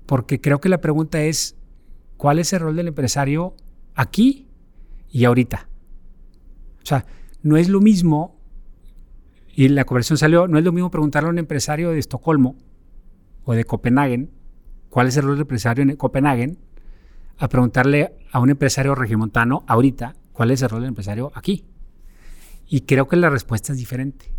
Porque 0.07 0.41
creo 0.41 0.61
que 0.61 0.69
la 0.69 0.81
pregunta 0.81 1.23
es, 1.23 1.57
¿cuál 2.17 2.39
es 2.39 2.53
el 2.53 2.61
rol 2.61 2.77
del 2.77 2.89
empresario 2.89 3.57
aquí 3.95 4.44
y 5.15 5.25
ahorita? 5.27 5.69
O 6.83 6.87
sea, 6.87 7.07
no 7.43 7.57
es 7.57 7.69
lo 7.69 7.81
mismo, 7.81 8.37
y 9.55 9.69
la 9.69 9.85
conversación 9.85 10.19
salió, 10.19 10.49
no 10.49 10.59
es 10.59 10.65
lo 10.65 10.73
mismo 10.73 10.91
preguntarle 10.91 11.29
a 11.29 11.31
un 11.31 11.39
empresario 11.39 11.93
de 11.93 12.01
Estocolmo 12.01 12.57
o 13.45 13.55
de 13.55 13.65
Copenhague 13.65 14.29
cuál 14.91 15.07
es 15.07 15.17
el 15.17 15.23
rol 15.23 15.35
del 15.35 15.43
empresario 15.43 15.85
en 15.85 15.95
Copenhague, 15.97 16.57
a 17.39 17.49
preguntarle 17.49 18.17
a 18.33 18.41
un 18.41 18.51
empresario 18.51 18.97
regimontano 18.97 19.65
ahorita 19.69 20.17
cuál 20.33 20.51
es 20.51 20.63
el 20.63 20.69
rol 20.69 20.81
del 20.81 20.89
empresario 20.89 21.31
aquí. 21.35 21.65
Y 22.67 22.81
creo 22.81 23.07
que 23.07 23.15
la 23.15 23.31
respuesta 23.31 23.73
es 23.73 23.79
diferente. 23.79 24.33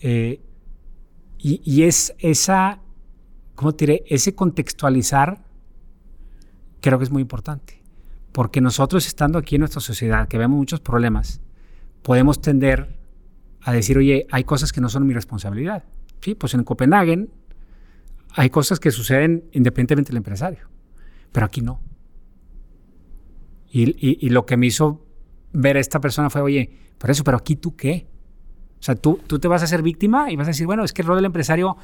Eh, 0.00 0.40
y, 1.38 1.82
es 1.82 2.14
esa, 2.18 2.80
¿cómo 3.56 3.74
te 3.74 3.86
diré? 3.86 4.04
Ese 4.06 4.34
contextualizar 4.34 5.44
creo 6.80 6.98
que 6.98 7.04
es 7.04 7.10
muy 7.10 7.22
importante. 7.22 7.83
Porque 8.34 8.60
nosotros 8.60 9.06
estando 9.06 9.38
aquí 9.38 9.54
en 9.54 9.60
nuestra 9.60 9.80
sociedad, 9.80 10.26
que 10.26 10.38
vemos 10.38 10.58
muchos 10.58 10.80
problemas, 10.80 11.40
podemos 12.02 12.40
tender 12.40 12.98
a 13.60 13.72
decir, 13.72 13.96
oye, 13.96 14.26
hay 14.28 14.42
cosas 14.42 14.72
que 14.72 14.80
no 14.80 14.88
son 14.88 15.06
mi 15.06 15.14
responsabilidad. 15.14 15.84
Sí, 16.20 16.34
pues 16.34 16.52
en 16.54 16.64
Copenhague 16.64 17.28
hay 18.34 18.50
cosas 18.50 18.80
que 18.80 18.90
suceden 18.90 19.44
independientemente 19.52 20.08
del 20.08 20.16
empresario, 20.16 20.68
pero 21.30 21.46
aquí 21.46 21.60
no. 21.60 21.80
Y, 23.70 24.28
lo 24.30 24.44
que 24.46 24.56
me 24.56 24.66
hizo 24.66 25.06
ver 25.52 25.76
a 25.76 25.80
esta 25.80 26.00
persona 26.00 26.28
fue, 26.28 26.40
oye, 26.40 26.76
por 26.98 27.12
eso, 27.12 27.22
pero 27.22 27.36
aquí 27.36 27.54
tú 27.54 27.76
qué? 27.76 28.08
O 28.80 28.82
sea, 28.82 28.96
tú, 28.96 29.20
tú 29.28 29.38
te 29.38 29.46
vas 29.46 29.62
a 29.62 29.68
ser 29.68 29.82
víctima 29.82 30.32
y 30.32 30.36
vas 30.36 30.48
a 30.48 30.50
decir, 30.50 30.66
bueno, 30.66 30.82
es 30.82 30.92
que 30.92 31.02
el 31.02 31.06
rol 31.06 31.18
del 31.18 31.26
empresario 31.26 31.76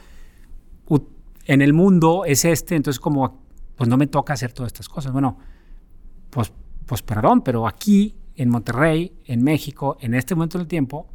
en 1.46 1.62
el 1.62 1.74
mundo 1.74 2.24
es 2.24 2.44
este, 2.44 2.74
entonces 2.74 2.98
como, 2.98 3.40
pues 3.76 3.88
no 3.88 3.96
me 3.96 4.08
toca 4.08 4.32
hacer 4.32 4.52
todas 4.52 4.70
estas 4.72 4.88
cosas. 4.88 5.12
Bueno, 5.12 5.38
pues, 6.30 6.52
pues 6.86 7.02
perdón, 7.02 7.42
pero 7.42 7.66
aquí 7.66 8.16
en 8.36 8.48
Monterrey, 8.48 9.12
en 9.26 9.42
México, 9.42 9.98
en 10.00 10.14
este 10.14 10.34
momento 10.34 10.58
del 10.58 10.66
tiempo, 10.66 11.08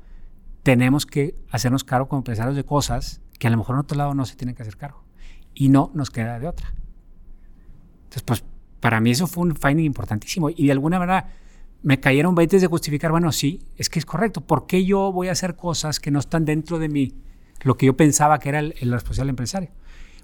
tenemos 0.64 1.06
que 1.06 1.36
hacernos 1.50 1.84
cargo 1.84 2.08
como 2.08 2.20
empresarios 2.20 2.56
de 2.56 2.64
cosas 2.64 3.22
que 3.40 3.48
a 3.48 3.50
lo 3.50 3.58
mejor 3.58 3.76
en 3.76 3.80
otro 3.82 3.98
lado 3.98 4.14
no 4.14 4.26
se 4.26 4.36
tienen 4.36 4.56
que 4.56 4.62
hacer 4.62 4.78
cargo. 4.78 5.04
Y 5.54 5.70
no 5.70 5.92
nos 5.94 6.10
queda 6.10 6.40
de 6.40 6.48
otra. 6.48 6.74
Entonces, 8.04 8.24
pues 8.24 8.44
para 8.80 9.00
mí 9.00 9.12
eso 9.12 9.28
fue 9.28 9.44
un 9.44 9.56
finding 9.56 9.86
importantísimo. 9.86 10.50
Y 10.50 10.66
de 10.66 10.72
alguna 10.72 11.00
manera 11.00 11.30
me 11.82 12.00
cayeron 12.00 12.36
20 12.36 12.60
de 12.60 12.68
justificar, 12.68 13.12
bueno, 13.12 13.32
sí, 13.32 13.62
es 13.78 13.90
que 13.90 14.00
es 14.00 14.06
correcto. 14.06 14.42
¿Por 14.42 14.68
qué 14.68 14.86
yo 14.86 15.12
voy 15.12 15.28
a 15.28 15.32
hacer 15.32 15.56
cosas 15.56 16.00
que 16.00 16.12
no 16.12 16.20
están 16.20 16.46
dentro 16.46 16.80
de 16.80 16.90
mí, 16.90 17.14
lo 17.62 17.78
que 17.78 17.86
yo 17.86 17.96
pensaba 17.98 18.40
que 18.40 18.50
era 18.50 18.60
el, 18.60 18.76
el 18.80 18.92
responsable 18.92 19.30
empresario? 19.30 19.70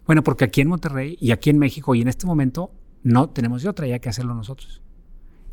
Bueno, 0.06 0.24
porque 0.24 0.46
aquí 0.46 0.62
en 0.62 0.68
Monterrey 0.68 1.18
y 1.20 1.32
aquí 1.32 1.50
en 1.50 1.60
México 1.60 1.96
y 1.96 2.02
en 2.02 2.08
este 2.08 2.26
momento 2.26 2.72
no 3.04 3.30
tenemos 3.30 3.64
de 3.64 3.70
otra 3.70 3.88
y 3.88 3.92
hay 3.92 4.00
que 4.00 4.10
hacerlo 4.10 4.34
nosotros 4.34 4.82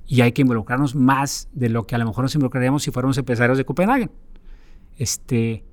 y 0.08 0.22
hay 0.22 0.32
que 0.32 0.40
involucrarnos 0.42 0.94
más 0.94 1.48
de 1.52 1.68
lo 1.68 1.86
que 1.86 1.94
a 1.94 1.98
lo 1.98 2.06
mejor 2.06 2.24
nos 2.24 2.34
involucraríamos 2.34 2.82
si 2.82 2.90
fuéramos 2.90 3.18
empresarios 3.18 3.58
de 3.58 3.66
Copenhague. 3.66 4.08
Este, 4.96 5.64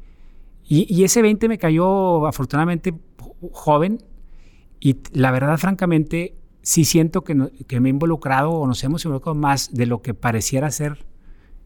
y, 0.65 1.03
ese 1.03 1.21
20 1.21 1.47
me 1.47 1.57
cayó 1.57 2.27
afortunadamente 2.27 2.93
joven 3.53 4.03
y 4.81 4.97
la 5.13 5.31
verdad, 5.31 5.57
francamente, 5.57 6.35
sí 6.61 6.83
siento 6.83 7.23
que, 7.23 7.33
me 7.33 7.49
he 7.49 7.89
involucrado 7.89 8.51
o 8.51 8.67
nos 8.67 8.83
hemos 8.83 9.05
involucrado 9.05 9.35
más 9.35 9.73
de 9.73 9.85
lo 9.85 10.01
que 10.01 10.13
pareciera 10.13 10.69
ser 10.69 11.05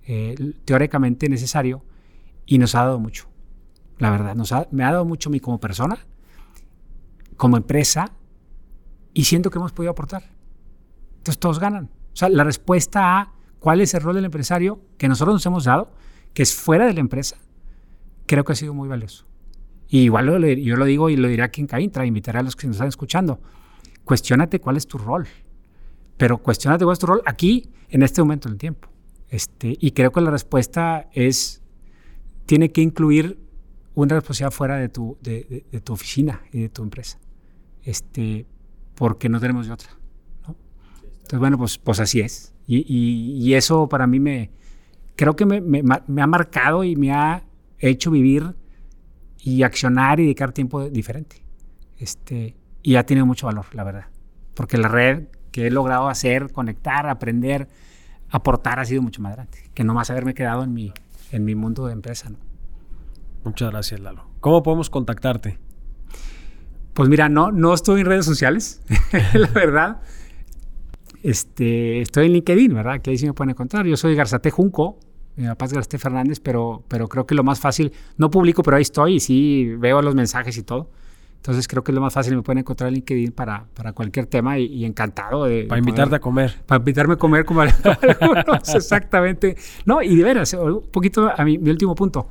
eh, 0.03 0.36
teóricamente 0.64 1.28
necesario 1.28 1.84
y 2.45 2.60
nos 2.60 2.76
ha 2.76 2.84
dado 2.84 2.99
mucho. 2.99 3.28
La 3.97 4.12
verdad, 4.12 4.36
nos 4.36 4.53
me 4.72 4.84
ha 4.84 4.91
dado 4.91 5.05
mucho 5.05 5.30
a 5.30 5.32
mí 5.32 5.39
como 5.39 5.60
persona, 5.60 5.97
como 7.36 7.57
empresa 7.57 8.12
y 9.20 9.26
siento 9.26 9.49
que 9.49 9.57
hemos 9.57 9.74
podido 9.74 9.91
aportar. 9.91 10.24
Entonces 11.17 11.38
todos 11.39 11.59
ganan. 11.59 11.89
O 12.13 12.15
sea, 12.15 12.30
la 12.30 12.45
respuesta 12.45 13.20
a 13.20 13.34
cuál 13.59 13.82
es 13.82 13.93
el 13.93 13.99
rol 13.99 14.15
del 14.15 14.24
empresario 14.24 14.80
que 14.97 15.09
nosotros 15.09 15.36
nos 15.36 15.45
hemos 15.45 15.65
dado, 15.65 15.91
que 16.34 16.41
es 16.41 16.55
fuera 16.55 16.86
de 16.86 16.93
la 16.93 17.01
empresa, 17.01 17.36
creo 18.28 18.45
que 18.45 18.53
ha 18.53 18.55
sido 18.55 18.74
muy 18.74 18.88
valioso. 18.88 19.26
Y 19.89 20.03
igual 20.03 20.28
yo 20.61 20.78
lo 20.78 20.86
digo 20.86 21.09
y 21.09 21.17
lo 21.17 21.28
diré 21.28 21.43
aquí 21.43 21.59
en 21.59 21.67
Caintra, 21.67 22.05
invitaré 22.05 22.39
a 22.39 22.43
los 22.43 22.55
que 22.55 22.67
nos 22.67 22.78
están 22.78 22.88
escuchando. 22.88 23.41
Cuestiónate 24.05 24.61
cuál 24.61 24.78
es 24.78 24.88
tu 24.88 24.97
rol. 24.97 25.28
Pero 26.15 26.38
cuestionate 26.38 26.86
cuál 26.86 26.93
es 26.93 26.99
tu 26.99 27.07
rol 27.07 27.22
aquí, 27.26 27.70
en 27.89 28.03
este 28.03 28.22
momento 28.22 28.47
del 28.47 28.57
tiempo. 28.57 28.88
Este, 29.28 29.76
y 29.82 29.91
creo 29.91 30.13
que 30.13 30.22
la 30.22 30.32
respuesta 30.32 31.09
es, 31.11 31.61
tiene 32.45 32.72
que 32.72 32.80
incluir 32.80 33.38
una 33.95 34.15
responsabilidad 34.15 34.55
fuera 34.55 34.78
de 34.78 34.88
tu, 34.88 35.17
de, 35.20 35.65
tu 35.84 35.91
oficina 35.91 36.41
y 36.53 36.61
de 36.61 36.70
tu 36.70 36.84
empresa. 36.84 37.20
Este, 37.84 38.45
porque 39.00 39.30
no 39.30 39.39
tenemos 39.39 39.66
de 39.66 39.74
otra. 39.74 39.89
Entonces, 40.45 41.39
bueno, 41.39 41.58
pues, 41.58 41.78
pues 41.78 42.02
así 42.02 42.20
es. 42.20 42.54
Y, 42.68 43.54
eso 43.54 43.88
para 43.88 44.06
mí 44.06 44.20
me, 44.20 44.52
creo 45.16 45.36
que 45.36 45.45
me, 45.45 45.82
ha 46.22 46.28
marcado 46.28 46.84
y 46.84 46.95
me 46.97 47.12
ha 47.14 47.43
hecho 47.80 48.12
vivir 48.12 48.56
y 49.39 49.64
accionar 49.64 50.20
y 50.20 50.24
dedicar 50.24 50.52
tiempo 50.52 50.89
diferente. 50.89 51.38
Este, 51.97 52.58
y 52.84 52.95
ha 52.95 53.06
tenido 53.06 53.26
mucho 53.26 53.47
valor, 53.47 53.74
la 53.74 53.86
verdad. 53.86 54.08
Porque 54.54 54.78
la 54.78 54.89
red 54.89 55.30
que 55.52 55.68
he 55.68 55.72
logrado 55.72 56.10
hacer, 56.10 56.52
conectar, 56.52 57.08
aprender, 57.08 57.70
aportar 58.30 58.80
ha 58.80 58.86
sido 58.86 59.02
mucho 59.02 59.22
más 59.22 59.34
grande 59.34 59.60
que 59.74 59.86
no 59.86 59.93
más 59.93 60.10
haberme 60.10 60.34
quedado 60.34 60.64
en 60.64 60.74
mi, 60.74 60.91
en 61.32 61.45
mi 61.45 61.56
mundo 61.56 61.88
de 61.88 61.93
empresa. 61.93 62.30
Muchas 63.45 63.72
gracias, 63.72 64.02
Lalo. 64.02 64.26
¿Cómo 64.41 64.62
podemos 64.62 64.89
contactarte? 64.89 65.58
Pues 66.94 67.10
mira, 67.10 67.30
no, 67.30 67.52
no 67.52 67.74
estoy 67.74 68.02
en 68.02 68.08
redes 68.08 68.26
sociales, 68.26 68.82
la 69.34 69.48
verdad. 69.48 70.02
Este, 71.24 72.02
estoy 72.02 72.28
en 72.28 72.34
LinkedIn, 72.34 72.74
¿verdad? 72.74 73.02
Que 73.02 73.12
ahí 73.12 73.18
sí 73.18 73.26
me 73.26 73.34
pueden 73.34 73.52
encontrar. 73.52 73.86
Yo 73.86 73.98
soy 73.98 74.16
Garzate 74.16 74.52
Junco, 74.52 75.00
mi 75.36 75.48
papá 75.48 75.66
es 75.66 75.74
Garzate 75.74 75.98
Fernández, 75.98 76.40
pero, 76.40 76.84
pero 76.88 77.08
creo 77.08 77.26
que 77.26 77.36
lo 77.36 77.44
más 77.44 77.60
fácil, 77.60 77.92
no 78.18 78.30
publico, 78.30 78.64
pero 78.64 78.78
ahí 78.78 78.82
estoy 78.82 79.16
y 79.16 79.20
sí 79.20 79.74
veo 79.78 80.02
los 80.02 80.16
mensajes 80.16 80.58
y 80.58 80.64
todo. 80.64 80.90
Entonces 81.38 81.70
creo 81.70 81.86
que 81.86 81.92
es 81.92 81.96
lo 81.96 82.02
más 82.02 82.14
fácil, 82.14 82.36
me 82.36 82.42
pueden 82.42 82.60
encontrar 82.60 82.90
en 82.90 82.96
LinkedIn 82.96 83.32
para, 83.32 83.66
para 83.74 83.94
cualquier 83.94 84.26
tema 84.26 84.60
y, 84.60 84.84
encantado 84.84 85.46
de... 85.46 85.64
Para 85.64 85.80
invitarte 85.80 86.18
a 86.18 86.20
comer. 86.20 86.62
Para 86.66 86.80
invitarme 86.80 87.14
a 87.14 87.18
comer 87.18 87.46
como 87.46 87.62
algunos, 87.62 88.76
exactamente. 88.76 89.56
No, 89.86 90.02
y 90.02 90.18
de 90.18 90.24
veras, 90.24 90.54
un 90.54 90.84
poquito 90.92 91.32
a 91.34 91.46
mi, 91.46 91.58
mi 91.58 91.70
último 91.70 91.96
punto. 91.96 92.28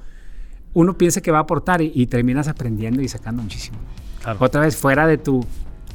Uno 0.75 0.99
piensa 0.99 1.23
que 1.23 1.31
va 1.31 1.39
a 1.39 1.43
aportar 1.43 1.81
y, 1.81 2.07
terminas 2.07 2.49
aprendiendo 2.49 3.01
y 3.01 3.09
sacando 3.09 3.43
muchísimo. 3.43 3.79
Otra 4.39 4.61
vez 4.63 4.77
fuera 4.77 5.07
de 5.07 5.19
tu 5.19 5.45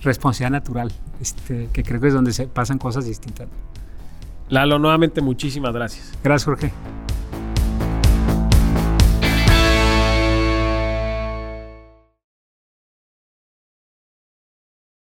responsabilidad 0.01 0.59
natural, 0.59 0.91
este, 1.21 1.69
que 1.71 1.84
creo 1.84 2.01
que 2.01 2.07
es 2.07 2.13
donde 2.13 2.34
se 2.34 2.47
pasan 2.47 2.78
cosas 2.78 3.05
distintas. 3.05 3.47
Lalo, 4.49 4.80
nuevamente 4.80 5.21
muchísimas 5.21 5.74
gracias. 5.74 6.11
Gracias, 6.24 6.45
Jorge. 6.45 6.71